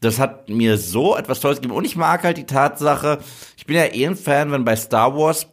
Das 0.01 0.19
hat 0.19 0.49
mir 0.49 0.77
so 0.77 1.15
etwas 1.15 1.39
Tolles 1.39 1.58
gegeben. 1.58 1.75
Und 1.75 1.86
ich 1.86 1.95
mag 1.95 2.23
halt 2.23 2.38
die 2.38 2.45
Tatsache, 2.45 3.19
ich 3.58 3.65
bin 3.65 3.75
ja 3.75 3.86
eh 3.86 4.08
ein 4.08 4.15
Fan, 4.15 4.51
wenn 4.51 4.65
bei 4.65 4.75
Star 4.75 5.15
Wars 5.15 5.47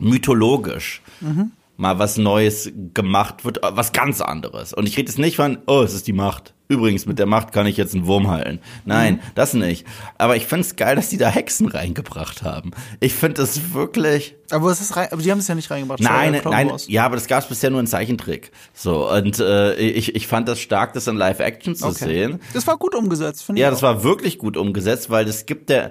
mythologisch 0.00 1.02
mhm. 1.20 1.52
Mal 1.76 1.98
was 1.98 2.16
Neues 2.16 2.70
gemacht 2.94 3.44
wird, 3.44 3.60
was 3.62 3.92
ganz 3.92 4.20
anderes. 4.20 4.72
Und 4.72 4.88
ich 4.88 4.96
rede 4.96 5.10
jetzt 5.10 5.18
nicht 5.18 5.36
von, 5.36 5.58
oh, 5.66 5.82
es 5.82 5.94
ist 5.94 6.06
die 6.06 6.12
Macht. 6.12 6.54
Übrigens, 6.66 7.04
mit 7.04 7.18
der 7.18 7.26
Macht 7.26 7.52
kann 7.52 7.66
ich 7.66 7.76
jetzt 7.76 7.94
einen 7.94 8.06
Wurm 8.06 8.30
heilen. 8.30 8.58
Nein, 8.86 9.14
mhm. 9.14 9.20
das 9.34 9.52
nicht. 9.52 9.86
Aber 10.16 10.34
ich 10.34 10.46
finde 10.46 10.62
es 10.62 10.76
geil, 10.76 10.96
dass 10.96 11.10
die 11.10 11.18
da 11.18 11.28
Hexen 11.28 11.68
reingebracht 11.68 12.42
haben. 12.42 12.70
Ich 13.00 13.12
finde 13.12 13.42
das 13.42 13.74
wirklich. 13.74 14.34
Aber, 14.50 14.70
es 14.70 14.80
ist 14.80 14.96
rein, 14.96 15.08
aber 15.10 15.20
die 15.20 15.30
haben 15.30 15.40
es 15.40 15.48
ja 15.48 15.54
nicht 15.54 15.70
reingebracht. 15.70 16.00
Nein, 16.00 16.34
ja 16.34 16.48
nein, 16.48 16.72
ja, 16.86 17.04
aber 17.04 17.16
das 17.16 17.26
gab 17.26 17.42
es 17.42 17.48
bisher 17.48 17.70
nur 17.70 17.80
in 17.80 17.86
Zeichentrick. 17.86 18.50
So, 18.72 19.10
und 19.12 19.40
äh, 19.40 19.74
ich, 19.74 20.14
ich 20.14 20.26
fand 20.26 20.48
das 20.48 20.58
stark, 20.58 20.94
das 20.94 21.06
in 21.06 21.16
Live-Action 21.16 21.76
zu 21.76 21.86
okay. 21.86 22.06
sehen. 22.06 22.40
Das 22.54 22.66
war 22.66 22.78
gut 22.78 22.94
umgesetzt, 22.94 23.44
finde 23.44 23.60
ich. 23.60 23.62
Ja, 23.62 23.70
das 23.70 23.82
war 23.82 24.02
wirklich 24.02 24.38
gut 24.38 24.56
umgesetzt, 24.56 25.10
weil 25.10 25.26
das 25.26 25.44
gibt 25.44 25.68
der. 25.68 25.90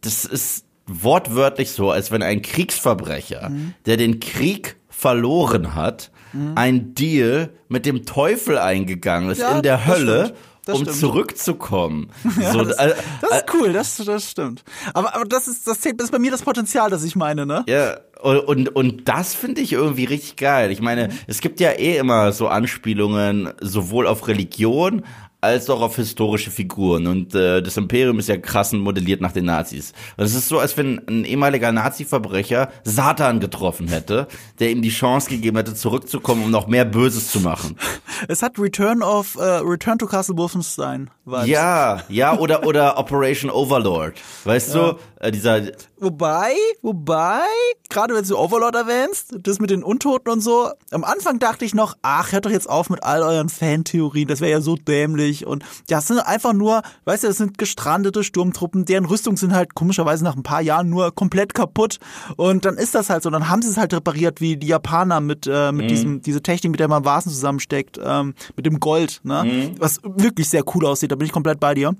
Das 0.00 0.24
ist 0.24 0.64
wortwörtlich 0.86 1.72
so, 1.72 1.90
als 1.90 2.12
wenn 2.12 2.22
ein 2.22 2.42
Kriegsverbrecher, 2.42 3.48
mhm. 3.48 3.74
der 3.86 3.96
den 3.96 4.20
Krieg 4.20 4.76
verloren 4.96 5.74
hat, 5.74 6.10
mhm. 6.32 6.52
ein 6.54 6.94
Deal 6.94 7.50
mit 7.68 7.86
dem 7.86 8.04
Teufel 8.06 8.58
eingegangen 8.58 9.30
ist 9.30 9.40
ja, 9.40 9.56
in 9.56 9.62
der 9.62 9.86
Hölle. 9.86 10.34
um 10.66 10.76
stimmt. 10.76 10.96
zurückzukommen. 10.96 12.10
Ja, 12.40 12.52
so, 12.52 12.64
das, 12.64 12.76
äh, 12.78 12.94
das, 13.20 13.30
ist 13.38 13.54
cool, 13.54 13.72
das, 13.72 13.96
das 13.96 14.30
stimmt. 14.30 14.64
Aber, 14.94 15.14
aber 15.14 15.24
das 15.24 15.46
ist 15.46 15.66
das 15.66 15.80
zählt 15.80 16.00
das 16.00 16.06
ist 16.06 16.10
bei 16.10 16.18
mir 16.18 16.30
das 16.30 16.42
Potenzial, 16.42 16.90
das 16.90 17.04
ich 17.04 17.16
meine, 17.16 17.44
ne? 17.44 17.64
Ja, 17.68 17.98
und, 18.22 18.38
und, 18.38 18.68
und 18.74 19.08
das 19.08 19.34
finde 19.34 19.60
ich 19.60 19.72
irgendwie 19.72 20.04
richtig 20.04 20.36
geil. 20.36 20.70
Ich 20.70 20.80
meine, 20.80 21.08
mhm. 21.08 21.12
es 21.26 21.40
gibt 21.40 21.60
ja 21.60 21.72
eh 21.72 21.98
immer 21.98 22.32
so 22.32 22.48
Anspielungen 22.48 23.52
sowohl 23.60 24.06
auf 24.06 24.26
Religion 24.26 25.02
als 25.44 25.70
auch 25.70 25.80
auf 25.80 25.96
historische 25.96 26.50
Figuren. 26.50 27.06
Und 27.06 27.34
äh, 27.34 27.62
das 27.62 27.76
Imperium 27.76 28.18
ist 28.18 28.28
ja 28.28 28.36
krassend 28.36 28.82
modelliert 28.82 29.20
nach 29.20 29.32
den 29.32 29.44
Nazis. 29.44 29.92
Und 30.16 30.24
es 30.24 30.34
ist 30.34 30.48
so, 30.48 30.58
als 30.58 30.76
wenn 30.76 31.00
ein 31.06 31.24
ehemaliger 31.24 31.70
Nazi-Verbrecher 31.70 32.70
Satan 32.82 33.40
getroffen 33.40 33.88
hätte, 33.88 34.26
der 34.58 34.70
ihm 34.70 34.82
die 34.82 34.90
Chance 34.90 35.30
gegeben 35.30 35.56
hätte, 35.56 35.74
zurückzukommen, 35.74 36.44
um 36.44 36.50
noch 36.50 36.66
mehr 36.66 36.84
Böses 36.84 37.30
zu 37.30 37.40
machen. 37.40 37.76
Es 38.28 38.42
hat 38.42 38.58
Return 38.58 39.02
of 39.02 39.36
uh, 39.36 39.60
Return 39.64 39.98
to 39.98 40.06
Castle 40.06 40.36
Wolfenstein. 40.36 41.10
Vibes. 41.24 41.46
Ja, 41.46 42.02
ja, 42.08 42.38
oder 42.38 42.64
oder 42.66 42.96
Operation 42.96 43.50
Overlord. 43.50 44.14
Weißt 44.44 44.74
ja. 44.74 44.92
du, 44.92 44.98
äh, 45.24 45.32
dieser 45.32 45.62
Wobei, 45.98 46.52
wobei, 46.82 47.40
gerade 47.88 48.14
wenn 48.14 48.24
du 48.24 48.36
Overlord 48.36 48.74
erwähnst, 48.74 49.34
das 49.40 49.58
mit 49.58 49.70
den 49.70 49.82
Untoten 49.82 50.30
und 50.30 50.40
so, 50.40 50.70
am 50.90 51.02
Anfang 51.02 51.38
dachte 51.38 51.64
ich 51.64 51.74
noch, 51.74 51.96
ach, 52.02 52.32
hört 52.32 52.44
doch 52.44 52.50
jetzt 52.50 52.68
auf 52.68 52.90
mit 52.90 53.02
all 53.02 53.22
euren 53.22 53.48
Fantheorien, 53.48 54.28
das 54.28 54.42
wäre 54.42 54.50
ja 54.50 54.60
so 54.60 54.76
dämlich 54.76 55.46
und 55.46 55.64
das 55.88 56.08
sind 56.08 56.18
einfach 56.18 56.52
nur, 56.52 56.82
weißt 57.06 57.24
du, 57.24 57.28
das 57.28 57.38
sind 57.38 57.56
gestrandete 57.56 58.22
Sturmtruppen, 58.22 58.84
deren 58.84 59.06
Rüstung 59.06 59.38
sind 59.38 59.54
halt 59.54 59.74
komischerweise 59.74 60.24
nach 60.24 60.36
ein 60.36 60.42
paar 60.42 60.60
Jahren 60.60 60.90
nur 60.90 61.14
komplett 61.14 61.54
kaputt 61.54 62.00
und 62.36 62.66
dann 62.66 62.76
ist 62.76 62.94
das 62.94 63.08
halt 63.08 63.22
so, 63.22 63.30
dann 63.30 63.48
haben 63.48 63.62
sie 63.62 63.70
es 63.70 63.78
halt 63.78 63.94
repariert, 63.94 64.42
wie 64.42 64.58
die 64.58 64.66
Japaner 64.66 65.20
mit, 65.20 65.46
äh, 65.46 65.72
mit 65.72 65.86
mhm. 65.86 65.88
diesem, 65.88 66.22
diese 66.22 66.42
Technik, 66.42 66.72
mit 66.72 66.80
der 66.80 66.88
man 66.88 67.06
Vasen 67.06 67.32
zusammensteckt, 67.32 67.98
ähm, 68.04 68.34
mit 68.56 68.66
dem 68.66 68.78
Gold, 68.78 69.20
ne, 69.22 69.44
mhm. 69.44 69.80
was 69.80 70.00
wirklich 70.02 70.50
sehr 70.50 70.64
cool 70.74 70.84
aussieht, 70.84 71.12
da 71.12 71.16
bin 71.16 71.26
ich 71.26 71.32
komplett 71.32 71.60
bei 71.60 71.72
dir. 71.72 71.94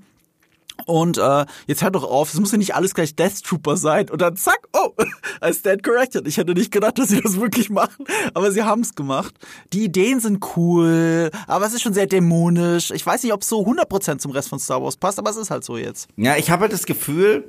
Und 0.85 1.17
äh, 1.17 1.45
jetzt 1.67 1.83
hört 1.83 1.95
doch 1.95 2.03
auf, 2.03 2.33
es 2.33 2.39
muss 2.39 2.51
ja 2.51 2.57
nicht 2.57 2.75
alles 2.75 2.93
gleich 2.93 3.15
Death 3.15 3.43
Trooper 3.43 3.77
sein. 3.77 4.09
Und 4.09 4.21
dann 4.21 4.35
zack, 4.35 4.67
oh, 4.73 4.91
I 5.43 5.53
stand 5.53 5.83
corrected. 5.83 6.27
Ich 6.27 6.37
hätte 6.37 6.53
nicht 6.53 6.71
gedacht, 6.71 6.99
dass 6.99 7.09
sie 7.09 7.21
das 7.21 7.39
wirklich 7.39 7.69
machen, 7.69 8.05
aber 8.33 8.51
sie 8.51 8.63
haben 8.63 8.81
es 8.81 8.95
gemacht. 8.95 9.35
Die 9.73 9.85
Ideen 9.85 10.19
sind 10.19 10.43
cool, 10.55 11.31
aber 11.47 11.65
es 11.65 11.73
ist 11.73 11.81
schon 11.81 11.93
sehr 11.93 12.07
dämonisch. 12.07 12.91
Ich 12.91 13.05
weiß 13.05 13.23
nicht, 13.23 13.33
ob 13.33 13.41
es 13.41 13.49
so 13.49 13.65
100% 13.65 14.19
zum 14.19 14.31
Rest 14.31 14.49
von 14.49 14.59
Star 14.59 14.83
Wars 14.83 14.97
passt, 14.97 15.17
aber 15.19 15.29
es 15.29 15.37
ist 15.37 15.49
halt 15.49 15.63
so 15.63 15.77
jetzt. 15.77 16.07
Ja, 16.17 16.35
ich 16.35 16.49
habe 16.49 16.63
halt 16.63 16.73
das 16.73 16.85
Gefühl, 16.85 17.45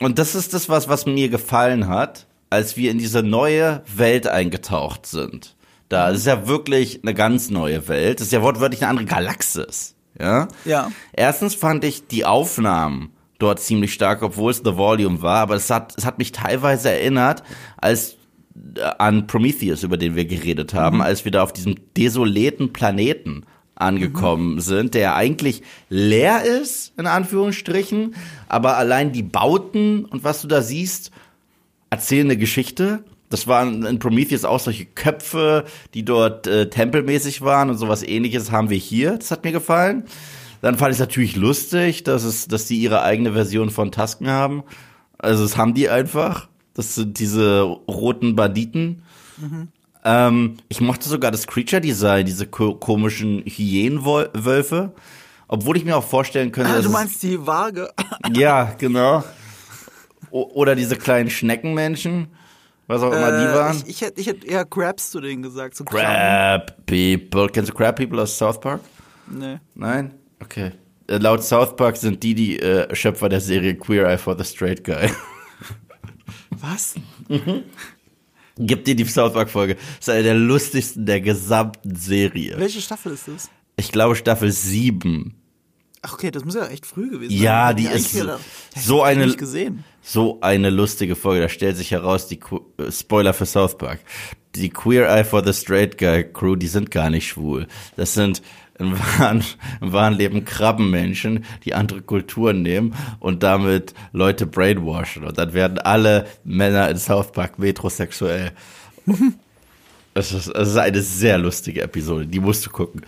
und 0.00 0.18
das 0.18 0.34
ist 0.34 0.54
das, 0.54 0.68
was, 0.68 0.88
was 0.88 1.06
mir 1.06 1.28
gefallen 1.28 1.88
hat, 1.88 2.26
als 2.50 2.76
wir 2.76 2.90
in 2.90 2.98
diese 2.98 3.22
neue 3.22 3.82
Welt 3.94 4.26
eingetaucht 4.26 5.06
sind. 5.06 5.56
Da 5.88 6.10
das 6.10 6.20
ist 6.20 6.26
ja 6.26 6.46
wirklich 6.48 7.00
eine 7.02 7.14
ganz 7.14 7.50
neue 7.50 7.88
Welt. 7.88 8.20
Das 8.20 8.28
ist 8.28 8.32
ja 8.32 8.42
wortwörtlich 8.42 8.82
eine 8.82 8.90
andere 8.90 9.06
Galaxis. 9.06 9.94
Ja. 10.18 10.48
Ja. 10.64 10.90
Erstens 11.12 11.54
fand 11.54 11.84
ich 11.84 12.06
die 12.06 12.24
Aufnahmen 12.24 13.10
dort 13.38 13.60
ziemlich 13.60 13.92
stark, 13.92 14.22
obwohl 14.22 14.50
es 14.50 14.62
The 14.64 14.76
Volume 14.76 15.22
war, 15.22 15.40
aber 15.40 15.56
es 15.56 15.70
hat, 15.70 15.94
es 15.96 16.04
hat 16.04 16.18
mich 16.18 16.32
teilweise 16.32 16.90
erinnert, 16.90 17.42
als 17.76 18.16
äh, 18.76 18.82
an 18.98 19.26
Prometheus, 19.26 19.82
über 19.82 19.96
den 19.96 20.16
wir 20.16 20.24
geredet 20.24 20.74
haben, 20.74 21.02
als 21.02 21.24
wir 21.24 21.32
da 21.32 21.42
auf 21.42 21.52
diesem 21.52 21.74
desoleten 21.96 22.72
Planeten 22.72 23.44
angekommen 23.74 24.60
sind, 24.60 24.94
der 24.94 25.16
eigentlich 25.16 25.62
leer 25.88 26.44
ist, 26.44 26.92
in 26.96 27.06
Anführungsstrichen, 27.06 28.14
aber 28.48 28.76
allein 28.76 29.12
die 29.12 29.24
Bauten 29.24 30.04
und 30.04 30.22
was 30.22 30.42
du 30.42 30.48
da 30.48 30.62
siehst, 30.62 31.10
erzählen 31.90 32.28
eine 32.28 32.36
Geschichte. 32.36 33.04
Das 33.34 33.48
waren 33.48 33.84
in 33.84 33.98
Prometheus 33.98 34.44
auch 34.44 34.60
solche 34.60 34.84
Köpfe, 34.86 35.64
die 35.92 36.04
dort 36.04 36.46
äh, 36.46 36.70
tempelmäßig 36.70 37.42
waren 37.42 37.68
und 37.68 37.78
sowas 37.78 38.04
ähnliches 38.04 38.52
haben 38.52 38.70
wir 38.70 38.78
hier. 38.78 39.16
Das 39.18 39.32
hat 39.32 39.42
mir 39.42 39.50
gefallen. 39.50 40.04
Dann 40.62 40.78
fand 40.78 40.90
ich 40.92 40.96
es 40.96 41.00
natürlich 41.00 41.34
lustig, 41.34 42.04
dass 42.04 42.22
es, 42.22 42.46
dass 42.46 42.66
die 42.66 42.78
ihre 42.78 43.02
eigene 43.02 43.32
Version 43.32 43.70
von 43.70 43.90
Tasken 43.90 44.28
haben. 44.28 44.62
Also 45.18 45.42
das 45.42 45.56
haben 45.56 45.74
die 45.74 45.88
einfach. 45.88 46.48
Das 46.74 46.94
sind 46.94 47.18
diese 47.18 47.62
roten 47.62 48.36
Banditen. 48.36 49.02
Ähm, 50.04 50.56
ich 50.68 50.80
mochte 50.80 51.08
sogar 51.08 51.30
das 51.30 51.46
Creature-Design, 51.46 52.26
diese 52.26 52.46
ko 52.46 52.74
komischen 52.74 53.42
Hyänenwölfe. 53.46 54.92
Obwohl 55.48 55.76
ich 55.76 55.84
mir 55.84 55.96
auch 55.96 56.04
vorstellen 56.04 56.52
könnte, 56.52 56.70
Ah, 56.72 56.76
dass 56.76 56.84
du 56.84 56.90
meinst 56.90 57.22
die 57.22 57.46
Waage. 57.46 57.90
ja, 58.32 58.74
genau. 58.78 59.24
O 60.30 60.42
oder 60.54 60.74
diese 60.74 60.96
kleinen 60.96 61.30
Schneckenmenschen, 61.30 62.28
was 62.86 63.02
auch 63.02 63.12
immer 63.12 63.30
die 63.30 63.46
Äh, 63.46 63.54
waren. 63.54 63.76
Ich, 63.76 63.88
ich 63.88 64.00
hätte 64.02 64.20
ich 64.20 64.26
hätt 64.26 64.44
eher 64.44 64.64
Crabs 64.64 65.10
zu 65.10 65.20
denen 65.20 65.42
gesagt. 65.42 65.76
So. 65.76 65.84
Crab 65.84 66.86
People. 66.86 67.48
Kennst 67.52 67.70
du 67.70 67.74
Crab 67.74 67.96
People 67.96 68.20
aus 68.22 68.36
South 68.36 68.60
Park? 68.60 68.80
Nee. 69.28 69.58
Nein? 69.74 70.14
Okay. 70.40 70.72
Äh, 71.06 71.18
laut 71.18 71.42
South 71.42 71.76
Park 71.76 71.96
sind 71.96 72.22
die 72.22 72.34
die 72.34 72.58
äh, 72.60 72.94
Schöpfer 72.94 73.28
der 73.28 73.40
Serie 73.40 73.74
Queer 73.74 74.08
Eye 74.08 74.18
for 74.18 74.36
the 74.36 74.44
Straight 74.44 74.84
Guy. 74.84 75.10
Was? 76.50 76.94
Gib 78.56 78.84
dir 78.84 78.94
die 78.94 79.04
South 79.04 79.32
Park 79.32 79.50
Folge. 79.50 79.74
Das 79.74 80.08
ist 80.08 80.08
eine 80.10 80.22
der 80.22 80.34
lustigsten 80.34 81.04
der 81.06 81.20
gesamten 81.20 81.96
Serie. 81.96 82.54
Welche 82.58 82.80
Staffel 82.80 83.12
ist 83.12 83.28
das? 83.28 83.50
Ich 83.76 83.90
glaube 83.90 84.14
Staffel 84.14 84.52
7. 84.52 85.34
Ach, 86.02 86.12
okay, 86.12 86.30
das 86.30 86.44
muss 86.44 86.54
ja 86.54 86.66
echt 86.66 86.86
früh 86.86 87.10
gewesen 87.10 87.30
sein. 87.30 87.42
Ja, 87.42 87.68
Hätte 87.68 87.80
die 87.80 87.86
ist 87.88 88.12
so 88.12 88.20
Hätte 88.20 88.40
ich 88.74 89.02
eine 89.02 89.26
nicht 89.26 89.38
gesehen. 89.38 89.84
So 90.06 90.38
eine 90.42 90.68
lustige 90.70 91.16
Folge. 91.16 91.42
Da 91.42 91.48
stellt 91.48 91.76
sich 91.76 91.90
heraus, 91.90 92.26
die 92.28 92.38
Que- 92.38 92.60
äh, 92.78 92.92
Spoiler 92.92 93.32
für 93.32 93.46
South 93.46 93.78
Park. 93.78 94.00
Die 94.54 94.68
Queer 94.68 95.08
Eye 95.08 95.24
for 95.24 95.44
the 95.44 95.52
Straight 95.52 95.96
Guy 95.98 96.24
Crew, 96.24 96.54
die 96.56 96.68
sind 96.68 96.90
gar 96.90 97.10
nicht 97.10 97.26
schwul. 97.26 97.66
Das 97.96 98.14
sind 98.14 98.42
im 98.78 98.92
wahren, 98.92 99.42
im 99.80 99.92
wahren 99.92 100.14
Leben 100.14 100.44
Krabbenmenschen, 100.44 101.44
die 101.64 101.74
andere 101.74 102.02
Kulturen 102.02 102.62
nehmen 102.62 102.94
und 103.18 103.42
damit 103.42 103.94
Leute 104.12 104.46
brainwashen. 104.46 105.24
Und 105.24 105.38
dann 105.38 105.54
werden 105.54 105.78
alle 105.78 106.26
Männer 106.44 106.88
in 106.90 106.98
South 106.98 107.32
Park 107.32 107.58
metrosexuell. 107.58 108.52
Es 110.16 110.30
ist, 110.32 110.46
es 110.46 110.68
ist 110.68 110.76
eine 110.76 111.02
sehr 111.02 111.38
lustige 111.38 111.82
Episode, 111.82 112.26
die 112.26 112.38
musst 112.38 112.64
du 112.64 112.70
gucken. 112.70 113.02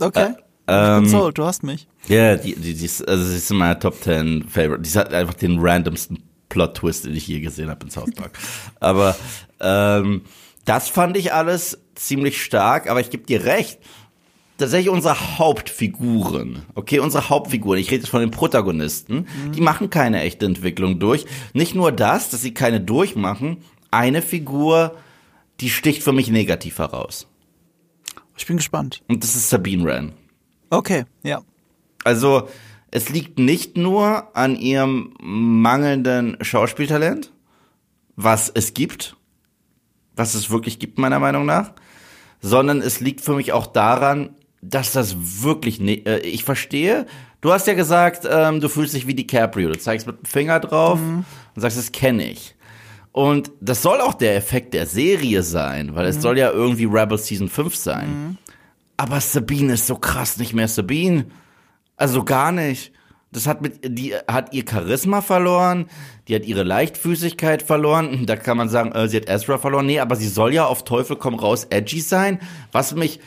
Okay. 0.00 0.32
ähm, 0.66 1.04
ich 1.04 1.10
bin 1.10 1.20
sold, 1.20 1.36
du 1.36 1.44
hast 1.44 1.62
mich. 1.62 1.86
Ja, 2.08 2.36
die, 2.36 2.54
die, 2.56 2.72
die 2.72 2.84
ist, 2.86 3.06
also 3.06 3.22
sie 3.24 3.36
ist 3.36 3.50
in 3.50 3.58
meiner 3.58 3.78
Top 3.78 4.02
10 4.02 4.44
Favorite. 4.48 4.80
Die 4.80 4.98
hat 4.98 5.12
einfach 5.12 5.34
den 5.34 5.58
randomsten 5.58 6.22
Plot-Twist, 6.48 7.04
den 7.04 7.14
ich 7.14 7.26
je 7.26 7.40
gesehen 7.40 7.70
habe 7.70 7.84
in 7.84 7.90
South 7.90 8.10
Park. 8.14 8.38
aber 8.80 9.16
ähm, 9.60 10.22
das 10.64 10.88
fand 10.88 11.16
ich 11.16 11.32
alles 11.32 11.78
ziemlich 11.94 12.42
stark, 12.42 12.88
aber 12.90 13.00
ich 13.00 13.10
gebe 13.10 13.24
dir 13.24 13.44
recht. 13.44 13.78
Tatsächlich 14.58 14.88
unsere 14.88 15.38
Hauptfiguren, 15.38 16.62
okay, 16.74 16.98
unsere 16.98 17.28
Hauptfiguren, 17.28 17.78
ich 17.78 17.90
rede 17.90 18.02
jetzt 18.02 18.10
von 18.10 18.20
den 18.20 18.30
Protagonisten, 18.30 19.26
die 19.54 19.60
machen 19.60 19.90
keine 19.90 20.22
echte 20.22 20.46
Entwicklung 20.46 20.98
durch. 20.98 21.26
Nicht 21.52 21.74
nur 21.74 21.92
das, 21.92 22.30
dass 22.30 22.40
sie 22.40 22.54
keine 22.54 22.80
durchmachen, 22.80 23.58
eine 23.90 24.22
Figur, 24.22 24.96
die 25.60 25.68
sticht 25.68 26.02
für 26.02 26.12
mich 26.12 26.30
negativ 26.30 26.78
heraus. 26.78 27.26
Ich 28.38 28.46
bin 28.46 28.56
gespannt. 28.56 29.02
Und 29.08 29.22
das 29.22 29.36
ist 29.36 29.50
Sabine 29.50 29.84
Wren. 29.84 30.12
Okay, 30.70 31.04
ja. 31.22 31.42
Also, 32.04 32.48
es 32.90 33.08
liegt 33.08 33.38
nicht 33.38 33.76
nur 33.76 34.36
an 34.36 34.56
ihrem 34.56 35.14
mangelnden 35.20 36.36
Schauspieltalent, 36.40 37.32
was 38.16 38.50
es 38.52 38.74
gibt, 38.74 39.16
was 40.14 40.34
es 40.34 40.50
wirklich 40.50 40.78
gibt, 40.78 40.98
meiner 40.98 41.18
Meinung 41.18 41.46
nach, 41.46 41.72
sondern 42.40 42.80
es 42.80 43.00
liegt 43.00 43.20
für 43.20 43.34
mich 43.34 43.52
auch 43.52 43.66
daran, 43.66 44.30
dass 44.62 44.92
das 44.92 45.16
wirklich, 45.42 45.80
ne 45.80 46.04
äh, 46.06 46.20
ich 46.20 46.44
verstehe, 46.44 47.06
du 47.40 47.52
hast 47.52 47.66
ja 47.66 47.74
gesagt, 47.74 48.26
ähm, 48.28 48.60
du 48.60 48.68
fühlst 48.68 48.94
dich 48.94 49.06
wie 49.06 49.14
DiCaprio, 49.14 49.68
du 49.68 49.78
zeigst 49.78 50.06
mit 50.06 50.18
dem 50.18 50.24
Finger 50.24 50.60
drauf 50.60 50.98
und 51.54 51.60
sagst, 51.60 51.78
das 51.78 51.92
kenne 51.92 52.30
ich. 52.30 52.54
Und 53.12 53.50
das 53.60 53.80
soll 53.80 54.00
auch 54.00 54.14
der 54.14 54.36
Effekt 54.36 54.74
der 54.74 54.86
Serie 54.86 55.42
sein, 55.42 55.94
weil 55.94 56.06
es 56.06 56.20
soll 56.20 56.36
ja 56.36 56.50
irgendwie 56.50 56.84
Rebel 56.84 57.16
Season 57.16 57.48
5 57.48 57.74
sein. 57.74 58.38
Aber 58.98 59.20
Sabine 59.20 59.74
ist 59.74 59.86
so 59.86 59.96
krass 59.96 60.36
nicht 60.36 60.52
mehr 60.52 60.68
Sabine. 60.68 61.24
Also 61.96 62.24
gar 62.24 62.52
nicht. 62.52 62.92
Das 63.32 63.46
hat 63.46 63.60
mit, 63.60 63.80
die 63.82 64.14
hat 64.28 64.54
ihr 64.54 64.64
Charisma 64.68 65.20
verloren, 65.20 65.90
die 66.26 66.34
hat 66.34 66.46
ihre 66.46 66.62
Leichtfüßigkeit 66.62 67.62
verloren. 67.62 68.24
Da 68.24 68.36
kann 68.36 68.56
man 68.56 68.68
sagen, 68.68 68.92
äh, 68.92 69.08
sie 69.08 69.18
hat 69.18 69.28
Ezra 69.28 69.58
verloren. 69.58 69.86
Nee, 69.86 70.00
aber 70.00 70.16
sie 70.16 70.28
soll 70.28 70.54
ja 70.54 70.64
auf 70.64 70.84
Teufel 70.84 71.16
komm 71.16 71.34
raus 71.34 71.66
edgy 71.68 72.00
sein. 72.00 72.40
Was 72.72 72.94
mich, 72.94 73.20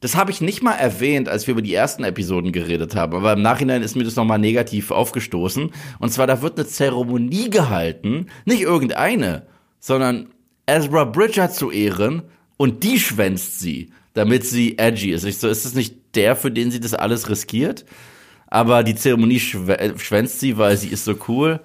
das 0.00 0.16
habe 0.16 0.30
ich 0.30 0.40
nicht 0.40 0.62
mal 0.62 0.74
erwähnt, 0.74 1.28
als 1.28 1.46
wir 1.46 1.52
über 1.52 1.62
die 1.62 1.72
ersten 1.72 2.04
Episoden 2.04 2.52
geredet 2.52 2.94
haben. 2.94 3.16
Aber 3.16 3.32
im 3.32 3.42
Nachhinein 3.42 3.82
ist 3.82 3.96
mir 3.96 4.04
das 4.04 4.16
nochmal 4.16 4.38
negativ 4.38 4.90
aufgestoßen. 4.90 5.70
Und 5.98 6.12
zwar, 6.12 6.26
da 6.26 6.42
wird 6.42 6.58
eine 6.58 6.66
Zeremonie 6.66 7.48
gehalten, 7.48 8.26
nicht 8.44 8.60
irgendeine, 8.60 9.46
sondern 9.80 10.28
Ezra 10.66 11.04
Bridger 11.04 11.50
zu 11.50 11.70
ehren 11.70 12.22
und 12.56 12.82
die 12.82 12.98
schwänzt 12.98 13.60
sie, 13.60 13.90
damit 14.12 14.44
sie 14.44 14.78
edgy 14.78 15.12
ist. 15.12 15.24
Ich 15.24 15.38
so, 15.38 15.48
ist 15.48 15.64
das 15.64 15.74
nicht 15.74 15.94
der, 16.16 16.36
für 16.36 16.50
den 16.50 16.70
sie 16.70 16.80
das 16.80 16.92
alles 16.92 17.30
riskiert? 17.30 17.84
Aber 18.54 18.84
die 18.84 18.94
Zeremonie 18.94 19.40
schwä 19.40 19.72
äh, 19.72 19.98
schwänzt 19.98 20.38
sie, 20.38 20.56
weil 20.56 20.76
sie 20.76 20.86
ist 20.86 21.04
so 21.04 21.16
cool. 21.26 21.58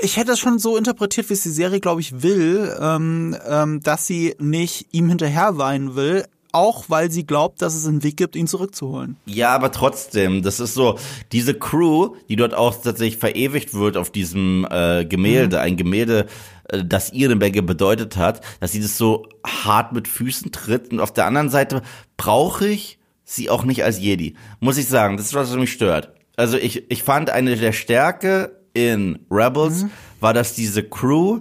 Ich 0.00 0.16
hätte 0.16 0.28
das 0.28 0.38
schon 0.38 0.60
so 0.60 0.76
interpretiert, 0.76 1.28
wie 1.28 1.34
es 1.34 1.42
die 1.42 1.48
Serie, 1.48 1.80
glaube 1.80 2.00
ich, 2.00 2.22
will, 2.22 2.72
ähm, 2.80 3.36
ähm, 3.48 3.80
dass 3.80 4.06
sie 4.06 4.36
nicht 4.38 4.86
ihm 4.92 5.08
hinterher 5.08 5.58
weinen 5.58 5.96
will, 5.96 6.24
auch 6.52 6.84
weil 6.86 7.10
sie 7.10 7.26
glaubt, 7.26 7.62
dass 7.62 7.74
es 7.74 7.84
einen 7.88 8.04
Weg 8.04 8.16
gibt, 8.16 8.36
ihn 8.36 8.46
zurückzuholen. 8.46 9.16
Ja, 9.26 9.56
aber 9.56 9.72
trotzdem, 9.72 10.42
das 10.42 10.60
ist 10.60 10.74
so, 10.74 11.00
diese 11.32 11.52
Crew, 11.52 12.14
die 12.28 12.36
dort 12.36 12.54
auch 12.54 12.80
tatsächlich 12.80 13.18
verewigt 13.18 13.74
wird 13.74 13.96
auf 13.96 14.10
diesem 14.10 14.68
äh, 14.70 15.04
Gemälde, 15.04 15.60
ein 15.60 15.76
Gemälde, 15.76 16.26
äh, 16.68 16.84
das 16.84 17.12
ihr 17.12 17.26
eine 17.26 17.34
Menge 17.34 17.64
bedeutet 17.64 18.16
hat, 18.16 18.40
dass 18.60 18.70
sie 18.70 18.80
das 18.80 18.96
so 18.96 19.26
hart 19.44 19.92
mit 19.92 20.06
Füßen 20.06 20.52
tritt. 20.52 20.92
Und 20.92 21.00
auf 21.00 21.12
der 21.12 21.26
anderen 21.26 21.50
Seite 21.50 21.82
brauche 22.16 22.68
ich 22.68 23.00
sie 23.24 23.50
auch 23.50 23.64
nicht 23.64 23.82
als 23.82 23.98
Jedi. 23.98 24.36
Muss 24.60 24.78
ich 24.78 24.86
sagen, 24.86 25.16
das 25.16 25.26
ist 25.26 25.34
was 25.34 25.52
mich 25.56 25.72
stört. 25.72 26.12
Also 26.36 26.58
ich, 26.58 26.90
ich 26.90 27.02
fand 27.02 27.30
eine 27.30 27.56
der 27.56 27.72
Stärke 27.72 28.60
in 28.74 29.18
Rebels 29.30 29.86
war, 30.20 30.34
dass 30.34 30.54
diese 30.54 30.82
Crew 30.82 31.40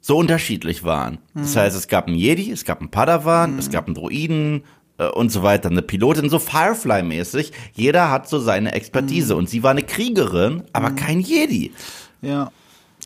so 0.00 0.18
unterschiedlich 0.18 0.84
waren. 0.84 1.18
Das 1.32 1.56
heißt, 1.56 1.74
es 1.74 1.88
gab 1.88 2.08
einen 2.08 2.16
Jedi, 2.16 2.50
es 2.50 2.66
gab 2.66 2.80
einen 2.80 2.90
Padawan, 2.90 3.58
es 3.58 3.70
gab 3.70 3.86
einen 3.86 3.94
Droiden 3.94 4.64
äh, 4.98 5.06
und 5.06 5.32
so 5.32 5.42
weiter, 5.42 5.70
eine 5.70 5.80
Pilotin, 5.80 6.28
so 6.28 6.38
Firefly-mäßig. 6.38 7.52
Jeder 7.72 8.10
hat 8.10 8.28
so 8.28 8.38
seine 8.38 8.72
Expertise 8.72 9.34
und 9.34 9.48
sie 9.48 9.62
war 9.62 9.70
eine 9.70 9.82
Kriegerin, 9.82 10.64
aber 10.74 10.90
kein 10.90 11.20
Jedi. 11.20 11.72
Ja. 12.20 12.52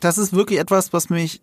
Das 0.01 0.17
ist 0.17 0.33
wirklich 0.33 0.59
etwas, 0.59 0.91
was 0.91 1.09
mich 1.09 1.41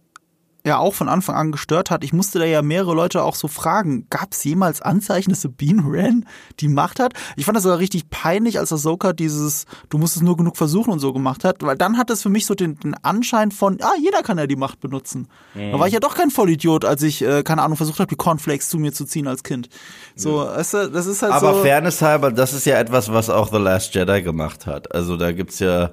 ja 0.67 0.79
auch 0.79 0.95
von 0.95 1.09
Anfang 1.09 1.37
an 1.37 1.53
gestört 1.53 1.91
hat. 1.91 2.05
Ich 2.05 2.13
musste 2.13 2.39
da 2.39 2.45
ja 2.45 2.61
mehrere 2.61 2.95
Leute 2.95 3.23
auch 3.23 3.35
so 3.37 3.49
fragen, 3.49 4.07
gab 4.11 4.33
es 4.33 4.45
jemals 4.45 4.83
Anzeichen, 4.83 5.31
dass 5.31 5.43
Sabine 5.43 5.85
Wren 5.91 6.27
die 6.61 6.69
Macht 6.69 7.01
hat? 7.01 7.15
Ich 7.37 7.45
fand 7.45 7.57
das 7.57 7.63
sogar 7.63 7.79
richtig 7.79 8.11
peinlich, 8.11 8.59
als 8.59 8.73
Ahsoka 8.73 9.13
dieses, 9.13 9.65
du 9.89 9.99
musst 9.99 10.17
es 10.17 10.23
nur 10.23 10.37
genug 10.37 10.57
versuchen 10.57 10.91
und 10.91 10.99
so 10.99 11.13
gemacht 11.13 11.45
hat, 11.45 11.63
weil 11.63 11.77
dann 11.77 11.97
hat 11.97 12.11
es 12.11 12.23
für 12.23 12.29
mich 12.29 12.47
so 12.47 12.55
den, 12.55 12.79
den 12.81 12.95
Anschein 13.03 13.53
von, 13.53 13.79
ah, 13.81 13.95
jeder 14.01 14.23
kann 14.23 14.39
ja 14.39 14.47
die 14.47 14.57
Macht 14.57 14.81
benutzen. 14.81 15.29
Da 15.55 15.79
war 15.79 15.87
ich 15.87 15.95
ja 15.95 16.01
doch 16.01 16.15
kein 16.17 16.31
Vollidiot, 16.31 16.85
als 16.85 17.03
ich, 17.03 17.23
äh, 17.23 17.43
keine 17.43 17.63
Ahnung, 17.63 17.77
versucht 17.77 18.01
habe, 18.01 18.09
die 18.09 18.17
Cornflakes 18.17 18.69
zu 18.69 18.79
mir 18.79 18.93
zu 18.93 19.05
ziehen 19.05 19.29
als 19.29 19.43
Kind. 19.43 19.69
So, 20.17 20.39
weißt 20.39 20.75
du, 20.75 20.91
das 20.91 21.07
ist 21.07 21.23
halt 21.23 21.33
Aber 21.33 21.55
so. 21.55 21.63
Fairness 21.63 22.03
halber, 22.03 22.33
das 22.33 22.53
ist 22.53 22.67
ja 22.67 22.77
etwas, 22.79 23.13
was 23.13 23.31
auch 23.31 23.51
The 23.53 23.59
Last 23.59 23.95
Jedi 23.95 24.23
gemacht 24.23 24.67
hat. 24.67 24.93
Also 24.95 25.17
da 25.17 25.31
gibt's 25.33 25.61
ja 25.61 25.87
Der 25.89 25.93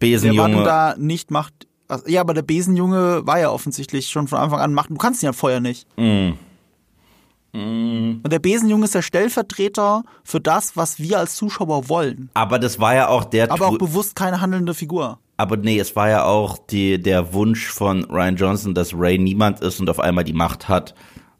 Besenjunge. 0.00 0.56
war 0.58 0.64
da 0.64 0.94
nicht 0.98 1.30
macht. 1.30 1.66
Ja, 2.06 2.20
aber 2.20 2.34
der 2.34 2.42
Besenjunge 2.42 3.26
war 3.26 3.38
ja 3.38 3.50
offensichtlich 3.50 4.08
schon 4.08 4.28
von 4.28 4.38
Anfang 4.38 4.60
an 4.60 4.74
Macht. 4.74 4.90
Du 4.90 4.96
kannst 4.96 5.22
ihn 5.22 5.26
ja 5.26 5.32
vorher 5.32 5.60
nicht. 5.60 5.86
Mm. 5.96 6.32
Und 7.52 8.30
der 8.30 8.38
Besenjunge 8.38 8.84
ist 8.84 8.94
der 8.94 9.02
Stellvertreter 9.02 10.02
für 10.24 10.40
das, 10.40 10.76
was 10.76 10.98
wir 10.98 11.18
als 11.18 11.36
Zuschauer 11.36 11.88
wollen. 11.88 12.28
Aber 12.34 12.58
das 12.58 12.78
war 12.80 12.94
ja 12.94 13.08
auch 13.08 13.24
der 13.24 13.50
Aber 13.50 13.68
auch 13.68 13.78
bewusst 13.78 14.14
keine 14.14 14.42
handelnde 14.42 14.74
Figur. 14.74 15.20
aber 15.38 15.56
nee, 15.56 15.78
es 15.78 15.96
war 15.96 16.08
ja 16.10 16.24
auch 16.24 16.58
die, 16.58 17.00
der 17.00 17.32
Wunsch 17.32 17.68
von 17.68 18.04
Ryan 18.04 18.36
Johnson, 18.36 18.74
dass 18.74 18.92
Ray 18.92 19.16
niemand 19.16 19.60
ist 19.60 19.80
und 19.80 19.88
auf 19.88 20.00
einmal 20.00 20.24
die 20.24 20.34
Macht 20.34 20.68
hat, 20.68 20.94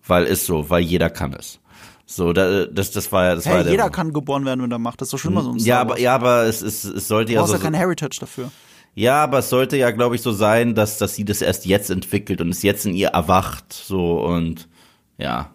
weil 0.06 0.24
ist 0.24 0.46
so, 0.46 0.70
weil 0.70 0.82
jeder 0.82 1.10
kann 1.10 1.34
es. 1.34 1.60
So, 2.06 2.32
da, 2.32 2.66
das, 2.66 2.92
das 2.92 3.10
war 3.10 3.24
ja, 3.24 3.34
das 3.34 3.44
war 3.44 3.52
Hey, 3.52 3.58
ja 3.58 3.64
der 3.64 3.72
jeder 3.72 3.90
kann 3.90 4.12
geboren 4.12 4.44
werden, 4.44 4.62
wenn 4.62 4.70
er 4.70 4.78
macht. 4.78 5.00
Das 5.00 5.08
ist 5.08 5.12
doch 5.12 5.18
schon 5.18 5.32
immer 5.32 5.42
so 5.42 5.50
ein 5.50 5.58
ja, 5.58 5.64
Star 5.64 5.80
aber, 5.80 5.98
ja, 5.98 6.14
aber 6.14 6.44
es, 6.44 6.62
es, 6.62 6.84
es 6.84 7.08
sollte 7.08 7.32
Du 7.32 7.34
ja 7.34 7.40
brauchst 7.40 7.52
so, 7.52 7.58
ja 7.58 7.62
keine 7.62 7.78
Heritage 7.78 8.18
dafür. 8.20 8.50
Ja, 8.96 9.22
aber 9.22 9.38
es 9.38 9.48
sollte 9.50 9.76
ja, 9.76 9.92
glaube 9.92 10.16
ich, 10.16 10.22
so 10.22 10.32
sein, 10.32 10.74
dass, 10.74 10.98
dass 10.98 11.14
sie 11.14 11.24
das 11.24 11.40
erst 11.42 11.66
jetzt 11.66 11.90
entwickelt 11.90 12.40
und 12.40 12.48
es 12.48 12.62
jetzt 12.62 12.84
in 12.86 12.94
ihr 12.94 13.08
erwacht, 13.10 13.72
so 13.72 14.20
und 14.24 14.68
ja, 15.18 15.50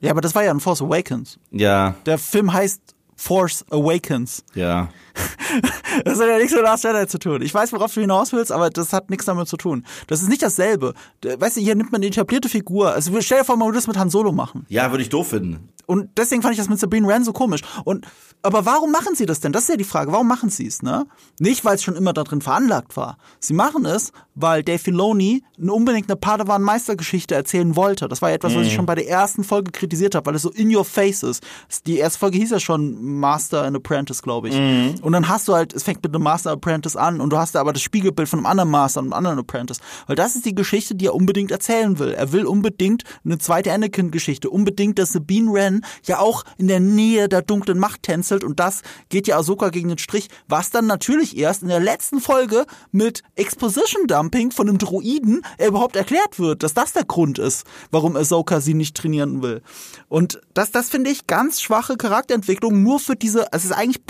Ja, 0.00 0.10
aber 0.10 0.20
das 0.22 0.34
war 0.34 0.42
ja 0.42 0.50
ein 0.50 0.58
Force 0.60 0.82
Awakens. 0.82 1.38
ja, 1.52 1.94
Der 2.06 2.18
Film 2.18 2.52
heißt 2.52 2.80
Force 3.14 3.64
Awakens. 3.70 4.42
ja. 4.54 4.88
Das 6.04 6.18
hat 6.18 6.26
ja 6.26 6.38
nichts 6.38 6.52
mit 6.52 6.62
Last 6.62 6.84
Jedi 6.84 7.06
zu 7.06 7.18
tun. 7.18 7.42
Ich 7.42 7.52
weiß, 7.52 7.72
worauf 7.72 7.92
du 7.92 8.00
hinaus 8.00 8.32
willst, 8.32 8.50
aber 8.50 8.70
das 8.70 8.94
hat 8.94 9.10
nichts 9.10 9.26
damit 9.26 9.48
zu 9.48 9.58
tun. 9.58 9.84
Das 10.06 10.22
ist 10.22 10.28
nicht 10.28 10.42
dasselbe. 10.42 10.94
Weißt 11.22 11.58
du, 11.58 11.60
hier 11.60 11.74
nimmt 11.74 11.92
man 11.92 12.00
eine 12.00 12.06
etablierte 12.06 12.48
Figur. 12.48 12.92
Also 12.92 13.12
stell 13.20 13.40
dir 13.40 13.44
vor, 13.44 13.56
man 13.56 13.68
würde 13.68 13.76
das 13.76 13.86
mit 13.86 13.98
Han 13.98 14.08
Solo 14.08 14.32
machen. 14.32 14.64
Ja, 14.68 14.90
würde 14.90 15.02
ich 15.02 15.10
doof 15.10 15.28
finden. 15.28 15.68
Und 15.86 16.10
deswegen 16.16 16.42
fand 16.42 16.52
ich 16.52 16.58
das 16.58 16.68
mit 16.68 16.78
Sabine 16.78 17.06
Wren 17.06 17.24
so 17.24 17.32
komisch. 17.32 17.60
Und 17.84 18.06
aber 18.44 18.64
warum 18.66 18.90
machen 18.90 19.14
sie 19.14 19.26
das 19.26 19.40
denn? 19.40 19.52
Das 19.52 19.64
ist 19.64 19.68
ja 19.68 19.76
die 19.76 19.84
Frage. 19.84 20.10
Warum 20.10 20.26
machen 20.26 20.50
sie 20.50 20.66
es? 20.66 20.82
Ne? 20.82 21.06
Nicht, 21.38 21.64
weil 21.64 21.76
es 21.76 21.82
schon 21.82 21.94
immer 21.94 22.12
da 22.12 22.24
drin 22.24 22.40
veranlagt 22.40 22.96
war. 22.96 23.18
Sie 23.38 23.54
machen 23.54 23.84
es, 23.84 24.12
weil 24.34 24.64
Dave 24.64 24.78
Filoni 24.78 25.44
unbedingt 25.58 26.08
eine 26.10 26.16
Padawan-Meistergeschichte 26.16 27.34
erzählen 27.34 27.76
wollte. 27.76 28.08
Das 28.08 28.20
war 28.20 28.30
ja 28.30 28.34
etwas, 28.36 28.54
was 28.56 28.66
ich 28.66 28.74
schon 28.74 28.86
bei 28.86 28.96
der 28.96 29.08
ersten 29.08 29.44
Folge 29.44 29.70
kritisiert 29.70 30.14
habe, 30.14 30.26
weil 30.26 30.34
es 30.34 30.42
so 30.42 30.50
in 30.50 30.74
your 30.74 30.84
face 30.84 31.22
ist. 31.22 31.44
Die 31.86 31.98
erste 31.98 32.18
Folge 32.18 32.38
hieß 32.38 32.50
ja 32.50 32.58
schon 32.60 33.00
Master 33.20 33.62
and 33.62 33.76
Apprentice, 33.76 34.22
glaube 34.22 34.48
ich. 34.48 34.56
Und 35.02 35.12
dann 35.12 35.28
hast 35.28 35.48
du 35.48 35.54
halt, 35.54 35.74
es 35.74 35.82
fängt 35.82 36.02
mit 36.02 36.14
einem 36.14 36.24
Master 36.24 36.52
Apprentice 36.52 36.96
an 36.96 37.20
und 37.20 37.30
du 37.30 37.36
hast 37.36 37.54
da 37.54 37.60
aber 37.60 37.72
das 37.72 37.82
Spiegelbild 37.82 38.28
von 38.28 38.38
einem 38.38 38.46
anderen 38.46 38.70
Master 38.70 39.00
und 39.00 39.06
einem 39.06 39.12
anderen 39.12 39.38
Apprentice. 39.40 39.80
Weil 40.06 40.16
das 40.16 40.36
ist 40.36 40.46
die 40.46 40.54
Geschichte, 40.54 40.94
die 40.94 41.06
er 41.06 41.14
unbedingt 41.14 41.50
erzählen 41.50 41.98
will. 41.98 42.12
Er 42.12 42.32
will 42.32 42.46
unbedingt 42.46 43.02
eine 43.24 43.38
zweite 43.38 43.72
Anakin-Geschichte. 43.72 44.48
Unbedingt, 44.48 44.98
dass 44.98 45.12
Sabine 45.12 45.52
Wren 45.52 45.84
ja 46.04 46.20
auch 46.20 46.44
in 46.56 46.68
der 46.68 46.80
Nähe 46.80 47.28
der 47.28 47.42
dunklen 47.42 47.78
Macht 47.78 48.04
tänzelt 48.04 48.44
und 48.44 48.60
das 48.60 48.82
geht 49.08 49.26
ja 49.26 49.36
Ahsoka 49.38 49.70
gegen 49.70 49.88
den 49.88 49.98
Strich, 49.98 50.28
was 50.48 50.70
dann 50.70 50.86
natürlich 50.86 51.36
erst 51.36 51.62
in 51.62 51.68
der 51.68 51.80
letzten 51.80 52.20
Folge 52.20 52.64
mit 52.92 53.22
Exposition 53.34 54.06
Dumping 54.06 54.52
von 54.52 54.68
einem 54.68 54.78
Droiden 54.78 55.42
überhaupt 55.64 55.96
erklärt 55.96 56.38
wird, 56.38 56.62
dass 56.62 56.74
das 56.74 56.92
der 56.92 57.04
Grund 57.04 57.38
ist, 57.38 57.66
warum 57.90 58.16
Ahsoka 58.16 58.60
sie 58.60 58.74
nicht 58.74 58.96
trainieren 58.96 59.42
will. 59.42 59.62
Und 60.08 60.40
das, 60.54 60.70
das 60.70 60.90
finde 60.90 61.10
ich 61.10 61.26
ganz 61.26 61.60
schwache 61.60 61.96
Charakterentwicklung 61.96 62.82
nur 62.82 63.00
für 63.00 63.16
diese, 63.16 63.46
es 63.52 63.64
ist 63.64 63.72
eigentlich 63.72 64.04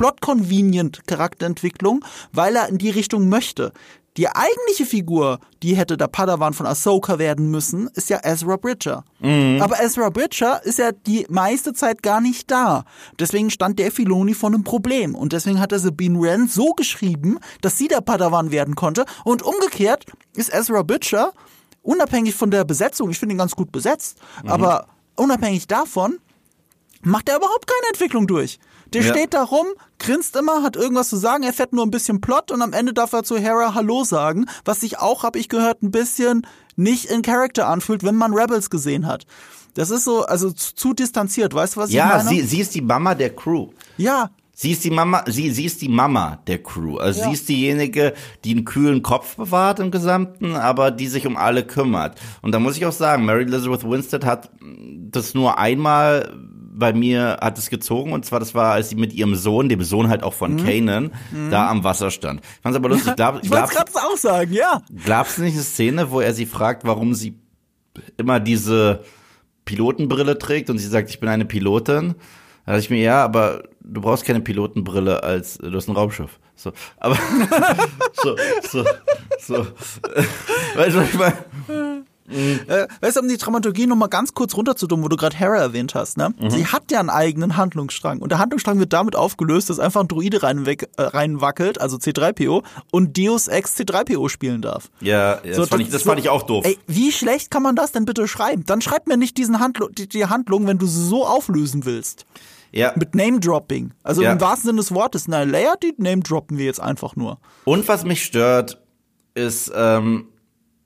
plot-convenient 0.83 1.07
Charakterentwicklung, 1.07 2.05
weil 2.33 2.57
er 2.57 2.68
in 2.68 2.78
die 2.78 2.91
Richtung 2.91 3.28
möchte. 3.28 3.72
Die 4.18 4.28
eigentliche 4.28 4.85
Figur, 4.85 5.39
die 5.62 5.74
hätte 5.74 5.97
der 5.97 6.07
Padawan 6.07 6.53
von 6.53 6.66
Ahsoka 6.66 7.18
werden 7.18 7.51
müssen, 7.51 7.89
ist 7.95 8.11
ja 8.11 8.20
Ezra 8.22 8.57
Bridger. 8.57 9.05
Aber 9.62 9.83
Ezra 9.83 10.11
Bridger 10.11 10.62
ist 10.64 10.78
ja 10.78 10.93
die 10.93 11.24
meiste 11.30 11.72
Zeit 11.72 12.03
gar 12.03 12.20
nicht 12.20 12.51
da. 12.51 12.85
Deswegen 13.18 13.49
stand 13.49 13.78
der 13.78 13.91
Filoni 13.91 14.35
vor 14.35 14.51
einem 14.51 14.64
Problem. 14.64 15.14
Und 15.14 15.33
deswegen 15.33 15.61
hat 15.61 15.72
er 15.72 15.78
Sabine 15.78 16.20
Wren 16.20 16.47
so 16.47 16.72
geschrieben, 16.74 17.39
dass 17.62 17.78
sie 17.78 17.89
der 17.89 18.03
Padawan 18.03 18.51
werden 18.51 18.74
konnte. 18.74 19.07
Und 19.24 19.43
umgekehrt 19.43 20.05
ist 20.37 20.53
Ezra 20.53 20.83
Bridger, 20.83 21.33
unabhängig 21.80 22.35
von 22.35 22.51
der 22.51 22.64
Besetzung, 22.64 23.09
ich 23.09 23.18
finde 23.18 23.35
ihn 23.35 23.39
ganz 23.39 23.57
gut 23.57 23.72
besetzt, 23.72 24.18
aber 24.45 24.89
unabhängig 25.16 25.68
davon, 25.68 26.18
macht 27.01 27.30
er 27.30 27.39
überhaupt 27.39 27.66
keine 27.66 27.89
Entwicklung 27.89 28.26
durch. 28.26 28.59
Der 28.93 29.03
Ja. 29.03 29.12
steht 29.12 29.34
da 29.34 29.43
rum, 29.45 29.66
grinst 29.99 30.36
immer, 30.36 30.62
hat 30.62 30.76
irgendwas 30.76 31.09
zu 31.09 31.16
sagen, 31.16 31.43
er 31.45 31.53
fährt 31.53 31.72
nur 31.72 31.84
ein 31.86 31.90
bisschen 31.90 32.20
Plot 32.20 32.51
und 32.51 32.61
am 32.62 32.72
Ende 32.72 32.93
darf 32.93 33.12
er 33.12 33.22
zu 33.24 33.38
Hera 33.38 33.74
Hallo 33.74 34.05
sagen, 34.05 34.47
was 34.64 34.80
sich 34.80 34.99
auch, 34.99 35.22
habe 35.22 35.38
ich 35.38 35.49
gehört, 35.49 35.82
ein 35.82 35.90
bisschen 35.90 36.47
nicht 36.76 37.07
in 37.07 37.22
Character 37.22 37.68
anfühlt, 37.68 38.03
wenn 38.03 38.16
man 38.16 38.34
Rebels 38.34 38.70
gesehen 38.70 39.07
hat. 39.07 39.26
Das 39.74 39.90
ist 39.90 40.05
so, 40.05 40.24
also 40.26 40.51
zu, 40.51 40.74
zu 40.74 40.93
distanziert, 40.93 41.55
weißt 41.55 41.76
du, 41.76 41.80
was 41.80 41.88
ich 41.90 41.95
Ja, 41.97 42.07
meine? 42.09 42.28
sie, 42.28 42.43
sie 42.43 42.61
ist 42.61 42.74
die 42.74 42.82
Mama 42.82 43.14
der 43.14 43.34
Crew. 43.34 43.68
ja, 43.97 44.30
Sie 44.55 44.70
ist 44.72 44.84
die 44.84 44.90
Mama, 44.90 45.24
sie, 45.26 45.51
sie 45.51 45.64
ist 45.64 45.80
die 45.80 45.88
Mama 45.88 46.38
der 46.47 46.62
Crew. 46.62 46.99
Also 46.99 47.20
Ja. 47.20 47.26
sie 47.26 47.32
ist 47.32 47.49
diejenige, 47.49 48.12
die 48.45 48.53
einen 48.53 48.64
kühlen 48.66 49.03
Kopf 49.03 49.34
bewahrt 49.36 49.80
im 49.80 49.90
Gesamten, 49.90 50.55
aber 50.55 50.90
die 50.90 51.09
sich 51.09 51.26
um 51.26 51.36
alle 51.38 51.64
kümmert. 51.64 52.20
Und 52.43 52.53
da 52.53 52.61
muss 52.61 52.76
ich 52.76 52.84
auch 52.86 52.93
sagen, 52.93 53.24
Mary 53.24 53.43
Elizabeth 53.45 53.82
Winstead 53.82 54.24
hat 54.26 54.51
das 55.11 55.32
nur 55.34 55.59
einmal 55.59 56.32
bei 56.74 56.92
mir 56.94 57.38
hat 57.40 57.58
es 57.58 57.68
gezogen 57.68 58.12
und 58.12 58.24
zwar 58.24 58.40
das 58.40 58.54
war, 58.54 58.72
als 58.72 58.88
sie 58.88 58.94
mit 58.96 59.12
ihrem 59.12 59.34
Sohn, 59.34 59.68
dem 59.68 59.82
Sohn 59.82 60.08
halt 60.08 60.22
auch 60.22 60.32
von 60.32 60.56
Kanan, 60.56 61.12
da 61.50 61.68
am 61.70 61.84
Wasser 61.84 62.10
stand. 62.10 62.40
Ich 62.40 62.60
fand's 62.62 62.76
aber 62.76 62.88
lustig. 62.88 63.14
Glaub, 63.16 63.34
Mhm. 63.34 63.40
ich 63.42 63.50
wollte 63.50 63.74
gerade 63.74 63.92
auch 63.94 64.16
sagen, 64.16 64.52
ja. 64.52 64.80
glaubst 65.04 65.36
du 65.38 65.42
nicht 65.42 65.54
eine 65.54 65.62
Szene, 65.62 66.10
wo 66.10 66.20
er 66.20 66.32
sie 66.32 66.46
fragt, 66.46 66.84
warum 66.86 67.12
sie 67.14 67.38
immer 68.16 68.40
diese 68.40 69.04
Pilotenbrille 69.66 70.38
trägt 70.38 70.70
und 70.70 70.78
sie 70.78 70.88
sagt, 70.88 71.10
ich 71.10 71.20
bin 71.20 71.28
eine 71.28 71.44
Pilotin? 71.44 72.14
Da 72.64 72.72
dachte 72.72 72.84
ich 72.84 72.90
mir, 72.90 73.02
ja, 73.02 73.22
aber 73.24 73.64
du 73.80 74.00
brauchst 74.00 74.24
keine 74.24 74.40
Pilotenbrille 74.40 75.22
als, 75.22 75.58
du 75.58 75.72
hast 75.72 75.88
ein 75.88 75.96
Raumschiff. 75.96 76.38
So, 76.54 76.72
aber, 76.98 77.16
so, 78.22 78.36
so, 78.70 78.84
so, 79.40 79.54
weißt 80.76 80.94
du, 80.96 81.00
was 81.00 81.08
ich 81.08 81.18
meine? 81.18 82.04
Äh, 82.28 82.86
weißt 83.00 83.16
du, 83.16 83.20
um 83.20 83.28
die 83.28 83.36
Dramaturgie 83.36 83.86
nochmal 83.86 84.08
ganz 84.08 84.32
kurz 84.34 84.56
runterzudummen, 84.56 85.04
wo 85.04 85.08
du 85.08 85.16
gerade 85.16 85.36
Hera 85.36 85.56
erwähnt 85.56 85.94
hast, 85.94 86.16
ne? 86.16 86.32
Mhm. 86.40 86.50
Sie 86.50 86.66
hat 86.66 86.90
ja 86.90 87.00
einen 87.00 87.10
eigenen 87.10 87.56
Handlungsstrang. 87.56 88.20
Und 88.20 88.30
der 88.30 88.38
Handlungsstrang 88.38 88.78
wird 88.78 88.92
damit 88.92 89.16
aufgelöst, 89.16 89.70
dass 89.70 89.78
einfach 89.78 90.00
ein 90.02 90.08
Druide 90.08 90.42
reinweg, 90.42 90.88
äh, 90.96 91.02
reinwackelt, 91.02 91.80
also 91.80 91.96
C3PO, 91.96 92.62
und 92.90 93.18
Deus 93.18 93.48
Ex 93.48 93.76
C3PO 93.76 94.28
spielen 94.28 94.62
darf. 94.62 94.90
Ja, 95.00 95.40
ja 95.44 95.54
So, 95.54 95.60
das, 95.62 95.68
fand 95.70 95.82
ich, 95.82 95.90
das 95.90 96.02
fand 96.02 96.20
ich 96.20 96.28
auch 96.28 96.42
doof. 96.44 96.64
Ey, 96.64 96.78
wie 96.86 97.12
schlecht 97.12 97.50
kann 97.50 97.62
man 97.62 97.76
das 97.76 97.92
denn 97.92 98.04
bitte 98.04 98.26
schreiben? 98.28 98.64
Dann 98.66 98.80
schreib 98.80 99.06
mir 99.06 99.16
nicht 99.16 99.36
diesen 99.36 99.60
Handlu 99.60 99.88
die, 99.88 100.08
die 100.08 100.26
Handlung, 100.26 100.66
wenn 100.66 100.78
du 100.78 100.86
sie 100.86 101.04
so 101.04 101.26
auflösen 101.26 101.84
willst. 101.84 102.24
ja. 102.70 102.92
Mit 102.96 103.14
Name-Dropping. 103.14 103.92
Also 104.02 104.22
Ja. 104.22 104.32
im 104.32 104.40
wahrsten 104.40 104.68
Sinne 104.68 104.78
des 104.80 104.92
Wortes. 104.92 105.28
Na, 105.28 105.42
Leia, 105.42 105.74
die 105.82 105.92
Name-droppen 105.98 106.56
wir 106.56 106.64
jetzt 106.64 106.80
einfach 106.80 107.16
nur. 107.16 107.38
Und 107.64 107.86
was 107.88 108.04
mich 108.04 108.22
stört, 108.24 108.80
ist, 109.34 109.70
ähm, 109.74 110.28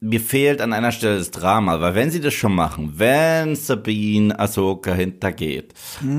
mir 0.00 0.20
fehlt 0.20 0.60
an 0.60 0.72
einer 0.72 0.92
Stelle 0.92 1.18
das 1.18 1.30
Drama, 1.30 1.80
weil 1.80 1.94
wenn 1.94 2.10
sie 2.10 2.20
das 2.20 2.34
schon 2.34 2.54
machen, 2.54 2.94
wenn 2.96 3.56
Sabine 3.56 4.38
Ahsoka 4.38 4.92
hintergeht 4.92 5.72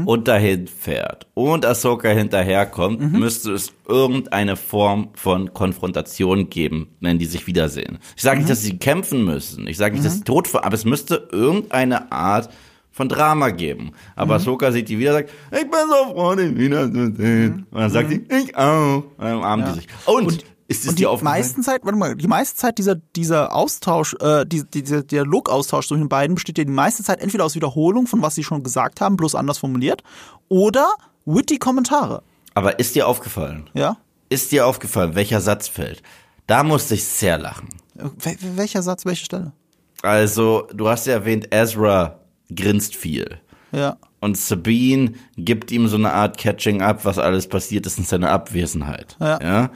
und 0.05 0.27
dahin 0.27 0.67
fährt 0.67 1.27
und 1.35 1.65
Ahsoka 1.65 2.09
hinterherkommt, 2.09 3.13
müsste 3.13 3.53
es 3.53 3.71
irgendeine 3.87 4.55
Form 4.55 5.09
von 5.13 5.53
Konfrontation 5.53 6.49
geben, 6.49 6.89
wenn 7.01 7.19
die 7.19 7.25
sich 7.25 7.45
wiedersehen. 7.45 7.99
Ich 8.15 8.23
sage 8.23 8.39
nicht, 8.39 8.49
dass 8.49 8.63
sie 8.63 8.77
kämpfen 8.77 9.23
müssen, 9.23 9.67
ich 9.67 9.77
sage 9.77 9.93
nicht, 9.93 10.05
dass 10.05 10.15
sie 10.15 10.23
tot 10.23 10.47
aber 10.55 10.73
es 10.73 10.85
müsste 10.85 11.27
irgendeine 11.31 12.11
Art 12.11 12.49
von 12.91 13.09
Drama 13.09 13.51
geben. 13.51 13.91
Aber 14.15 14.35
Ahsoka 14.35 14.71
sieht 14.71 14.89
die 14.89 14.97
wieder 14.97 15.11
und 15.11 15.17
sagt, 15.17 15.29
ich 15.51 15.69
bin 15.69 15.79
so 15.87 16.13
froh, 16.13 16.33
dich 16.33 16.57
wiederzusehen. 16.57 17.67
Und 17.69 17.79
dann 17.79 17.91
sagt 17.91 18.09
sie, 18.09 18.25
ich 18.27 18.55
auch. 18.57 19.03
Und 19.17 19.23
dann 19.23 19.37
umarmen 19.37 19.65
die 19.67 19.81
sich. 19.81 19.87
Und, 20.05 20.43
ist 20.67 20.83
es 20.83 20.89
Und 20.89 20.99
die 20.99 21.05
meisten 21.05 21.63
Zeit, 21.63 21.85
warte 21.85 21.97
mal, 21.97 22.15
die 22.15 22.27
meiste 22.27 22.57
Zeit 22.57 22.77
dieser, 22.77 22.95
dieser 22.95 23.53
Austausch, 23.55 24.15
äh, 24.19 24.45
die, 24.45 24.63
die, 24.63 24.83
dieser 24.83 25.03
Dialogaustausch 25.03 25.87
zwischen 25.87 26.03
den 26.03 26.09
beiden 26.09 26.35
besteht 26.35 26.57
ja 26.57 26.63
die 26.63 26.71
meiste 26.71 27.03
Zeit 27.03 27.21
entweder 27.21 27.45
aus 27.45 27.55
Wiederholung 27.55 28.07
von 28.07 28.21
was 28.21 28.35
sie 28.35 28.43
schon 28.43 28.63
gesagt 28.63 28.99
haben, 28.99 29.15
bloß 29.15 29.35
anders 29.35 29.57
formuliert, 29.59 30.03
oder 30.49 30.89
witty 31.25 31.57
Kommentare. 31.57 32.21
Aber 32.53 32.79
ist 32.79 32.95
dir 32.95 33.07
aufgefallen? 33.07 33.69
Ja? 33.73 33.97
Ist 34.29 34.51
dir 34.51 34.67
aufgefallen, 34.67 35.15
welcher 35.15 35.41
Satz 35.41 35.67
fällt? 35.67 36.01
Da 36.47 36.63
musste 36.63 36.95
ich 36.95 37.05
sehr 37.05 37.37
lachen. 37.37 37.69
Wel 37.95 38.37
welcher 38.55 38.81
Satz, 38.81 39.05
welche 39.05 39.25
Stelle? 39.25 39.53
Also, 40.01 40.67
du 40.73 40.87
hast 40.87 41.07
ja 41.07 41.13
erwähnt, 41.13 41.47
Ezra 41.51 42.19
grinst 42.53 42.95
viel. 42.95 43.39
Ja. 43.71 43.97
Und 44.19 44.37
Sabine 44.37 45.13
gibt 45.37 45.71
ihm 45.71 45.87
so 45.87 45.97
eine 45.97 46.13
Art 46.13 46.37
Catching 46.37 46.81
up, 46.81 47.05
was 47.05 47.17
alles 47.17 47.47
passiert 47.47 47.85
ist 47.85 47.97
in 47.97 48.03
seiner 48.03 48.31
Abwesenheit. 48.31 49.15
Ja. 49.19 49.41
ja? 49.41 49.69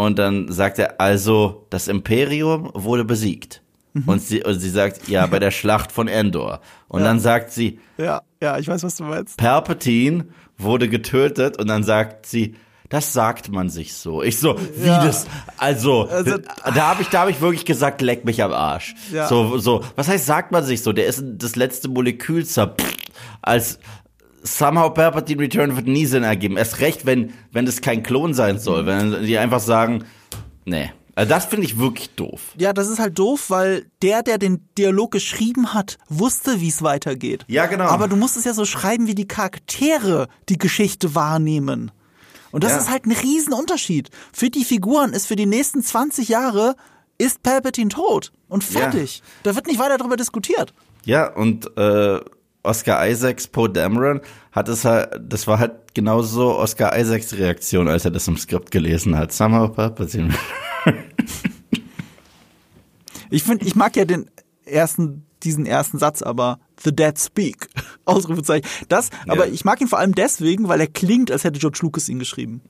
Und 0.00 0.18
dann 0.18 0.50
sagt 0.50 0.78
er, 0.78 1.00
also, 1.00 1.66
das 1.70 1.88
Imperium 1.88 2.70
wurde 2.74 3.04
besiegt. 3.04 3.62
Mhm. 3.92 4.04
Und, 4.06 4.22
sie, 4.22 4.42
und 4.42 4.58
sie 4.60 4.70
sagt, 4.70 5.08
ja, 5.08 5.26
bei 5.26 5.38
der 5.38 5.50
Schlacht 5.58 5.92
von 5.92 6.08
Endor. 6.08 6.60
Und 6.88 7.02
dann 7.02 7.20
sagt 7.20 7.50
sie, 7.52 7.80
Ja, 7.98 8.22
ja, 8.40 8.58
ich 8.58 8.68
weiß, 8.68 8.82
was 8.82 8.96
du 8.96 9.04
meinst. 9.04 9.36
Palpatine 9.36 10.26
wurde 10.58 10.88
getötet 10.88 11.58
und 11.58 11.66
dann 11.68 11.82
sagt 11.82 12.26
sie, 12.26 12.54
das 12.88 13.12
sagt 13.12 13.50
man 13.50 13.68
sich 13.68 13.94
so. 13.94 14.22
Ich 14.22 14.38
so, 14.38 14.56
wie 14.76 14.86
Ja. 14.88 15.04
das? 15.04 15.26
Also, 15.58 16.08
Also- 16.08 16.38
da 16.74 16.88
habe 16.88 17.02
ich, 17.02 17.08
da 17.08 17.20
habe 17.20 17.30
ich 17.30 17.40
wirklich 17.40 17.64
gesagt, 17.64 18.00
leck 18.02 18.24
mich 18.24 18.42
am 18.42 18.52
Arsch. 18.52 18.94
Ja. 19.12 19.28
So, 19.28 19.58
so, 19.58 19.84
was 19.96 20.08
heißt, 20.08 20.26
sagt 20.26 20.50
man 20.50 20.64
sich 20.64 20.82
so? 20.82 20.92
Der 20.92 21.06
ist 21.06 21.22
das 21.24 21.56
letzte 21.56 21.88
Molekül 21.88 22.44
zerpfft, 22.46 23.12
als 23.42 23.78
somehow 24.42 24.92
Palpatine 24.92 25.42
Return 25.42 25.76
wird 25.76 25.86
nie 25.86 26.06
Sinn 26.06 26.22
ergeben. 26.22 26.56
Erst 26.56 26.80
recht, 26.80 27.06
wenn, 27.06 27.32
wenn 27.52 27.66
das 27.66 27.80
kein 27.80 28.02
Klon 28.02 28.34
sein 28.34 28.58
soll, 28.58 28.86
wenn 28.86 29.24
die 29.24 29.38
einfach 29.38 29.60
sagen, 29.60 30.04
Nee. 30.64 30.90
Also 31.16 31.28
das 31.28 31.46
finde 31.46 31.66
ich 31.66 31.76
wirklich 31.78 32.10
doof. 32.10 32.40
Ja, 32.56 32.72
das 32.72 32.88
ist 32.88 32.98
halt 32.98 33.18
doof, 33.18 33.46
weil 33.50 33.86
der, 34.00 34.22
der 34.22 34.38
den 34.38 34.66
Dialog 34.78 35.10
geschrieben 35.10 35.74
hat, 35.74 35.98
wusste, 36.08 36.60
wie 36.60 36.68
es 36.68 36.82
weitergeht. 36.82 37.44
Ja, 37.48 37.66
genau. 37.66 37.84
Aber 37.86 38.08
du 38.08 38.16
musst 38.16 38.36
es 38.36 38.44
ja 38.44 38.54
so 38.54 38.64
schreiben, 38.64 39.06
wie 39.06 39.14
die 39.14 39.26
Charaktere 39.28 40.28
die 40.48 40.56
Geschichte 40.56 41.14
wahrnehmen. 41.14 41.90
Und 42.52 42.64
das 42.64 42.72
Ja. 42.72 42.78
ist 42.78 42.90
halt 42.90 43.06
ein 43.06 43.12
Riesenunterschied. 43.12 44.10
Für 44.32 44.48
die 44.50 44.64
Figuren 44.64 45.12
ist 45.12 45.26
für 45.26 45.36
die 45.36 45.46
nächsten 45.46 45.82
20 45.82 46.28
Jahre 46.28 46.74
ist 47.18 47.42
Palpatine 47.42 47.88
tot 47.90 48.32
und 48.48 48.64
fertig. 48.64 49.22
Da 49.42 49.54
wird 49.56 49.66
nicht 49.66 49.78
weiter 49.80 49.98
darüber 49.98 50.16
diskutiert. 50.16 50.72
Ja, 51.04 51.26
und 51.34 51.76
äh, 51.76 52.20
Oscar 52.62 53.08
Isaacs, 53.08 53.46
Poe 53.46 53.68
Dameron, 53.68 54.20
hat 54.52 54.68
es 54.68 54.84
halt, 54.84 55.20
das 55.20 55.46
war 55.46 55.58
halt 55.58 55.94
genauso 55.94 56.56
Oscar 56.56 56.98
Isaacs 56.98 57.34
Reaktion, 57.34 57.88
als 57.88 58.04
er 58.04 58.10
das 58.10 58.28
im 58.28 58.36
Skript 58.36 58.70
gelesen 58.70 59.16
hat. 59.16 59.32
Somehow 59.32 59.68
Palpatine. 59.68 60.34
Ich 63.30 63.44
finde, 63.44 63.64
ich 63.64 63.76
mag 63.76 63.96
ja 63.96 64.04
den 64.04 64.28
ersten, 64.64 65.24
diesen 65.44 65.64
ersten 65.64 65.98
Satz, 65.98 66.20
aber 66.20 66.58
The 66.82 66.94
Dead 66.94 67.18
Speak. 67.18 67.68
Ausrufezeichen. 68.04 68.66
Das, 68.88 69.10
aber 69.28 69.46
ich 69.46 69.64
mag 69.64 69.80
ihn 69.80 69.86
vor 69.86 70.00
allem 70.00 70.14
deswegen, 70.14 70.68
weil 70.68 70.80
er 70.80 70.88
klingt, 70.88 71.30
als 71.30 71.44
hätte 71.44 71.60
George 71.60 71.78
Lucas 71.82 72.08
ihn 72.08 72.18
geschrieben. 72.18 72.60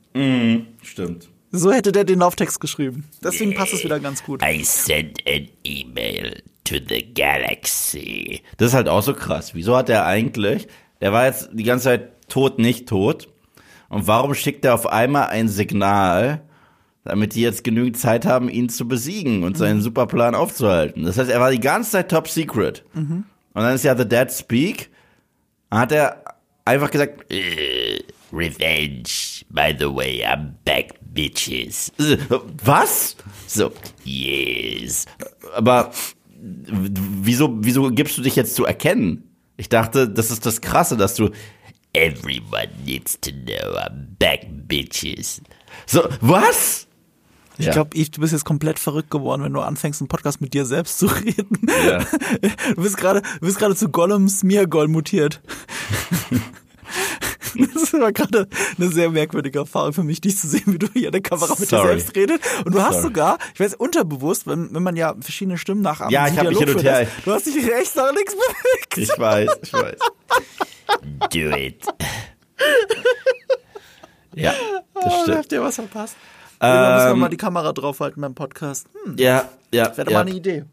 Stimmt. 0.83 1.29
So 1.51 1.71
hätte 1.71 1.91
der 1.91 2.03
den 2.03 2.19
Lauftext 2.19 2.61
geschrieben. 2.61 3.05
Deswegen 3.23 3.55
passt 3.55 3.73
es 3.73 3.83
wieder 3.83 3.99
ganz 3.99 4.23
gut. 4.23 4.41
I 4.43 4.63
sent 4.63 5.19
an 5.27 5.47
email 5.65 6.43
to 6.63 6.75
the 6.87 7.13
galaxy. 7.13 8.41
Das 8.57 8.69
ist 8.69 8.73
halt 8.73 8.87
auch 8.87 9.01
so 9.03 9.13
krass. 9.13 9.53
Wieso 9.55 9.75
hat 9.75 9.89
er 9.89 10.05
eigentlich, 10.05 10.67
der 11.01 11.11
war 11.13 11.25
jetzt 11.25 11.49
die 11.53 11.63
ganze 11.63 11.85
Zeit 11.85 12.27
tot, 12.29 12.59
nicht 12.59 12.87
tot. 12.87 13.27
Und 13.89 14.07
warum 14.07 14.33
schickt 14.33 14.63
er 14.65 14.73
auf 14.73 14.87
einmal 14.87 15.27
ein 15.27 15.49
Signal, 15.49 16.41
damit 17.03 17.35
die 17.35 17.41
jetzt 17.41 17.63
genügend 17.63 17.97
Zeit 17.97 18.25
haben, 18.25 18.47
ihn 18.47 18.69
zu 18.69 18.87
besiegen 18.87 19.43
und 19.43 19.57
seinen 19.57 19.81
Superplan 19.81 20.35
aufzuhalten? 20.35 21.03
Das 21.03 21.17
heißt, 21.17 21.29
er 21.29 21.39
war 21.41 21.51
die 21.51 21.59
ganze 21.59 21.91
Zeit 21.91 22.09
top 22.09 22.27
secret. 22.27 22.85
Und 22.93 23.25
dann 23.53 23.75
ist 23.75 23.83
ja 23.83 23.95
The 23.97 24.07
Dead 24.07 24.31
Speak. 24.31 24.89
Hat 25.69 25.91
er 25.91 26.23
einfach 26.63 26.91
gesagt, 26.91 27.25
Uh, 27.31 28.35
revenge. 28.37 29.43
By 29.49 29.75
the 29.77 29.93
way, 29.93 30.23
I'm 30.25 30.51
back, 30.63 30.93
bitches. 31.13 31.91
äh, 31.99 32.17
was? 32.63 33.17
So, 33.47 33.71
Yes. 34.05 35.05
aber 35.55 35.91
wieso, 36.41 37.57
wieso 37.61 37.89
gibst 37.91 38.17
du 38.17 38.21
dich 38.21 38.35
jetzt 38.35 38.55
zu 38.55 38.65
erkennen? 38.65 39.23
Ich 39.57 39.69
dachte, 39.69 40.09
das 40.09 40.31
ist 40.31 40.45
das 40.45 40.61
Krasse, 40.61 40.97
dass 40.97 41.15
du 41.15 41.29
Everyone 41.93 42.69
needs 42.85 43.19
to 43.19 43.31
know 43.31 43.77
I'm 43.77 44.07
back, 44.17 44.47
bitches. 44.67 45.41
so, 45.85 46.03
was? 46.21 46.87
Ich 47.57 47.65
Ja. 47.65 47.73
glaube, 47.73 47.89
du 47.95 48.21
bist 48.21 48.31
jetzt 48.33 48.45
komplett 48.45 48.79
verrückt 48.79 49.11
geworden, 49.11 49.43
wenn 49.43 49.53
du 49.53 49.59
anfängst, 49.59 50.01
einen 50.01 50.07
Podcast 50.07 50.39
mit 50.41 50.53
dir 50.53 50.65
selbst 50.65 50.97
zu 50.97 51.07
reden. 51.07 51.59
Ja. 51.85 51.99
Du 52.75 52.81
bist 52.81 52.97
gerade, 52.97 53.21
du 53.21 53.45
bist 53.45 53.59
gerade 53.59 53.75
zu 53.75 53.89
Gollum 53.89 54.29
Smeargol 54.29 54.87
mutiert. 54.87 55.41
Das 57.73 57.93
war 57.93 58.11
gerade 58.11 58.47
eine 58.77 58.89
sehr 58.89 59.09
merkwürdige 59.09 59.59
Erfahrung 59.59 59.93
für 59.93 60.03
mich, 60.03 60.21
dich 60.21 60.37
zu 60.37 60.47
sehen, 60.47 60.63
wie 60.67 60.79
du 60.79 60.87
hier 60.93 61.07
in 61.07 61.11
der 61.11 61.21
Kamera 61.21 61.55
mit 61.59 61.69
Sorry. 61.69 61.83
dir 61.83 61.87
selbst 61.99 62.15
redest. 62.15 62.39
Und 62.65 62.73
du 62.75 62.81
hast 62.81 62.93
Sorry. 62.93 63.03
sogar, 63.03 63.37
ich 63.53 63.59
weiß, 63.59 63.75
unterbewusst, 63.75 64.47
wenn, 64.47 64.73
wenn 64.73 64.83
man 64.83 64.95
ja 64.95 65.15
verschiedene 65.19 65.57
Stimmen 65.57 65.81
nachahmt, 65.81 66.11
Ja, 66.11 66.27
ich 66.27 66.37
hab 66.37 66.47
mich 66.47 66.57
Dialog 66.57 66.59
hin 66.59 66.75
und 66.75 66.81
führt, 66.81 66.95
her- 66.95 67.07
Du 67.25 67.31
hast 67.31 67.45
dich 67.45 67.55
rechts 67.69 67.95
nach 67.95 68.13
links 68.13 68.33
bewegt. 68.35 68.97
Ich 68.97 69.09
weiß, 69.19 69.49
ich 69.63 69.73
weiß. 69.73 69.99
Do 71.31 71.39
it. 71.57 71.85
Ja, 74.35 74.51
das 74.93 75.03
Oh, 75.03 75.09
da 75.09 75.21
stimmt. 75.23 75.37
habt 75.37 75.51
ihr 75.51 75.61
was 75.61 75.75
verpasst. 75.75 76.15
Irgendwann 76.61 76.93
müssen 76.93 77.05
wir 77.07 77.11
Ähm, 77.13 77.19
mal 77.19 77.29
die 77.29 77.37
Kamera 77.37 77.73
draufhalten 77.73 78.21
beim 78.21 78.35
Podcast. 78.35 78.87
Hm, 79.03 79.15
Ja, 79.17 79.49
ja. 79.73 79.85
wäre 79.97 80.05
doch 80.05 80.11
ja. 80.11 80.17
mal 80.19 80.27
eine 80.27 80.31
Idee. 80.37 80.65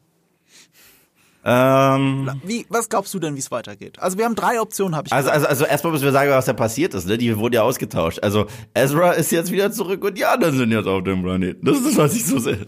Ähm, 1.50 2.30
Wie, 2.44 2.66
was 2.68 2.90
glaubst 2.90 3.14
du 3.14 3.18
denn, 3.18 3.34
wie 3.34 3.38
es 3.38 3.50
weitergeht? 3.50 3.98
Also 4.00 4.18
wir 4.18 4.26
haben 4.26 4.34
drei 4.34 4.60
Optionen, 4.60 4.94
habe 4.94 5.06
ich 5.06 5.12
also, 5.14 5.30
also, 5.30 5.46
also 5.46 5.64
erstmal 5.64 5.92
müssen 5.94 6.04
wir 6.04 6.12
sagen, 6.12 6.30
was 6.30 6.44
da 6.44 6.52
passiert 6.52 6.92
ist. 6.92 7.06
Ne? 7.06 7.16
Die 7.16 7.36
wurden 7.38 7.54
ja 7.54 7.62
ausgetauscht. 7.62 8.18
Also 8.22 8.46
Ezra 8.74 9.12
ist 9.12 9.32
jetzt 9.32 9.50
wieder 9.50 9.72
zurück 9.72 10.04
und 10.04 10.18
die 10.18 10.26
anderen 10.26 10.58
sind 10.58 10.70
jetzt 10.72 10.86
auf 10.86 11.02
dem 11.04 11.22
Planeten. 11.22 11.64
Das 11.64 11.78
ist 11.78 11.86
das, 11.86 11.96
was 11.96 12.14
ich 12.14 12.26
so 12.26 12.38
sehe. 12.38 12.66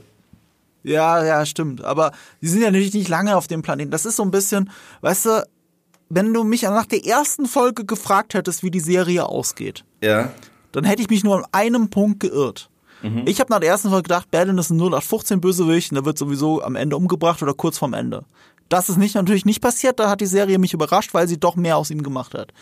Ja, 0.82 1.22
ja, 1.22 1.44
stimmt. 1.44 1.84
Aber 1.84 2.12
die 2.40 2.48
sind 2.48 2.60
ja 2.62 2.68
natürlich 2.68 2.94
nicht 2.94 3.08
lange 3.08 3.36
auf 3.36 3.46
dem 3.46 3.60
Planeten. 3.60 3.90
Das 3.90 4.06
ist 4.06 4.16
so 4.16 4.22
ein 4.22 4.30
bisschen, 4.30 4.70
weißt 5.02 5.26
du, 5.26 5.46
wenn 6.08 6.32
du 6.32 6.42
mich 6.42 6.62
nach 6.62 6.86
der 6.86 7.04
ersten 7.04 7.44
Folge 7.46 7.84
gefragt 7.84 8.32
hättest, 8.32 8.62
wie 8.62 8.70
die 8.70 8.80
Serie 8.80 9.26
ausgeht, 9.26 9.84
Ja. 10.02 10.30
dann 10.72 10.84
hätte 10.84 11.02
ich 11.02 11.10
mich 11.10 11.22
nur 11.22 11.36
an 11.36 11.44
einem 11.52 11.90
Punkt 11.90 12.20
geirrt. 12.20 12.68
Ich 13.24 13.40
habe 13.40 13.50
nach 13.50 13.60
der 13.60 13.70
ersten 13.70 13.88
Folge 13.88 14.02
gedacht, 14.02 14.30
Badin 14.30 14.58
ist 14.58 14.68
ein 14.68 14.76
0815 14.76 15.40
Bösewicht 15.40 15.90
und 15.90 15.94
der 15.94 16.04
wird 16.04 16.18
sowieso 16.18 16.62
am 16.62 16.76
Ende 16.76 16.98
umgebracht 16.98 17.42
oder 17.42 17.54
kurz 17.54 17.78
vorm 17.78 17.94
Ende. 17.94 18.24
Das 18.70 18.88
ist 18.88 18.98
nicht, 18.98 19.16
natürlich 19.16 19.44
nicht 19.44 19.60
passiert, 19.60 19.98
da 19.98 20.08
hat 20.08 20.20
die 20.20 20.26
Serie 20.26 20.58
mich 20.58 20.72
überrascht, 20.72 21.12
weil 21.12 21.26
sie 21.26 21.38
doch 21.38 21.56
mehr 21.56 21.76
aus 21.76 21.90
ihm 21.90 22.04
gemacht 22.04 22.34
hat. 22.34 22.52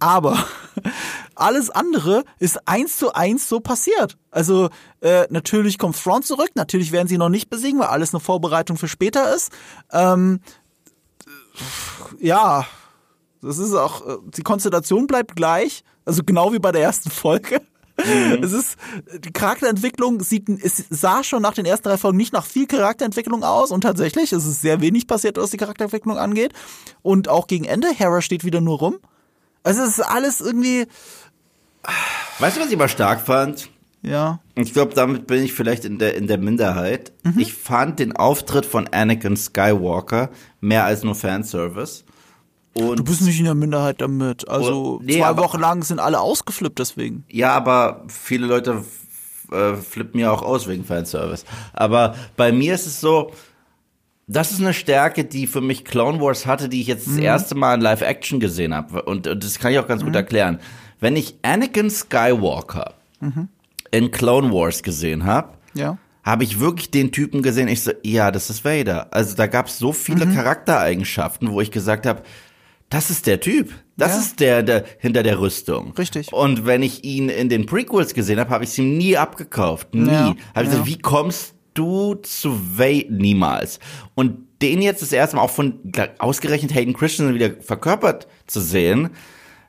Aber 0.00 0.42
alles 1.34 1.68
andere 1.68 2.24
ist 2.38 2.66
eins 2.66 2.96
zu 2.96 3.12
eins 3.12 3.46
so 3.46 3.60
passiert. 3.60 4.16
Also 4.30 4.70
äh, 5.02 5.26
natürlich 5.28 5.78
kommt 5.78 5.96
Front 5.96 6.24
zurück, 6.24 6.50
natürlich 6.54 6.92
werden 6.92 7.08
sie 7.08 7.18
noch 7.18 7.28
nicht 7.28 7.50
besiegen, 7.50 7.78
weil 7.78 7.88
alles 7.88 8.14
eine 8.14 8.20
Vorbereitung 8.20 8.78
für 8.78 8.88
später 8.88 9.34
ist. 9.34 9.52
Ähm, 9.92 10.40
ja, 12.20 12.66
das 13.42 13.58
ist 13.58 13.74
auch, 13.74 14.06
äh, 14.06 14.16
die 14.36 14.42
Konstellation 14.42 15.06
bleibt 15.06 15.36
gleich, 15.36 15.84
also 16.06 16.22
genau 16.24 16.54
wie 16.54 16.58
bei 16.58 16.72
der 16.72 16.80
ersten 16.80 17.10
Folge. 17.10 17.60
Es 17.96 18.52
ist, 18.52 18.76
die 19.24 19.32
Charakterentwicklung 19.32 20.20
sieht, 20.20 20.48
es 20.48 20.84
sah 20.90 21.22
schon 21.22 21.42
nach 21.42 21.54
den 21.54 21.64
ersten 21.64 21.88
drei 21.88 21.96
Folgen 21.96 22.16
nicht 22.16 22.32
nach 22.32 22.44
viel 22.44 22.66
Charakterentwicklung 22.66 23.44
aus 23.44 23.70
und 23.70 23.82
tatsächlich 23.82 24.32
es 24.32 24.44
ist 24.44 24.60
sehr 24.60 24.80
wenig 24.80 25.06
passiert, 25.06 25.36
was 25.36 25.50
die 25.50 25.56
Charakterentwicklung 25.56 26.18
angeht. 26.18 26.52
Und 27.02 27.28
auch 27.28 27.46
gegen 27.46 27.64
Ende, 27.64 27.88
Hera 27.94 28.20
steht 28.20 28.44
wieder 28.44 28.60
nur 28.60 28.78
rum. 28.78 28.96
Also 29.62 29.82
es 29.82 29.98
ist 29.98 30.00
alles 30.00 30.40
irgendwie, 30.40 30.86
Weißt 32.40 32.56
du, 32.56 32.60
was 32.62 32.70
ich 32.70 32.76
mal 32.76 32.88
stark 32.88 33.20
fand? 33.20 33.68
ja, 34.02 34.40
Ich 34.54 34.72
glaube, 34.72 34.94
damit 34.94 35.26
bin 35.26 35.42
ich 35.44 35.52
vielleicht 35.52 35.84
in 35.84 35.98
der, 35.98 36.14
in 36.16 36.26
der 36.26 36.38
Minderheit. 36.38 37.12
Ich 37.36 37.54
fand 37.54 37.98
den 38.00 38.16
Auftritt 38.16 38.66
von 38.66 38.88
Anakin 38.88 39.36
Skywalker 39.36 40.30
mehr 40.60 40.84
als 40.84 41.04
nur 41.04 41.14
Fanservice. 41.14 42.04
Und 42.74 42.98
du 42.98 43.04
bist 43.04 43.22
nicht 43.22 43.38
in 43.38 43.44
der 43.44 43.54
Minderheit 43.54 44.00
damit. 44.00 44.48
Also 44.48 44.96
Oh, 44.98 45.00
nee, 45.02 45.18
zwei 45.18 45.26
aber- 45.26 45.42
Wochen 45.42 45.60
lang 45.60 45.82
sind 45.84 46.00
alle 46.00 46.20
ausgeflippt 46.20 46.78
deswegen. 46.78 47.24
Ja, 47.28 47.52
aber 47.52 48.04
viele 48.08 48.46
Leute 48.46 48.84
äh, 49.52 49.74
flippen 49.74 50.18
ja 50.20 50.30
auch 50.32 50.42
aus 50.42 50.66
wegen 50.66 50.84
Fanservice. 50.84 51.44
Aber 51.72 52.14
bei 52.36 52.50
mir 52.50 52.74
ist 52.74 52.86
es 52.86 53.00
so, 53.00 53.30
das 54.26 54.50
ist 54.52 54.60
eine 54.60 54.72
Stärke, 54.74 55.24
die 55.24 55.46
für 55.46 55.60
mich 55.60 55.84
Clone 55.84 56.20
Wars 56.20 56.46
hatte, 56.46 56.68
die 56.68 56.80
ich 56.80 56.86
jetzt 56.86 57.06
das 57.06 57.16
erste 57.18 57.54
Mal 57.54 57.74
in 57.74 57.80
Live-Action 57.82 58.40
gesehen 58.40 58.74
habe. 58.74 59.02
Und, 59.02 59.26
und 59.28 59.44
das 59.44 59.58
kann 59.58 59.70
ich 59.72 59.78
auch 59.78 59.86
ganz 59.86 60.02
gut 60.02 60.16
erklären. 60.16 60.58
Wenn 60.98 61.14
ich 61.14 61.36
Anakin 61.42 61.90
Skywalker 61.90 62.94
in 63.90 64.10
Clone 64.10 64.50
Wars 64.52 64.82
gesehen 64.82 65.24
habe, 65.26 65.50
Ja. 65.74 65.98
habe 66.22 66.42
ich 66.44 66.58
wirklich 66.58 66.90
den 66.90 67.12
Typen 67.12 67.42
gesehen, 67.42 67.68
ich 67.68 67.82
so, 67.82 67.92
ja, 68.02 68.30
das 68.30 68.48
ist 68.50 68.64
Vader. 68.64 69.08
Also 69.12 69.36
da 69.36 69.46
gab 69.46 69.66
es 69.66 69.78
so 69.78 69.92
viele 69.92 70.26
Charaktereigenschaften, 70.26 71.50
wo 71.52 71.60
ich 71.60 71.70
gesagt 71.70 72.06
habe, 72.06 72.22
das 72.94 73.10
ist 73.10 73.26
der 73.26 73.40
Typ. 73.40 73.72
Das 73.96 74.12
Ja. 74.12 74.18
ist 74.20 74.40
der, 74.40 74.62
der 74.62 74.84
hinter 74.98 75.22
der 75.22 75.40
Rüstung. 75.40 75.92
Richtig. 75.98 76.32
Und 76.32 76.64
wenn 76.66 76.82
ich 76.82 77.04
ihn 77.04 77.28
in 77.28 77.48
den 77.48 77.66
Prequels 77.66 78.14
gesehen 78.14 78.38
habe, 78.40 78.50
habe 78.50 78.64
ich 78.64 78.70
es 78.70 78.78
ihm 78.78 78.96
nie 78.96 79.16
abgekauft. 79.16 79.94
Nie. 79.94 80.10
Ja, 80.10 80.34
Habe 80.54 80.64
ich 80.64 80.70
gesagt, 80.70 80.86
wie 80.86 80.98
kommst 80.98 81.54
du 81.74 82.14
zu 82.14 82.78
Vader? 82.78 83.06
Niemals. 83.10 83.80
Und 84.14 84.38
den 84.62 84.80
jetzt 84.80 85.02
das 85.02 85.12
erste 85.12 85.36
Mal 85.36 85.42
auch 85.42 85.50
von 85.50 85.80
ausgerechnet 86.18 86.72
Hayden 86.74 86.94
Christensen 86.94 87.34
wieder 87.34 87.50
verkörpert 87.60 88.28
zu 88.46 88.60
sehen, 88.60 89.10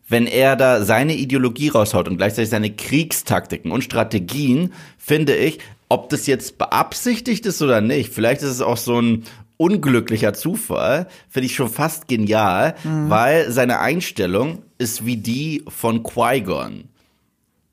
wenn 0.07 0.27
er 0.27 0.55
da 0.55 0.83
seine 0.83 1.15
Ideologie 1.15 1.69
raushaut 1.69 2.07
und 2.07 2.17
gleichzeitig 2.17 2.51
seine 2.51 2.71
Kriegstaktiken 2.75 3.71
und 3.71 3.83
Strategien, 3.83 4.71
finde 4.97 5.35
ich, 5.35 5.57
ob 5.89 6.09
das 6.09 6.27
jetzt 6.27 6.57
beabsichtigt 6.59 7.45
ist 7.47 7.61
oder 7.61 7.81
nicht, 7.81 8.13
vielleicht 8.13 8.41
ist 8.43 8.49
es 8.49 8.61
auch 8.61 8.77
so 8.77 9.01
ein 9.01 9.23
unglücklicher 9.57 10.33
Zufall, 10.33 11.07
finde 11.29 11.47
ich 11.47 11.55
schon 11.55 11.69
fast 11.69 12.07
genial, 12.07 12.75
weil 12.83 13.51
seine 13.51 13.79
Einstellung 13.79 14.63
ist 14.77 15.05
wie 15.05 15.17
die 15.17 15.63
von 15.67 16.03
Qui-Gon, 16.03 16.85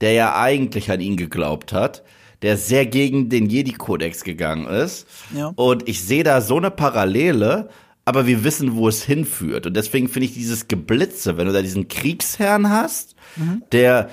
der 0.00 0.12
ja 0.12 0.40
eigentlich 0.40 0.90
an 0.90 1.00
ihn 1.00 1.16
geglaubt 1.16 1.72
hat, 1.72 2.02
der 2.42 2.56
sehr 2.56 2.86
gegen 2.86 3.28
den 3.28 3.48
Jedi-Kodex 3.48 4.24
gegangen 4.24 4.66
ist. 4.66 5.06
Ja. 5.34 5.52
Und 5.54 5.88
ich 5.88 6.02
sehe 6.02 6.24
da 6.24 6.40
so 6.40 6.56
eine 6.56 6.70
Parallele, 6.70 7.68
aber 8.04 8.26
wir 8.26 8.42
wissen, 8.42 8.74
wo 8.74 8.88
es 8.88 9.04
hinführt. 9.04 9.66
Und 9.66 9.76
deswegen 9.76 10.08
finde 10.08 10.26
ich 10.26 10.34
dieses 10.34 10.66
Geblitze, 10.66 11.36
wenn 11.36 11.46
du 11.46 11.52
da 11.52 11.62
diesen 11.62 11.86
Kriegsherrn 11.86 12.68
hast, 12.68 13.14
der 13.70 14.10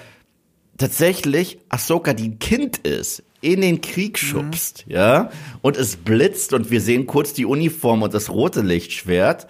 tatsächlich 0.78 1.58
Ahsoka, 1.70 2.14
die 2.14 2.30
ein 2.30 2.40
Kind 2.40 2.78
ist, 2.78 3.24
in 3.42 3.62
den 3.62 3.82
Krieg 3.82 4.18
schubst, 4.18 4.86
ja, 4.88 5.30
und 5.62 5.78
es 5.78 5.96
blitzt 5.96 6.54
und 6.54 6.72
wir 6.72 6.82
sehen 6.82 7.06
kurz 7.06 7.34
die 7.34 7.46
Uniform 7.46 8.02
und 8.02 8.14
das 8.14 8.30
rote 8.30 8.62
Lichtschwert. 8.62 9.48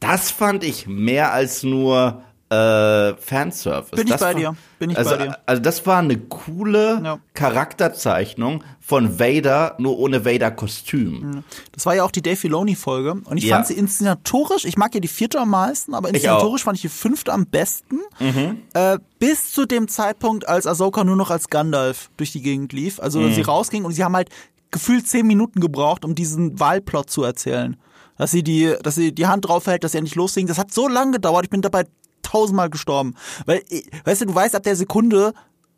Das 0.00 0.30
fand 0.30 0.64
ich 0.64 0.86
mehr 0.86 1.32
als 1.32 1.62
nur 1.62 2.22
äh, 2.52 3.16
Fanservice. 3.16 3.90
Bin 3.92 4.06
ich 4.06 4.12
das 4.12 4.20
bei 4.20 4.26
war, 4.26 4.34
dir. 4.34 4.56
Bin 4.78 4.90
ich 4.90 4.98
also, 4.98 5.10
bei 5.10 5.16
dir. 5.28 5.38
Also 5.46 5.62
das 5.62 5.86
war 5.86 5.98
eine 6.00 6.18
coole 6.18 7.00
Ja. 7.02 7.18
Charakterzeichnung 7.34 8.62
von 8.80 9.18
Vader, 9.18 9.74
nur 9.78 9.98
ohne 9.98 10.24
Vader-Kostüm. 10.24 11.44
Das 11.72 11.86
war 11.86 11.94
ja 11.94 12.04
auch 12.04 12.10
die 12.10 12.20
Dave 12.22 12.36
Filoni-Folge. 12.36 13.12
Und 13.24 13.36
ich 13.38 13.44
Ja. 13.44 13.56
fand 13.56 13.68
sie 13.68 13.74
inszenatorisch, 13.74 14.64
ich 14.64 14.76
mag 14.76 14.94
ja 14.94 15.00
die 15.00 15.08
vierte 15.08 15.40
am 15.40 15.50
meisten, 15.50 15.94
aber 15.94 16.08
inszenatorisch 16.10 16.64
fand 16.64 16.76
ich 16.76 16.82
die 16.82 16.88
fünfte 16.88 17.32
am 17.32 17.46
besten. 17.46 18.00
Mhm. 18.20 18.58
Äh, 18.74 18.98
bis 19.18 19.52
zu 19.52 19.66
dem 19.66 19.88
Zeitpunkt, 19.88 20.46
als 20.48 20.66
Ahsoka 20.66 21.04
nur 21.04 21.16
noch 21.16 21.30
als 21.30 21.48
Gandalf 21.48 22.10
durch 22.16 22.32
die 22.32 22.42
Gegend 22.42 22.72
lief. 22.72 23.00
Also 23.00 23.20
Mhm. 23.20 23.32
sie 23.34 23.42
rausging 23.42 23.84
und 23.84 23.92
sie 23.92 24.04
haben 24.04 24.14
halt 24.16 24.28
gefühlt 24.70 25.06
zehn 25.06 25.26
Minuten 25.26 25.60
gebraucht, 25.60 26.04
um 26.04 26.14
diesen 26.14 26.58
Wahlplot 26.60 27.08
zu 27.10 27.22
erzählen. 27.22 27.76
Dass 28.18 28.30
sie 28.30 28.42
die, 28.42 28.74
dass 28.82 28.94
sie 28.96 29.12
die 29.14 29.26
Hand 29.26 29.46
drauf 29.48 29.66
hält, 29.66 29.84
dass 29.84 29.94
er 29.94 30.02
nicht 30.02 30.14
loslegen. 30.16 30.48
Das 30.48 30.58
hat 30.58 30.72
so 30.72 30.86
lange 30.88 31.12
gedauert, 31.12 31.44
ich 31.44 31.50
bin 31.50 31.62
dabei 31.62 31.84
tausendmal 32.22 32.70
gestorben. 32.70 33.14
Weil, 33.46 33.62
eh, 33.68 33.82
weißt 34.04 34.22
du, 34.22 34.26
du 34.26 34.34
weißt 34.34 34.54
ab 34.54 34.62
der 34.62 34.76
Sekunde, 34.76 35.34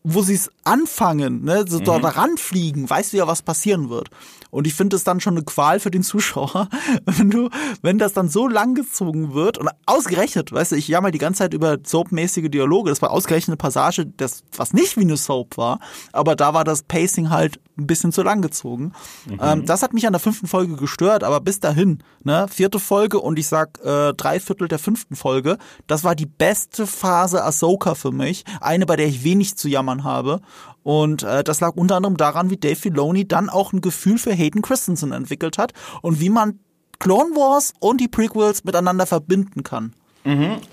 wo 0.07 0.21
sie 0.21 0.35
es 0.35 0.51
anfangen, 0.65 1.45
ne, 1.45 1.65
so 1.67 1.81
da 1.81 1.97
ranfliegen, 1.97 2.89
weißt 2.89 3.15
du 3.15 3.17
ja, 3.17 3.27
was 3.27 3.41
passieren 3.41 3.89
wird. 3.89 4.11
Und 4.51 4.67
ich 4.67 4.75
finde 4.75 4.97
es 4.97 5.03
dann 5.03 5.19
schon 5.19 5.35
eine 5.35 5.45
Qual 5.45 5.81
für 5.81 5.91
den 5.91 6.03
Zuschauer, 6.03 6.69
wenn 7.07 7.31
du, 7.31 7.49
wenn 7.81 7.99
das 7.99 8.13
dann 8.13 8.29
so 8.29 8.47
lang 8.47 8.75
gezogen 8.75 9.33
wird 9.33 9.57
und 9.57 9.69
ausgerechnet, 9.87 10.53
weißt 10.53 10.73
du, 10.73 10.77
ich 10.77 10.89
jammer 10.89 11.11
die 11.11 11.19
ganze 11.19 11.39
Zeit 11.39 11.55
über 11.55 11.79
soapmäßige 11.83 12.51
Dialoge, 12.51 12.91
das 12.91 13.01
war 13.01 13.11
ausgerechnet 13.11 13.49
eine 13.49 13.57
Passage, 13.57 14.07
das, 14.07 14.45
was 14.57 14.75
nicht 14.75 14.97
wie 14.99 15.03
eine 15.03 15.17
Soap 15.17 15.57
war, 15.57 15.81
aber 16.13 16.37
da 16.37 16.53
war 16.53 16.65
das 16.65 16.83
Pacing 16.83 17.31
halt 17.31 17.59
ein 17.77 17.87
bisschen 17.87 18.13
zu 18.13 18.23
lang 18.23 18.43
gezogen. 18.43 18.93
Ähm, 19.41 19.67
das 19.67 19.83
hat 19.83 19.93
mich 19.93 20.07
an 20.07 20.13
der 20.13 20.21
fünften 20.21 20.47
Folge 20.47 20.77
gestört, 20.77 21.25
aber 21.25 21.41
bis 21.41 21.61
dahin, 21.61 21.99
ne, 22.23 22.47
vierte 22.49 22.79
Folge 22.79 23.19
und 23.19 23.39
ich 23.39 23.49
sag 23.49 23.81
äh, 23.85 24.13
drei 24.13 24.39
Viertel 24.39 24.69
der 24.69 24.79
fünften 24.79 25.17
Folge, 25.17 25.59
das 25.87 26.05
war 26.05 26.15
die 26.15 26.27
beste 26.27 26.87
Phase 26.87 27.43
Ahsoka 27.43 27.95
für 27.95 28.13
mich, 28.13 28.45
eine, 28.61 28.87
bei 28.87 28.97
der 28.97 29.07
ich 29.07 29.25
wenig 29.25 29.57
zu 29.57 29.69
jammern 29.69 29.94
habe. 30.03 30.41
Und 30.83 31.23
äh, 31.23 31.45
das 31.45 31.61
lag 31.61 31.77
unter 31.77 31.97
anderem 31.97 32.17
daran, 32.17 32.51
wie 32.51 32.57
Dave 32.57 32.75
Filoni 32.75 33.29
dann 33.29 33.49
auch 33.49 33.73
ein 33.73 33.81
Gefühl 33.81 34.19
für 34.19 34.33
Hayden 34.33 34.63
Christensen 34.63 35.13
entwickelt 35.13 35.57
hat 35.59 35.73
und 36.03 36.19
wie 36.19 36.31
man 36.31 36.59
Clone 36.99 37.37
Wars 37.37 37.73
und 37.79 38.01
die 38.01 38.09
Prequels 38.09 38.65
miteinander 38.65 39.07
verbinden 39.07 39.63
kann. 39.63 39.93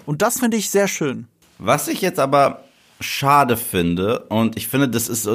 Und 0.05 0.21
das 0.21 0.39
finde 0.39 0.57
ich 0.57 0.69
sehr 0.69 0.87
schön. 0.87 1.27
Was 1.59 1.87
ich 1.87 2.01
jetzt 2.01 2.19
aber 2.19 2.63
schade 2.99 3.57
finde, 3.57 4.21
und 4.29 4.57
ich 4.57 4.67
finde, 4.67 4.89
das 4.89 5.09
ist, 5.09 5.29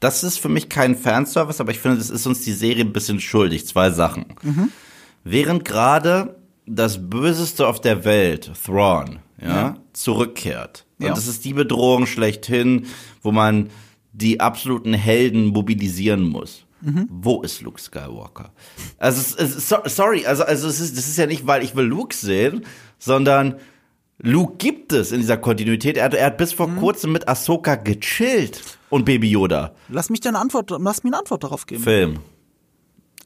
das 0.00 0.24
ist 0.24 0.38
für 0.38 0.48
mich 0.48 0.68
kein 0.68 0.96
Fanservice, 0.96 1.60
aber 1.60 1.70
ich 1.70 1.78
finde, 1.78 1.98
das 1.98 2.10
ist 2.10 2.26
uns 2.26 2.42
die 2.42 2.52
Serie 2.52 2.84
ein 2.84 2.92
bisschen 2.92 3.20
schuldig. 3.20 3.66
Zwei 3.66 3.90
Sachen. 3.90 4.26
Während 5.24 5.64
gerade 5.64 6.36
das 6.66 7.08
Böseste 7.08 7.66
auf 7.66 7.80
der 7.80 8.04
Welt, 8.04 8.50
Thrawn, 8.64 9.20
ja, 9.40 9.76
zurückkehrt. 9.92 10.86
Ja. 11.02 11.08
Und 11.08 11.16
das 11.18 11.26
ist 11.26 11.44
die 11.44 11.54
Bedrohung 11.54 12.06
schlechthin, 12.06 12.86
wo 13.22 13.32
man 13.32 13.70
die 14.12 14.40
absoluten 14.40 14.94
Helden 14.94 15.46
mobilisieren 15.46 16.28
muss. 16.28 16.64
Wo 17.08 17.42
ist 17.42 17.62
Luke 17.62 17.80
Skywalker? 17.80 18.50
Also, 18.98 19.20
es, 19.20 19.54
es, 19.54 19.68
so, 19.68 19.76
sorry, 19.84 20.26
also, 20.26 20.42
also 20.42 20.66
es 20.66 20.80
ist, 20.80 20.96
das 20.96 21.06
ist 21.06 21.16
ja 21.16 21.26
nicht, 21.26 21.46
weil 21.46 21.62
ich 21.62 21.76
will 21.76 21.84
Luke 21.84 22.14
sehen, 22.14 22.64
sondern 22.98 23.56
Luke 24.18 24.56
gibt 24.58 24.92
es 24.92 25.12
in 25.12 25.20
dieser 25.20 25.36
Kontinuität. 25.36 25.96
Er 25.96 26.06
hat, 26.06 26.14
er 26.14 26.26
hat 26.26 26.38
bis 26.38 26.52
vor 26.52 26.68
kurzem 26.74 27.12
mit 27.12 27.28
Ahsoka 27.28 27.76
gechillt 27.76 28.78
und 28.90 29.04
Baby 29.04 29.30
Yoda. 29.30 29.74
Lass 29.88 30.10
mich 30.10 30.20
dir 30.20 30.30
eine 30.30 30.40
Antwort, 30.40 30.70
lass 30.70 31.04
mir 31.04 31.10
eine 31.10 31.18
Antwort 31.18 31.44
darauf 31.44 31.66
geben. 31.66 31.82
Film. 31.84 32.18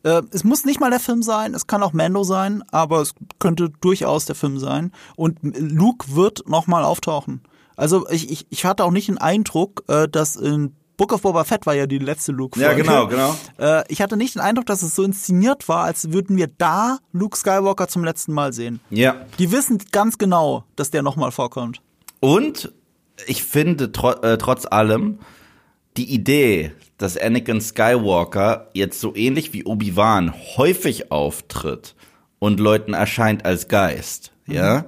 Äh, 0.03 0.23
es 0.33 0.45
muss 0.45 0.67
nicht 0.67 0.79
mal 0.79 0.91
der 0.91 1.01
Film 1.01 1.23
sein, 1.23 1.55
es 1.55 1.67
kann 1.67 1.83
auch 1.83 1.95
Mando 1.95 2.25
sein, 2.25 2.63
aber 2.71 3.01
es 3.01 3.15
könnte 3.39 3.71
durchaus 3.81 4.27
der 4.27 4.37
Film 4.37 4.59
sein. 4.59 4.93
Und 5.17 5.39
Luke 5.43 6.15
wird 6.15 6.47
nochmal 6.47 6.85
auftauchen. 6.85 7.41
Also 7.77 8.09
ich, 8.09 8.31
ich, 8.31 8.47
ich 8.51 8.65
hatte 8.65 8.85
auch 8.85 8.91
nicht 8.91 9.09
den 9.09 9.19
Eindruck, 9.19 9.85
äh, 9.89 10.09
dass 10.09 10.37
in 10.37 10.75
Book 10.97 11.13
of 11.13 11.23
Boba 11.23 11.45
Fett 11.45 11.67
war 11.67 11.75
ja 11.75 11.87
die 11.87 11.99
letzte 11.99 12.33
Luke-Folge. 12.33 12.71
Ja, 12.71 12.77
genau, 12.77 13.07
genau. 13.07 13.37
Äh, 13.59 13.85
ich 13.89 14.01
hatte 14.01 14.17
nicht 14.17 14.35
den 14.35 14.41
Eindruck, 14.41 14.67
dass 14.67 14.83
es 14.83 14.95
so 14.95 15.03
inszeniert 15.03 15.69
war, 15.69 15.85
als 15.85 16.13
würden 16.13 16.37
wir 16.37 16.47
da 16.47 16.99
Luke 17.13 17.37
Skywalker 17.37 17.89
zum 17.89 18.03
letzten 18.03 18.33
Mal 18.33 18.53
sehen. 18.53 18.81
Ja. 18.89 19.17
Die 19.39 19.53
wissen 19.53 19.79
ganz 19.93 20.17
genau, 20.17 20.65
dass 20.75 20.91
der 20.91 21.03
nochmal 21.03 21.33
vorkommt. 21.33 21.83
Und 22.21 22.73
ich 23.27 23.45
finde 23.45 23.93
tro 23.93 24.13
äh, 24.13 24.39
trotz 24.39 24.67
allem 24.67 25.19
die 25.99 26.13
Idee, 26.13 26.73
dass 26.99 27.19
Anakin 27.19 27.61
Skywalker 27.61 28.71
jetzt 28.73 29.01
so 29.01 29.15
ähnlich 29.15 29.53
wie 29.53 29.65
Obi-Wan 29.65 30.35
häufig 30.57 31.11
auftritt 31.11 31.95
und 32.39 32.61
Leuten 32.61 32.95
erscheint 32.95 33.45
als 33.45 33.69
Geist, 33.69 34.33
ja, 34.47 34.87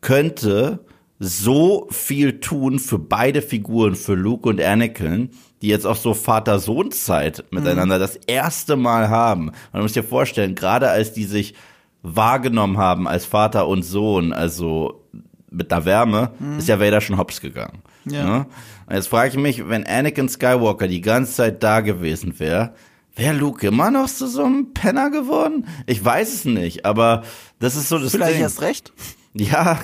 könnte 0.00 0.80
so 1.18 1.88
viel 1.90 2.40
tun 2.40 2.78
für 2.78 2.98
beide 2.98 3.42
Figuren, 3.42 3.96
für 3.96 4.14
Luke 4.14 4.48
und 4.48 4.60
Anakin, 4.60 5.30
die 5.62 5.68
jetzt 5.68 5.86
auch 5.86 5.96
so 5.96 6.14
Vater-Sohn-Zeit 6.14 7.44
miteinander 7.50 7.98
das 7.98 8.16
erste 8.26 8.76
Mal 8.76 9.08
haben. 9.08 9.50
Man 9.72 9.82
muss 9.82 9.94
sich 9.94 10.04
vorstellen, 10.04 10.54
gerade 10.54 10.88
als 10.90 11.12
die 11.12 11.24
sich 11.24 11.54
wahrgenommen 12.02 12.78
haben 12.78 13.08
als 13.08 13.24
Vater 13.24 13.66
und 13.66 13.82
Sohn, 13.82 14.32
also 14.32 15.04
mit 15.50 15.72
der 15.72 15.84
Wärme, 15.84 16.32
ist 16.58 16.68
ja 16.68 16.78
Vader 16.78 17.00
schon 17.00 17.18
hops 17.18 17.40
gegangen. 17.40 17.82
Ja. 18.04 18.24
Ne? 18.24 18.46
Jetzt 18.90 19.08
frage 19.08 19.30
ich 19.30 19.36
mich, 19.36 19.68
wenn 19.68 19.86
Anakin 19.86 20.28
Skywalker 20.28 20.86
die 20.86 21.00
ganze 21.00 21.34
Zeit 21.34 21.62
da 21.62 21.80
gewesen 21.80 22.38
wäre, 22.38 22.74
wäre 23.16 23.34
Luke 23.34 23.66
immer 23.66 23.90
noch 23.90 24.06
zu 24.08 24.28
so 24.28 24.44
einem 24.44 24.72
Penner 24.72 25.10
geworden? 25.10 25.66
Ich 25.86 26.04
weiß 26.04 26.32
es 26.32 26.44
nicht, 26.44 26.86
aber 26.86 27.24
das 27.58 27.74
ist 27.74 27.88
so 27.88 27.98
das 27.98 28.12
Vielleicht 28.12 28.34
Ding. 28.34 28.42
erst 28.42 28.62
recht. 28.62 28.92
Ja, 29.34 29.78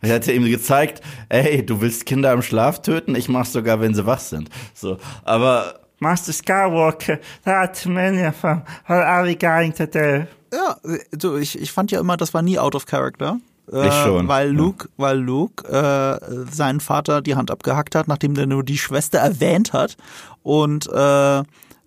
er 0.00 0.14
hat 0.14 0.28
ihm 0.28 0.44
gezeigt, 0.44 1.02
ey, 1.28 1.64
du 1.64 1.80
willst 1.80 2.06
Kinder 2.06 2.32
im 2.32 2.42
Schlaf 2.42 2.82
töten, 2.82 3.14
ich 3.14 3.28
mach's 3.28 3.52
sogar, 3.52 3.80
wenn 3.80 3.94
sie 3.94 4.06
wach 4.06 4.20
sind. 4.20 4.48
So, 4.74 4.98
aber 5.24 5.80
Master 5.98 6.32
Skywalker, 6.32 7.18
that 7.44 7.86
many 7.86 8.26
of 8.26 8.40
them, 8.42 8.62
what 8.86 8.98
are 8.98 9.24
we 9.26 9.34
going 9.34 9.72
to 9.74 9.86
do? 9.86 10.26
Ja, 10.52 10.76
so 11.20 11.36
ich, 11.36 11.58
ich 11.60 11.72
fand 11.72 11.90
ja 11.90 12.00
immer, 12.00 12.16
das 12.16 12.34
war 12.34 12.42
nie 12.42 12.58
out 12.58 12.74
of 12.74 12.86
character. 12.86 13.38
Äh, 13.72 13.88
Ich 13.88 13.94
schon, 13.94 14.28
Weil 14.28 14.48
ja. 14.48 14.52
Luke, 14.52 14.88
weil 14.96 15.18
Luke 15.18 15.66
äh, 15.68 16.18
seinen 16.52 16.80
Vater 16.80 17.22
die 17.22 17.34
Hand 17.34 17.50
abgehackt 17.50 17.94
hat, 17.94 18.08
nachdem 18.08 18.34
der 18.34 18.46
nur 18.46 18.62
die 18.62 18.78
Schwester 18.78 19.18
erwähnt 19.18 19.72
hat. 19.72 19.96
Und 20.42 20.86
äh, 20.92 21.38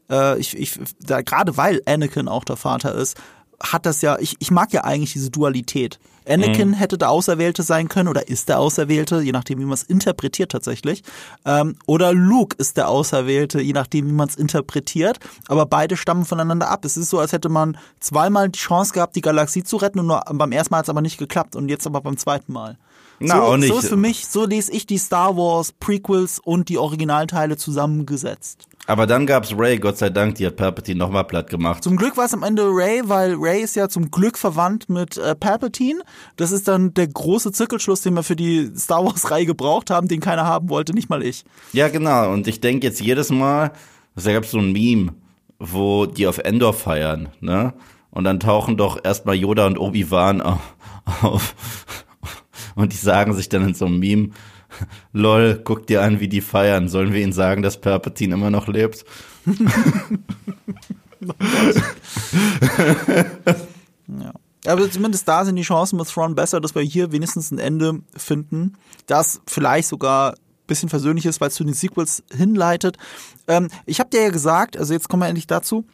äh, 0.09 0.39
ich, 0.39 0.57
ich, 0.57 0.77
da, 0.99 1.21
gerade 1.21 1.55
weil 1.55 1.81
Anakin 1.85 2.27
auch 2.27 2.43
der 2.43 2.57
Vater 2.57 2.93
ist, 2.95 3.15
hat 3.61 3.85
das 3.85 4.01
ja, 4.01 4.17
ich, 4.19 4.35
ich 4.39 4.51
mag 4.51 4.73
ja 4.73 4.83
eigentlich 4.83 5.13
diese 5.13 5.29
Dualität. 5.29 5.99
Anakin 6.27 6.73
hätte 6.73 6.97
der 6.97 7.09
Auserwählte 7.09 7.63
sein 7.63 7.89
können 7.89 8.07
oder 8.07 8.27
ist 8.27 8.49
der 8.49 8.59
Auserwählte, 8.59 9.21
je 9.21 9.31
nachdem, 9.31 9.59
wie 9.59 9.65
man 9.65 9.73
es 9.73 9.83
interpretiert 9.83 10.51
tatsächlich. 10.51 11.03
Ähm, 11.43 11.75
oder 11.87 12.13
Luke 12.13 12.55
ist 12.59 12.77
der 12.77 12.87
Auserwählte, 12.87 13.59
je 13.61 13.73
nachdem, 13.73 14.07
wie 14.07 14.13
man 14.13 14.29
es 14.29 14.35
interpretiert. 14.35 15.19
Aber 15.47 15.65
beide 15.65 15.97
stammen 15.97 16.25
voneinander 16.25 16.69
ab. 16.69 16.85
Es 16.85 16.97
ist 16.97 17.09
so, 17.09 17.19
als 17.19 17.31
hätte 17.31 17.49
man 17.49 17.77
zweimal 17.99 18.49
die 18.49 18.59
Chance 18.59 18.93
gehabt, 18.93 19.15
die 19.15 19.21
Galaxie 19.21 19.63
zu 19.63 19.77
retten 19.77 19.99
und 19.99 20.07
nur 20.07 20.21
beim 20.31 20.51
ersten 20.51 20.73
Mal 20.73 20.79
hat 20.79 20.85
es 20.85 20.89
aber 20.89 21.01
nicht 21.01 21.17
geklappt 21.17 21.55
und 21.55 21.69
jetzt 21.69 21.87
aber 21.87 22.01
beim 22.01 22.17
zweiten 22.17 22.53
Mal. 22.53 22.77
Na, 23.19 23.35
so, 23.35 23.41
auch 23.41 23.57
nicht. 23.57 23.73
so 23.73 23.79
ist 23.79 23.89
für 23.89 23.97
mich, 23.97 24.27
so 24.27 24.45
lese 24.45 24.71
ich 24.71 24.85
die 24.85 24.97
Star 24.97 25.35
Wars 25.35 25.73
Prequels 25.73 26.39
und 26.39 26.69
die 26.69 26.77
Originalteile 26.77 27.57
zusammengesetzt. 27.57 28.68
Aber 28.89 29.05
dann 29.05 29.27
gab's 29.27 29.53
Ray, 29.55 29.77
Gott 29.77 29.99
sei 29.99 30.09
Dank, 30.09 30.33
die 30.35 30.47
hat 30.47 30.55
Palpatine 30.55 30.97
nochmal 30.97 31.23
platt 31.23 31.47
gemacht. 31.47 31.83
Zum 31.83 31.95
Glück 31.95 32.17
war 32.17 32.25
es 32.25 32.33
am 32.33 32.41
Ende 32.41 32.63
Ray, 32.65 33.03
weil 33.05 33.35
Ray 33.35 33.61
ist 33.61 33.75
ja 33.75 33.87
zum 33.87 34.09
Glück 34.09 34.35
verwandt 34.35 34.89
mit 34.89 35.15
äh, 35.15 35.35
Palpatine. 35.35 36.01
Das 36.37 36.51
ist 36.51 36.67
dann 36.67 36.95
der 36.95 37.05
große 37.05 37.51
Zirkelschluss, 37.51 38.01
den 38.01 38.15
wir 38.15 38.23
für 38.23 38.35
die 38.35 38.71
Star 38.75 39.05
Wars-Reihe 39.05 39.45
gebraucht 39.45 39.91
haben, 39.91 40.07
den 40.07 40.21
keiner 40.21 40.47
haben 40.47 40.69
wollte, 40.69 40.95
nicht 40.95 41.07
mal 41.07 41.21
ich. 41.21 41.45
Ja, 41.71 41.87
genau. 41.89 42.33
Und 42.33 42.47
ich 42.47 42.61
denke 42.61 42.87
jetzt 42.87 42.99
jedes 42.99 43.29
Mal, 43.29 43.73
da 44.15 44.33
gab's 44.33 44.49
so 44.49 44.57
ein 44.57 44.71
Meme, 44.71 45.13
wo 45.59 46.07
die 46.07 46.25
auf 46.25 46.39
Endor 46.39 46.73
feiern, 46.73 47.29
ne? 47.41 47.75
Und 48.09 48.23
dann 48.23 48.39
tauchen 48.39 48.75
doch 48.75 48.97
erstmal 49.03 49.35
Yoda 49.35 49.67
und 49.67 49.77
Obi-Wan 49.77 50.41
auf, 50.41 50.75
auf. 51.21 51.55
Und 52.73 52.91
die 52.91 52.97
sagen 52.97 53.35
sich 53.35 53.49
dann 53.49 53.67
in 53.67 53.75
so 53.75 53.85
einem 53.85 53.99
Meme, 53.99 54.29
lol, 55.13 55.61
guck 55.63 55.87
dir 55.87 56.01
an, 56.01 56.19
wie 56.19 56.27
die 56.27 56.41
feiern. 56.41 56.87
Sollen 56.87 57.13
wir 57.13 57.21
ihnen 57.21 57.33
sagen, 57.33 57.61
dass 57.61 57.81
Palpatine 57.81 58.33
immer 58.33 58.49
noch 58.49 58.67
lebt? 58.67 59.05
Ja. 64.07 64.33
Aber 64.65 64.89
zumindest 64.89 65.27
da 65.27 65.45
sind 65.45 65.55
die 65.55 65.61
Chancen 65.61 65.97
mit 65.97 66.07
Thrawn 66.07 66.35
besser, 66.35 66.59
dass 66.59 66.75
wir 66.75 66.81
hier 66.81 67.11
wenigstens 67.11 67.51
ein 67.51 67.59
Ende 67.59 68.01
finden, 68.15 68.73
das 69.07 69.41
vielleicht 69.47 69.87
sogar 69.87 70.33
ein 70.33 70.37
bisschen 70.67 70.89
versöhnlich 70.89 71.25
ist, 71.25 71.39
weil 71.39 71.49
es 71.49 71.55
zu 71.55 71.63
den 71.63 71.73
Sequels 71.73 72.23
hinleitet. 72.35 72.97
Ähm, 73.47 73.69
ich 73.85 73.99
habe 73.99 74.09
dir 74.09 74.23
ja 74.23 74.29
gesagt, 74.29 74.77
also 74.77 74.93
jetzt 74.93 75.07
kommen 75.07 75.21
wir 75.21 75.27
endlich 75.27 75.47
dazu, 75.47 75.85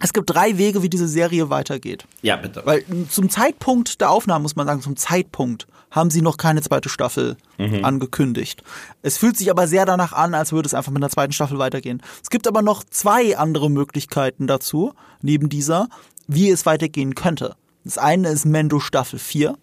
es 0.00 0.12
gibt 0.12 0.30
drei 0.30 0.56
Wege, 0.56 0.82
wie 0.82 0.88
diese 0.88 1.06
Serie 1.06 1.50
weitergeht. 1.50 2.06
Ja, 2.22 2.36
bitte. 2.36 2.62
Weil 2.64 2.84
zum 3.10 3.28
Zeitpunkt 3.28 4.00
der 4.00 4.10
Aufnahme, 4.10 4.42
muss 4.42 4.56
man 4.56 4.66
sagen, 4.66 4.80
zum 4.80 4.96
Zeitpunkt 4.96 5.66
haben 5.92 6.10
sie 6.10 6.22
noch 6.22 6.36
keine 6.36 6.60
zweite 6.62 6.88
Staffel 6.88 7.36
angekündigt. 7.84 8.64
Es 9.02 9.16
fühlt 9.18 9.36
sich 9.36 9.50
aber 9.50 9.68
sehr 9.68 9.86
danach 9.86 10.12
an, 10.12 10.34
als 10.34 10.50
würde 10.50 10.66
es 10.66 10.74
einfach 10.74 10.90
mit 10.90 11.00
einer 11.00 11.10
zweiten 11.10 11.32
Staffel 11.32 11.58
weitergehen. 11.58 12.02
Es 12.20 12.30
gibt 12.30 12.48
aber 12.48 12.62
noch 12.62 12.82
zwei 12.82 13.38
andere 13.38 13.70
Möglichkeiten 13.70 14.48
dazu, 14.48 14.94
neben 15.20 15.48
dieser, 15.48 15.86
wie 16.26 16.50
es 16.50 16.66
weitergehen 16.66 17.14
könnte. 17.14 17.54
Das 17.84 17.98
eine 17.98 18.30
ist 18.30 18.44
Mendo 18.44 18.80
Staffel 18.80 19.20
4. 19.20 19.56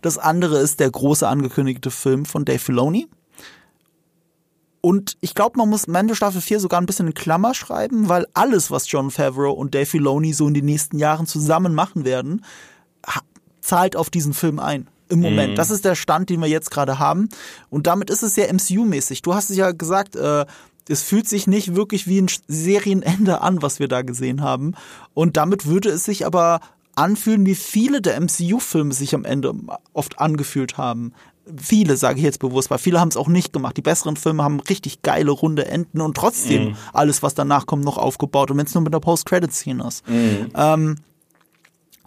Das 0.00 0.18
andere 0.18 0.58
ist 0.58 0.80
der 0.80 0.90
große 0.90 1.28
angekündigte 1.28 1.90
Film 1.90 2.24
von 2.24 2.44
Dave 2.44 2.58
Filoni. 2.58 3.08
Und 4.80 5.16
ich 5.20 5.34
glaube, 5.34 5.58
man 5.58 5.68
muss 5.68 5.86
Mando 5.86 6.14
Staffel 6.14 6.40
4 6.40 6.58
sogar 6.58 6.80
ein 6.80 6.86
bisschen 6.86 7.06
in 7.06 7.14
Klammer 7.14 7.54
schreiben, 7.54 8.08
weil 8.08 8.26
alles, 8.34 8.70
was 8.72 8.90
John 8.90 9.12
Favreau 9.12 9.52
und 9.52 9.74
Dave 9.74 9.86
Filoni 9.86 10.32
so 10.32 10.48
in 10.48 10.54
den 10.54 10.64
nächsten 10.64 10.98
Jahren 10.98 11.26
zusammen 11.26 11.72
machen 11.74 12.04
werden, 12.04 12.44
zahlt 13.60 13.94
auf 13.96 14.10
diesen 14.10 14.34
Film 14.34 14.58
ein. 14.58 14.88
Im 15.12 15.20
Moment. 15.20 15.58
Das 15.58 15.70
ist 15.70 15.84
der 15.84 15.94
Stand, 15.94 16.30
den 16.30 16.40
wir 16.40 16.48
jetzt 16.48 16.70
gerade 16.70 16.98
haben. 16.98 17.28
Und 17.68 17.86
damit 17.86 18.08
ist 18.08 18.22
es 18.22 18.34
sehr 18.34 18.50
MCU-mäßig. 18.50 19.20
Du 19.20 19.34
hast 19.34 19.50
es 19.50 19.58
ja 19.58 19.72
gesagt, 19.72 20.16
äh, 20.16 20.46
es 20.88 21.02
fühlt 21.02 21.28
sich 21.28 21.46
nicht 21.46 21.74
wirklich 21.74 22.06
wie 22.06 22.18
ein 22.18 22.30
Serienende 22.48 23.42
an, 23.42 23.60
was 23.60 23.78
wir 23.78 23.88
da 23.88 24.00
gesehen 24.00 24.40
haben. 24.40 24.72
Und 25.12 25.36
damit 25.36 25.66
würde 25.66 25.90
es 25.90 26.04
sich 26.04 26.24
aber 26.24 26.60
anfühlen, 26.94 27.44
wie 27.44 27.54
viele 27.54 28.00
der 28.00 28.18
MCU-Filme 28.18 28.94
sich 28.94 29.14
am 29.14 29.26
Ende 29.26 29.52
oft 29.92 30.18
angefühlt 30.18 30.78
haben. 30.78 31.12
Viele, 31.60 31.98
sage 31.98 32.18
ich 32.18 32.24
jetzt 32.24 32.38
bewusst, 32.38 32.70
weil 32.70 32.78
viele 32.78 32.98
haben 32.98 33.08
es 33.08 33.18
auch 33.18 33.28
nicht 33.28 33.52
gemacht. 33.52 33.76
Die 33.76 33.82
besseren 33.82 34.16
Filme 34.16 34.42
haben 34.42 34.60
richtig 34.60 35.02
geile 35.02 35.30
runde 35.30 35.66
Enden 35.66 36.00
und 36.00 36.16
trotzdem 36.16 36.68
alles, 36.94 37.22
was 37.22 37.34
danach 37.34 37.66
kommt, 37.66 37.84
noch 37.84 37.98
aufgebaut. 37.98 38.50
Und 38.50 38.56
wenn 38.56 38.66
es 38.66 38.74
nur 38.74 38.82
mit 38.82 38.94
der 38.94 39.00
Post-Credit-Szene 39.00 39.86
ist. 39.86 40.04
Ähm, 40.54 40.96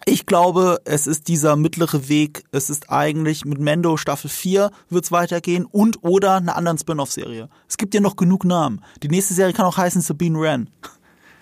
ich 0.05 0.25
glaube, 0.27 0.79
es 0.85 1.07
ist 1.07 1.27
dieser 1.27 1.55
mittlere 1.55 2.07
Weg. 2.07 2.43
Es 2.51 2.69
ist 2.69 2.91
eigentlich 2.91 3.43
mit 3.43 3.59
Mendo 3.59 3.97
Staffel 3.97 4.29
4 4.29 4.69
wird's 4.89 5.11
weitergehen 5.11 5.65
und 5.65 6.03
oder 6.03 6.35
einer 6.35 6.55
anderen 6.55 6.77
Spin-off-Serie. 6.77 7.49
Es 7.67 7.77
gibt 7.77 7.93
ja 7.95 8.01
noch 8.01 8.15
genug 8.15 8.45
Namen. 8.45 8.81
Die 9.01 9.07
nächste 9.09 9.33
Serie 9.33 9.53
kann 9.53 9.65
auch 9.65 9.77
heißen 9.77 10.01
Sabine 10.01 10.39
Wren. 10.39 10.69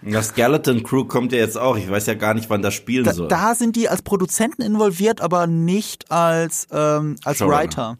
Das 0.01 0.27
Skeleton 0.29 0.83
Crew 0.83 1.05
kommt 1.05 1.31
ja 1.31 1.39
jetzt 1.39 1.57
auch. 1.57 1.77
Ich 1.77 1.89
weiß 1.89 2.07
ja 2.07 2.13
gar 2.13 2.33
nicht, 2.33 2.49
wann 2.49 2.61
das 2.61 2.73
spielen 2.73 3.05
Da, 3.05 3.13
soll. 3.13 3.27
da 3.29 3.55
sind 3.55 3.75
die 3.75 3.87
als 3.87 4.01
Produzenten 4.01 4.61
involviert, 4.61 5.21
aber 5.21 5.47
nicht 5.47 6.11
als, 6.11 6.67
ähm, 6.71 7.15
als 7.23 7.37
Showrunner. 7.37 7.57
Writer. 7.57 7.97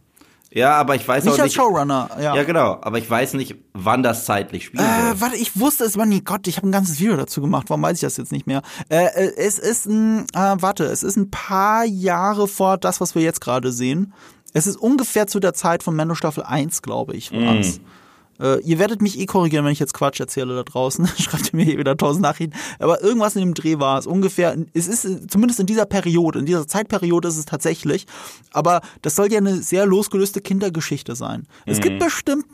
Ja, 0.54 0.76
aber 0.76 0.96
ich 0.96 1.08
weiß 1.08 1.24
Nicht 1.24 1.34
auch 1.34 1.40
als 1.40 1.46
nicht. 1.46 1.56
Showrunner, 1.56 2.10
ja. 2.20 2.36
Ja, 2.36 2.44
genau. 2.44 2.78
Aber 2.82 2.98
ich 2.98 3.10
weiß 3.10 3.34
nicht, 3.34 3.56
wann 3.74 4.04
das 4.04 4.26
zeitlich 4.26 4.66
spielen 4.66 4.84
Äh, 4.84 5.20
warte, 5.20 5.36
ich 5.36 5.60
wusste 5.60 5.84
es, 5.84 5.98
Mann, 5.98 6.10
nee, 6.10 6.22
Gott, 6.24 6.48
ich 6.48 6.58
habe 6.58 6.68
ein 6.68 6.72
ganzes 6.72 7.00
Video 7.00 7.16
dazu 7.18 7.42
gemacht. 7.42 7.70
Warum 7.70 7.82
weiß 7.82 7.96
ich 7.98 8.02
das 8.02 8.18
jetzt 8.18 8.32
nicht 8.32 8.48
mehr? 8.48 8.62
Äh, 8.90 9.06
äh, 9.06 9.34
es 9.38 9.58
ist 9.60 9.88
ein, 9.88 10.26
äh, 10.34 10.56
warte, 10.60 10.86
es 10.86 11.04
ist 11.04 11.16
ein 11.18 11.32
paar 11.32 11.86
Jahre 11.86 12.48
vor 12.48 12.78
das, 12.78 13.02
was 13.02 13.16
wir 13.16 13.22
jetzt 13.22 13.42
gerade 13.42 13.72
sehen. 13.72 14.14
Es 14.54 14.68
ist 14.68 14.78
ungefähr 14.78 15.28
zu 15.28 15.40
der 15.40 15.54
Zeit 15.54 15.82
von 15.82 15.96
Mando 15.96 16.14
Staffel 16.16 16.44
1, 16.44 16.82
glaube 16.84 17.16
ich, 17.16 17.32
war's. 17.32 17.80
Äh, 18.44 18.60
ihr 18.62 18.78
werdet 18.78 19.02
mich 19.02 19.18
eh 19.18 19.26
korrigieren, 19.26 19.64
wenn 19.64 19.72
ich 19.72 19.80
jetzt 19.80 19.94
Quatsch 19.94 20.20
erzähle 20.20 20.56
da 20.56 20.64
draußen. 20.64 21.08
Schreibt 21.18 21.54
ihr 21.54 21.56
mir 21.56 21.64
hier 21.64 21.78
wieder 21.80 21.96
tausend 21.96 22.22
Nachrichten. 22.24 22.56
Aber 22.78 23.02
irgendwas 23.02 23.36
in 23.36 23.42
dem 23.42 23.54
Dreh 23.54 23.80
war 23.80 23.98
es 23.98 24.06
ungefähr. 24.06 24.56
Es 24.74 24.88
ist 24.88 25.32
zumindest 25.32 25.62
in 25.62 25.66
dieser 25.66 25.86
Periode, 25.86 26.40
in 26.40 26.46
dieser 26.46 26.68
Zeitperiode 26.68 27.30
ist 27.30 27.38
es 27.38 27.46
tatsächlich. 27.46 28.06
Aber 28.52 28.82
das 29.02 29.16
soll 29.16 29.32
ja 29.32 29.38
eine 29.38 29.64
sehr 29.64 29.86
losgelöste 29.86 30.42
Kindergeschichte 30.42 31.16
sein. 31.16 31.48
Es 31.66 31.80
gibt 31.80 32.00
bestimmt 32.00 32.46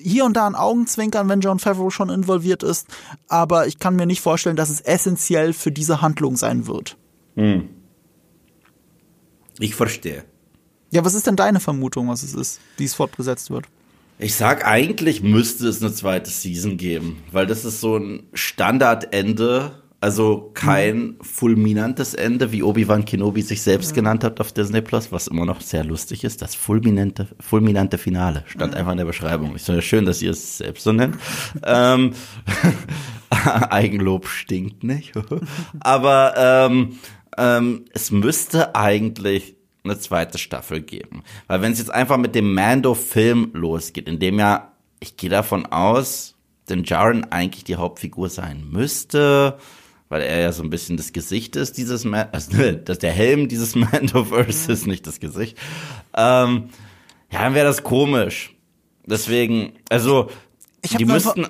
hier 0.00 0.24
und 0.24 0.36
da 0.36 0.46
ein 0.46 0.54
Augenzwinkern, 0.54 1.28
wenn 1.28 1.40
John 1.40 1.58
Favreau 1.58 1.90
schon 1.90 2.08
involviert 2.08 2.62
ist. 2.62 2.88
Aber 3.28 3.66
ich 3.66 3.78
kann 3.78 3.96
mir 3.96 4.06
nicht 4.06 4.22
vorstellen, 4.22 4.56
dass 4.56 4.70
es 4.70 4.80
essentiell 4.80 5.52
für 5.52 5.70
diese 5.70 6.00
Handlung 6.00 6.36
sein 6.36 6.66
wird. 6.66 6.96
Ich 9.58 9.74
verstehe. 9.74 10.24
Ja, 10.90 11.04
was 11.04 11.14
ist 11.14 11.26
denn 11.26 11.36
deine 11.36 11.60
Vermutung, 11.60 12.08
was 12.08 12.22
es 12.22 12.34
ist, 12.34 12.60
wie 12.76 12.84
es 12.84 12.94
fortgesetzt 12.94 13.50
wird? 13.50 13.66
Ich 14.18 14.36
sag, 14.36 14.64
eigentlich 14.66 15.22
müsste 15.22 15.66
es 15.66 15.82
eine 15.82 15.92
zweite 15.92 16.30
Season 16.30 16.76
geben, 16.76 17.22
weil 17.32 17.46
das 17.46 17.64
ist 17.64 17.80
so 17.80 17.96
ein 17.96 18.28
Standardende, 18.32 19.82
also 20.00 20.52
kein 20.54 21.16
fulminantes 21.20 22.14
Ende, 22.14 22.52
wie 22.52 22.62
Obi-Wan 22.62 23.06
Kenobi 23.06 23.42
sich 23.42 23.62
selbst 23.62 23.92
genannt 23.92 24.22
hat 24.22 24.38
auf 24.38 24.52
Disney 24.52 24.82
Plus, 24.82 25.10
was 25.10 25.26
immer 25.26 25.44
noch 25.44 25.60
sehr 25.60 25.82
lustig 25.82 26.22
ist. 26.22 26.42
Das 26.42 26.54
fulminante, 26.54 27.26
fulminante 27.40 27.98
Finale 27.98 28.44
stand 28.46 28.76
einfach 28.76 28.92
in 28.92 28.98
der 28.98 29.04
Beschreibung. 29.04 29.56
Ich 29.56 29.62
finde 29.62 29.80
es 29.80 29.84
schön, 29.84 30.04
dass 30.04 30.22
ihr 30.22 30.30
es 30.30 30.58
selbst 30.58 30.84
so 30.84 30.92
nennt. 30.92 31.16
ähm, 31.64 32.12
Eigenlob 33.30 34.28
stinkt 34.28 34.84
nicht. 34.84 35.12
Aber 35.80 36.34
ähm, 36.36 36.98
ähm, 37.36 37.86
es 37.92 38.12
müsste 38.12 38.76
eigentlich 38.76 39.56
eine 39.84 39.98
zweite 39.98 40.38
Staffel 40.38 40.80
geben. 40.80 41.22
Weil 41.46 41.60
wenn 41.62 41.72
es 41.72 41.78
jetzt 41.78 41.92
einfach 41.92 42.16
mit 42.16 42.34
dem 42.34 42.54
Mando-Film 42.54 43.50
losgeht, 43.52 44.08
in 44.08 44.18
dem 44.18 44.38
ja, 44.38 44.72
ich 45.00 45.16
gehe 45.16 45.28
davon 45.30 45.66
aus, 45.66 46.34
denn 46.68 46.84
Jaren 46.84 47.30
eigentlich 47.30 47.64
die 47.64 47.76
Hauptfigur 47.76 48.30
sein 48.30 48.64
müsste, 48.70 49.58
weil 50.08 50.22
er 50.22 50.40
ja 50.40 50.52
so 50.52 50.62
ein 50.62 50.70
bisschen 50.70 50.96
das 50.96 51.12
Gesicht 51.12 51.56
ist, 51.56 51.76
dieses 51.76 52.04
Man 52.04 52.28
also, 52.32 52.72
dass 52.84 52.98
der 52.98 53.12
Helm 53.12 53.48
dieses 53.48 53.74
Mandoverse 53.74 54.72
ist, 54.72 54.86
nicht 54.86 55.06
das 55.06 55.20
Gesicht. 55.20 55.58
Ähm, 56.16 56.70
ja, 57.30 57.42
dann 57.42 57.54
wäre 57.54 57.66
das 57.66 57.82
komisch. 57.82 58.54
Deswegen, 59.06 59.74
also, 59.90 60.30
die 60.98 61.04
müssten. 61.04 61.46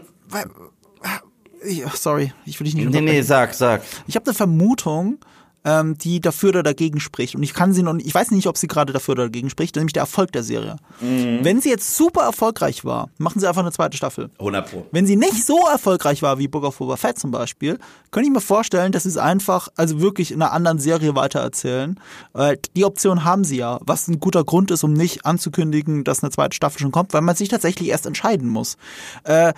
ich- 1.64 1.84
Sorry, 1.94 2.32
ich 2.44 2.58
will 2.58 2.64
dich 2.64 2.74
nicht 2.74 2.90
Nee, 2.90 3.00
nee, 3.00 3.22
sag, 3.22 3.54
sag. 3.54 3.82
Ich 4.08 4.16
habe 4.16 4.26
eine 4.26 4.34
Vermutung, 4.34 5.18
ähm, 5.64 5.96
die 5.98 6.20
dafür 6.20 6.50
oder 6.50 6.62
dagegen 6.62 7.00
spricht. 7.00 7.34
Und 7.34 7.42
ich 7.42 7.54
kann 7.54 7.72
sie 7.72 7.82
noch 7.82 7.94
ich 7.96 8.14
weiß 8.14 8.30
nicht, 8.32 8.46
ob 8.46 8.56
sie 8.56 8.66
gerade 8.66 8.92
dafür 8.92 9.12
oder 9.12 9.24
dagegen 9.24 9.50
spricht, 9.50 9.76
nämlich 9.76 9.92
der 9.92 10.02
Erfolg 10.02 10.32
der 10.32 10.42
Serie. 10.42 10.76
Wenn 11.00 11.60
sie 11.60 11.70
jetzt 11.70 11.96
super 11.96 12.22
erfolgreich 12.22 12.84
war, 12.84 13.08
machen 13.18 13.40
sie 13.40 13.46
einfach 13.46 13.62
eine 13.62 13.72
zweite 13.72 13.96
Staffel. 13.96 14.30
100 14.38 14.70
Pro. 14.70 14.86
Wenn 14.90 15.06
sie 15.06 15.16
nicht 15.16 15.44
so 15.44 15.58
erfolgreich 15.70 16.22
war 16.22 16.38
wie 16.38 16.48
Book 16.48 16.64
of 16.64 16.78
Boba 16.78 16.96
Fett 16.96 17.18
zum 17.18 17.30
Beispiel, 17.30 17.78
könnte 18.10 18.28
ich 18.28 18.32
mir 18.32 18.40
vorstellen, 18.40 18.92
dass 18.92 19.04
sie 19.04 19.08
es 19.08 19.16
einfach, 19.16 19.68
also 19.76 20.00
wirklich 20.00 20.32
in 20.32 20.42
einer 20.42 20.52
anderen 20.52 20.78
Serie 20.78 21.14
weitererzählen. 21.14 21.98
Äh, 22.34 22.56
die 22.76 22.84
Option 22.84 23.24
haben 23.24 23.44
sie 23.44 23.56
ja, 23.56 23.80
was 23.82 24.08
ein 24.08 24.20
guter 24.20 24.44
Grund 24.44 24.70
ist, 24.70 24.84
um 24.84 24.92
nicht 24.92 25.24
anzukündigen, 25.24 26.04
dass 26.04 26.22
eine 26.22 26.30
zweite 26.30 26.54
Staffel 26.54 26.80
schon 26.80 26.92
kommt, 26.92 27.12
weil 27.12 27.22
man 27.22 27.36
sich 27.36 27.48
tatsächlich 27.48 27.88
erst 27.88 28.06
entscheiden 28.06 28.48
muss. 28.48 28.76
Äh, 29.24 29.52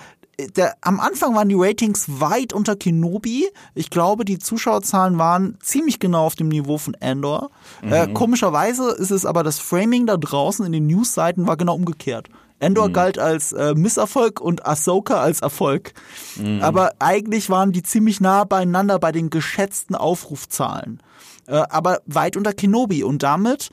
der, 0.55 0.75
am 0.81 0.99
Anfang 0.99 1.35
waren 1.35 1.49
die 1.49 1.55
Ratings 1.57 2.05
weit 2.07 2.53
unter 2.53 2.75
Kenobi. 2.75 3.47
Ich 3.73 3.89
glaube, 3.89 4.23
die 4.23 4.39
Zuschauerzahlen 4.39 5.17
waren 5.17 5.57
ziemlich 5.61 5.99
genau 5.99 6.25
auf 6.25 6.35
dem 6.35 6.49
Niveau 6.49 6.77
von 6.77 6.95
Andor. 6.99 7.49
Äh, 7.81 8.07
komischerweise 8.13 8.91
ist 8.91 9.11
es 9.11 9.25
aber 9.25 9.43
das 9.43 9.59
Framing 9.59 10.05
da 10.05 10.17
draußen 10.17 10.65
in 10.65 10.71
den 10.71 10.87
Newsseiten 10.87 11.47
war 11.47 11.57
genau 11.57 11.75
umgekehrt. 11.75 12.29
Endor 12.59 12.89
galt 12.89 13.19
als 13.19 13.53
äh, 13.53 13.75
Misserfolg 13.75 14.41
und 14.41 14.65
Ahsoka 14.65 15.19
als 15.21 15.41
Erfolg. 15.41 15.93
Aber 16.61 16.93
eigentlich 16.97 17.51
waren 17.51 17.71
die 17.71 17.83
ziemlich 17.83 18.19
nah 18.19 18.45
beieinander 18.45 18.97
bei 18.97 19.11
den 19.11 19.29
geschätzten 19.29 19.95
Aufrufzahlen. 19.95 21.01
Äh, 21.47 21.63
aber 21.69 21.99
weit 22.05 22.35
unter 22.35 22.53
Kenobi 22.53 23.03
und 23.03 23.23
damit 23.23 23.69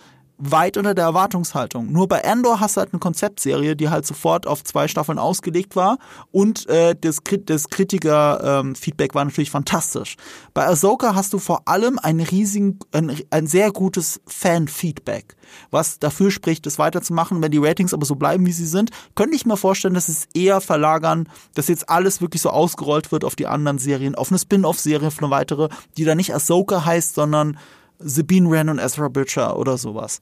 weit 0.50 0.76
unter 0.76 0.94
der 0.94 1.04
Erwartungshaltung. 1.04 1.90
Nur 1.90 2.08
bei 2.08 2.24
Andor 2.24 2.60
hast 2.60 2.76
du 2.76 2.80
halt 2.80 2.92
eine 2.92 3.00
Konzeptserie, 3.00 3.76
die 3.76 3.88
halt 3.88 4.06
sofort 4.06 4.46
auf 4.46 4.64
zwei 4.64 4.88
Staffeln 4.88 5.18
ausgelegt 5.18 5.76
war 5.76 5.98
und 6.32 6.68
äh, 6.68 6.94
das, 7.00 7.18
das 7.46 7.68
Kritiker-Feedback 7.68 9.14
war 9.14 9.24
natürlich 9.24 9.50
fantastisch. 9.50 10.16
Bei 10.52 10.66
Ahsoka 10.66 11.14
hast 11.14 11.32
du 11.32 11.38
vor 11.38 11.62
allem 11.66 11.98
ein 12.02 12.20
riesigen, 12.20 12.78
ein, 12.92 13.16
ein 13.30 13.46
sehr 13.46 13.72
gutes 13.72 14.20
Fan-Feedback, 14.26 15.36
was 15.70 15.98
dafür 15.98 16.30
spricht, 16.30 16.66
es 16.66 16.78
weiterzumachen. 16.78 17.42
Wenn 17.42 17.50
die 17.50 17.58
Ratings 17.58 17.94
aber 17.94 18.06
so 18.06 18.16
bleiben, 18.16 18.46
wie 18.46 18.52
sie 18.52 18.66
sind, 18.66 18.90
könnte 19.14 19.36
ich 19.36 19.46
mir 19.46 19.56
vorstellen, 19.56 19.94
dass 19.94 20.08
es 20.08 20.28
eher 20.34 20.60
verlagern, 20.60 21.28
dass 21.54 21.68
jetzt 21.68 21.88
alles 21.88 22.20
wirklich 22.20 22.42
so 22.42 22.50
ausgerollt 22.50 23.12
wird 23.12 23.24
auf 23.24 23.36
die 23.36 23.46
anderen 23.46 23.78
Serien, 23.78 24.14
auf 24.14 24.30
eine 24.30 24.38
Spin-off-Serie, 24.38 25.08
auf 25.08 25.18
eine 25.22 25.30
weitere, 25.30 25.68
die 25.96 26.04
dann 26.04 26.16
nicht 26.16 26.34
Ahsoka 26.34 26.84
heißt, 26.84 27.14
sondern 27.14 27.58
Sabine 27.98 28.50
Wren 28.50 28.68
und 28.68 28.78
Ezra 28.78 29.08
Bridger 29.08 29.58
oder 29.58 29.78
sowas. 29.78 30.20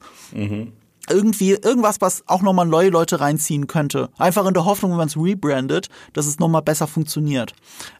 Irgendwie, 1.09 1.51
irgendwas, 1.51 1.99
was 1.99 2.23
auch 2.27 2.41
nochmal 2.41 2.65
neue 2.65 2.89
Leute 2.89 3.19
reinziehen 3.19 3.67
könnte. 3.67 4.09
Einfach 4.17 4.45
in 4.45 4.53
der 4.53 4.65
Hoffnung, 4.65 4.91
wenn 4.91 4.97
man 4.97 5.07
es 5.07 5.17
rebrandet, 5.17 5.89
dass 6.13 6.27
es 6.27 6.39
nochmal 6.39 6.61
besser 6.61 6.87
funktioniert. 6.87 7.53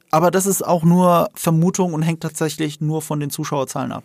Aber 0.10 0.32
das 0.32 0.46
ist 0.46 0.66
auch 0.66 0.84
nur 0.84 1.30
Vermutung 1.34 1.94
und 1.94 2.04
hängt 2.04 2.22
tatsächlich 2.22 2.80
nur 2.80 3.02
von 3.02 3.20
den 3.20 3.30
Zuschauerzahlen 3.30 3.92
ab. 3.92 4.04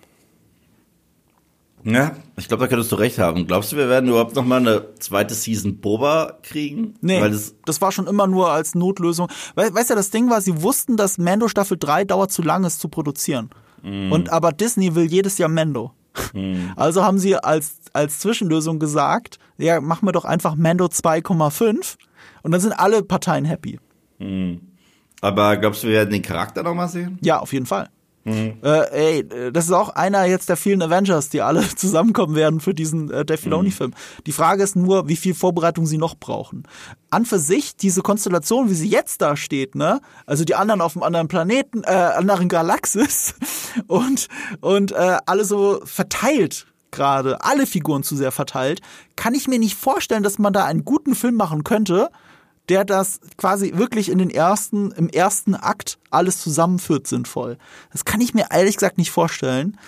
Ja, 1.85 2.17
ich 2.37 2.49
glaube, 2.49 2.65
da 2.65 2.69
könntest 2.69 2.91
du 2.91 2.97
recht 2.97 3.19
haben. 3.19 3.47
Glaubst 3.47 3.73
du, 3.73 3.77
wir 3.77 3.89
werden 3.89 4.09
überhaupt 4.09 4.35
noch 4.35 4.45
mal 4.45 4.57
eine 4.57 4.95
zweite 4.99 5.35
Season 5.35 5.79
Boba 5.79 6.39
kriegen? 6.43 6.95
Nee, 7.01 7.21
Weil 7.21 7.31
das, 7.31 7.55
das, 7.65 7.81
war 7.81 7.93
schon 7.93 8.07
immer 8.07 8.27
nur 8.27 8.51
als 8.51 8.75
Notlösung. 8.75 9.29
We 9.55 9.73
weißt 9.73 9.91
du, 9.91 9.95
das 9.95 10.11
Ding 10.11 10.29
war, 10.29 10.41
sie 10.41 10.63
wussten, 10.63 10.97
dass 10.97 11.19
Mando 11.19 11.47
Staffel 11.47 11.77
3 11.79 12.05
dauert 12.05 12.33
zu 12.33 12.43
lang, 12.43 12.65
es 12.65 12.79
zu 12.79 12.89
produzieren. 12.89 13.51
Und 13.83 14.31
aber 14.31 14.53
Disney 14.53 14.95
will 14.95 15.07
jedes 15.07 15.39
Jahr 15.39 15.49
Mando. 15.49 15.93
Also 16.77 17.05
haben 17.05 17.19
sie 17.19 17.37
als, 17.37 17.77
als 17.93 18.19
Zwischenlösung 18.19 18.79
gesagt, 18.79 19.39
ja, 19.57 19.81
machen 19.81 20.07
wir 20.07 20.13
doch 20.13 20.25
einfach 20.25 20.57
Mando 20.57 20.87
2,5 20.87 21.97
und 22.43 22.53
dann 22.53 22.61
sind 22.61 22.73
alle 22.73 23.03
Parteien 23.03 23.45
happy. 23.45 23.79
aber 25.21 25.57
glaubst 25.57 25.83
du, 25.83 25.89
wir 25.89 25.95
werden 25.95 26.11
den 26.11 26.23
Charakter 26.23 26.63
noch 26.63 26.75
mal 26.75 26.89
sehen? 26.89 27.19
Ja, 27.23 27.39
auf 27.39 27.53
jeden 27.53 27.67
Fall. 27.67 27.89
Äh, 28.63 29.19
ey, 29.21 29.53
das 29.53 29.67
ist 29.67 29.73
auch 29.73 29.91
einer 29.91 30.25
jetzt 30.25 30.49
der 30.49 30.57
vielen 30.57 30.83
Avengers, 30.83 31.29
die 31.29 31.43
alle 31.43 31.63
zusammenkommen 31.77 32.35
werden 32.35 32.61
für 32.61 32.75
diesen 32.75 33.11
äh, 33.11 33.25
Dave 33.25 33.39
Filoni-Film. 33.39 33.95
Die 34.27 34.33
Frage 34.33 34.63
ist 34.63 34.77
nur, 34.77 35.09
wie 35.09 35.17
viel 35.17 35.35
Vorbereitung 35.35 35.87
sie 35.87 35.99
noch 35.99 36.17
brauchen. 36.17 36.65
An 37.11 37.25
für 37.25 37.39
sich, 37.39 37.77
diese 37.77 38.03
Konstellation, 38.03 38.71
wie 38.71 38.75
sie 38.75 38.89
jetzt 38.89 39.23
da 39.23 39.37
steht, 39.37 39.75
ne? 39.75 40.01
Also 40.27 40.45
die 40.45 40.55
anderen 40.55 40.81
auf 40.81 40.97
einem 40.97 41.03
anderen 41.03 41.29
Planeten, 41.29 41.83
äh, 41.85 41.91
anderen 41.91 42.49
Galaxis 42.49 43.35
und, 43.87 44.29
und 44.61 44.93
äh, 44.93 45.19
alle 45.27 45.45
so 45.45 45.81
verteilt 45.85 46.67
gerade 46.91 47.45
alle 47.45 47.67
Figuren 47.67 48.03
zu 48.03 48.17
sehr 48.17 48.33
verteilt, 48.33 48.81
kann 49.15 49.35
ich 49.35 49.47
mir 49.47 49.59
nicht 49.59 49.77
vorstellen, 49.77 50.23
dass 50.23 50.39
man 50.39 50.55
da 50.55 50.65
einen 50.65 50.87
guten 50.87 51.15
Film 51.15 51.35
machen 51.35 51.63
könnte, 51.63 52.11
der 52.69 52.85
das 52.85 53.21
quasi 53.37 53.73
wirklich 53.75 54.11
in 54.11 54.19
den 54.19 54.31
ersten, 54.31 54.93
im 54.93 55.09
ersten 55.09 55.55
Akt 55.55 55.99
alles 56.11 56.41
zusammenführt 56.41 57.07
sinnvoll. 57.07 57.57
Das 57.93 58.05
kann 58.05 58.21
ich 58.21 58.35
mir 58.35 58.47
ehrlich 58.51 58.77
gesagt 58.77 58.99
nicht 58.99 59.11
vorstellen 59.11 59.79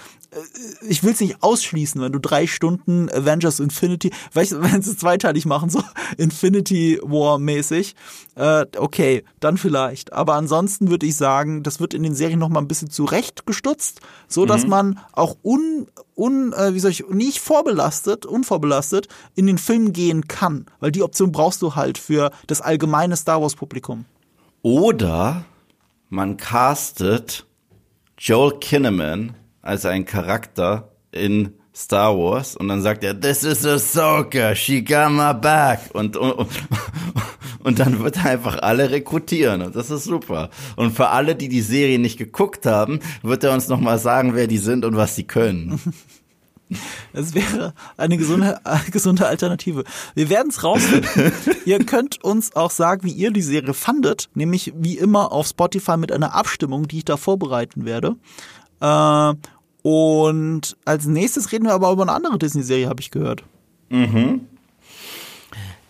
ich 0.89 1.03
will 1.03 1.13
es 1.13 1.21
nicht 1.21 1.43
ausschließen, 1.43 2.01
wenn 2.01 2.13
du 2.13 2.19
drei 2.19 2.47
Stunden 2.47 3.09
Avengers 3.11 3.59
Infinity, 3.59 4.13
weißt, 4.33 4.63
wenn 4.63 4.83
sie 4.83 4.93
es 4.93 4.99
zweiteilig 4.99 5.45
machen, 5.45 5.71
so 5.71 5.83
Infinity 6.19 7.01
War 7.03 7.39
mäßig, 7.39 7.95
äh, 8.37 8.65
okay, 8.77 9.25
dann 9.41 9.57
vielleicht. 9.57 10.13
Aber 10.13 10.35
ansonsten 10.35 10.91
würde 10.91 11.07
ich 11.07 11.17
sagen, 11.17 11.63
das 11.63 11.81
wird 11.81 11.95
in 11.95 12.03
den 12.03 12.15
Serien 12.15 12.39
noch 12.39 12.49
mal 12.49 12.61
ein 12.61 12.69
bisschen 12.69 12.91
zurechtgestutzt, 12.91 14.01
so 14.29 14.47
dass 14.47 14.65
mhm. 14.65 14.71
man 14.71 14.99
auch 15.13 15.37
un, 15.43 15.89
un, 16.17 16.53
äh, 16.53 16.75
wie 16.75 16.81
soll 16.81 16.93
ich, 16.93 17.09
nicht 17.09 17.41
vorbelastet, 17.41 18.25
unvorbelastet 18.25 19.09
in 19.35 19.47
den 19.47 19.59
Film 19.59 19.93
gehen 19.93 20.29
kann, 20.29 20.67
weil 20.79 20.93
die 20.93 21.03
Option 21.03 21.33
brauchst 21.33 21.61
du 21.63 21.75
halt 21.75 21.99
für 21.99 22.31
das 22.47 22.61
allgemeine 22.61 23.17
Star 23.17 23.43
Wars 23.43 23.57
Publikum. 23.57 24.05
Oder 24.63 25.45
man 26.09 26.37
castet 26.37 27.47
Joel 28.19 28.59
Kinnaman 28.61 29.35
als 29.63 29.85
ein 29.85 30.05
Charakter 30.05 30.91
in 31.13 31.55
Star 31.75 32.17
Wars 32.17 32.57
und 32.57 32.69
dann 32.69 32.83
sagt 32.83 33.05
er, 33.05 33.19
this 33.19 33.45
is 33.45 33.65
Ahsoka, 33.65 34.55
she 34.55 34.83
got 34.83 35.11
my 35.11 35.33
back 35.33 35.81
und, 35.93 36.17
und, 36.17 36.49
und 37.63 37.79
dann 37.79 38.01
wird 38.01 38.17
er 38.17 38.27
einfach 38.27 38.61
alle 38.61 38.91
rekrutieren 38.91 39.63
und 39.63 39.77
das 39.77 39.91
ist 39.91 40.05
super. 40.05 40.51
Und 40.77 40.95
für 40.97 41.09
alle, 41.09 41.37
die 41.37 41.49
die 41.49 41.63
Serie 41.63 41.99
nicht 41.99 42.19
geguckt 42.19 42.67
haben, 42.67 43.01
wird 43.23 43.45
er 43.45 43.53
uns 43.53 43.69
nochmal 43.69 43.99
sagen, 43.99 44.35
wer 44.35 44.47
die 44.47 44.59
sind 44.59 44.85
und 44.85 44.97
was 44.97 45.15
sie 45.15 45.25
können. 45.25 45.81
Es 47.13 47.35
wäre 47.35 47.75
eine 47.97 48.17
gesunde, 48.17 48.61
gesunde 48.93 49.27
Alternative. 49.27 49.83
Wir 50.15 50.31
werden 50.31 50.51
es 50.51 50.63
rausfinden. 50.63 51.33
ihr 51.65 51.85
könnt 51.85 52.23
uns 52.23 52.55
auch 52.55 52.71
sagen, 52.71 53.03
wie 53.03 53.11
ihr 53.11 53.33
die 53.33 53.43
Serie 53.43 53.75
fandet, 53.75 54.29
nämlich 54.35 54.73
wie 54.77 54.97
immer 54.97 55.33
auf 55.33 55.49
Spotify 55.49 55.97
mit 55.97 56.13
einer 56.13 56.33
Abstimmung, 56.33 56.87
die 56.87 56.99
ich 56.99 57.05
da 57.05 57.17
vorbereiten 57.17 57.85
werde. 57.85 58.15
Äh, 58.81 59.35
und 59.83 60.77
als 60.85 61.07
nächstes 61.07 61.53
reden 61.53 61.65
wir 61.65 61.75
aber 61.75 61.93
über 61.93 62.03
eine 62.03 62.13
andere 62.13 62.39
Disney-Serie, 62.39 62.89
habe 62.89 63.01
ich 63.01 63.11
gehört. 63.11 63.45
Mhm. 63.89 64.47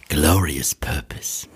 Glorious 0.08 0.74
Purpose. 0.74 1.46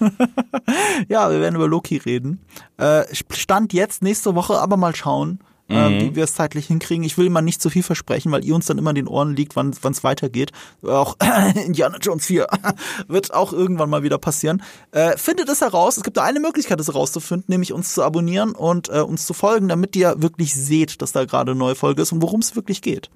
ja, 1.08 1.30
wir 1.30 1.40
werden 1.40 1.56
über 1.56 1.68
Loki 1.68 1.98
reden. 1.98 2.40
Äh, 2.76 3.04
Stand 3.30 3.72
jetzt 3.72 4.02
nächste 4.02 4.34
Woche, 4.34 4.58
aber 4.58 4.76
mal 4.76 4.94
schauen 4.94 5.40
äh, 5.72 5.90
mhm. 5.90 6.00
wie 6.00 6.16
wir 6.16 6.24
es 6.24 6.34
zeitlich 6.34 6.66
hinkriegen. 6.66 7.04
Ich 7.04 7.18
will 7.18 7.30
mal 7.30 7.42
nicht 7.42 7.62
zu 7.62 7.70
viel 7.70 7.82
versprechen, 7.82 8.30
weil 8.32 8.44
ihr 8.44 8.54
uns 8.54 8.66
dann 8.66 8.78
immer 8.78 8.90
in 8.90 8.96
den 8.96 9.08
Ohren 9.08 9.34
liegt, 9.34 9.56
wann 9.56 9.70
es 9.70 10.04
weitergeht. 10.04 10.52
Auch 10.82 11.16
Indiana 11.66 11.98
Jones 12.00 12.26
4 12.26 12.46
wird 13.08 13.34
auch 13.34 13.52
irgendwann 13.52 13.90
mal 13.90 14.02
wieder 14.02 14.18
passieren. 14.18 14.62
Äh, 14.90 15.16
findet 15.16 15.48
es 15.48 15.60
heraus. 15.60 15.96
Es 15.96 16.02
gibt 16.02 16.16
da 16.16 16.24
eine 16.24 16.40
Möglichkeit, 16.40 16.80
es 16.80 16.88
herauszufinden, 16.88 17.46
nämlich 17.48 17.72
uns 17.72 17.94
zu 17.94 18.02
abonnieren 18.02 18.52
und 18.52 18.88
äh, 18.88 19.00
uns 19.00 19.26
zu 19.26 19.34
folgen, 19.34 19.68
damit 19.68 19.96
ihr 19.96 20.14
wirklich 20.18 20.54
seht, 20.54 21.02
dass 21.02 21.12
da 21.12 21.24
gerade 21.24 21.52
eine 21.52 21.58
neue 21.58 21.74
Folge 21.74 22.02
ist 22.02 22.12
und 22.12 22.22
worum 22.22 22.40
es 22.40 22.56
wirklich 22.56 22.82
geht. 22.82 23.10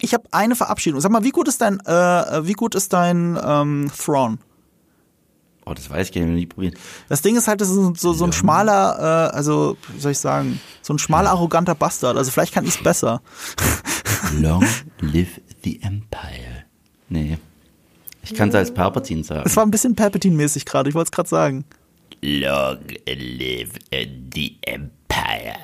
Ich 0.00 0.14
habe 0.14 0.24
eine 0.30 0.56
Verabschiedung. 0.56 1.00
Sag 1.00 1.12
mal, 1.12 1.24
wie 1.24 1.30
gut 1.30 1.48
ist 1.48 1.60
dein, 1.60 1.78
äh, 1.80 2.46
wie 2.46 2.54
gut 2.54 2.74
ist 2.74 2.92
dein 2.92 3.38
ähm, 3.42 3.90
Thrawn? 3.96 4.38
Oh, 5.70 5.74
das 5.74 5.88
weiß 5.88 6.08
ich 6.08 6.12
gar 6.12 6.22
nicht, 6.22 6.34
nie 6.34 6.46
probieren. 6.46 6.74
Das 7.08 7.22
Ding 7.22 7.36
ist 7.36 7.46
halt, 7.46 7.60
das 7.60 7.68
ist 7.68 8.00
so, 8.00 8.12
so 8.12 8.24
ein 8.24 8.32
schmaler, 8.32 9.30
äh, 9.30 9.36
also, 9.36 9.76
wie 9.94 10.00
soll 10.00 10.10
ich 10.10 10.18
sagen, 10.18 10.60
so 10.82 10.92
ein 10.92 10.98
schmaler, 10.98 11.30
arroganter 11.30 11.76
Bastard. 11.76 12.16
Also 12.16 12.32
vielleicht 12.32 12.52
kann 12.52 12.64
ich 12.64 12.74
es 12.74 12.82
besser. 12.82 13.22
Long 14.40 14.66
live 15.00 15.40
the 15.62 15.80
Empire. 15.80 16.64
Nee. 17.08 17.38
Ich 18.24 18.34
kann 18.34 18.48
es 18.48 18.54
als 18.56 18.74
Palpatine 18.74 19.22
sagen. 19.22 19.42
Es 19.44 19.56
war 19.56 19.64
ein 19.64 19.70
bisschen 19.70 19.94
Palpatine-mäßig 19.94 20.64
gerade, 20.64 20.88
ich 20.88 20.94
wollte 20.96 21.08
es 21.08 21.12
gerade 21.12 21.28
sagen. 21.28 21.64
Long 22.20 22.78
live 23.06 23.70
the 23.92 24.58
Empire. 24.62 25.54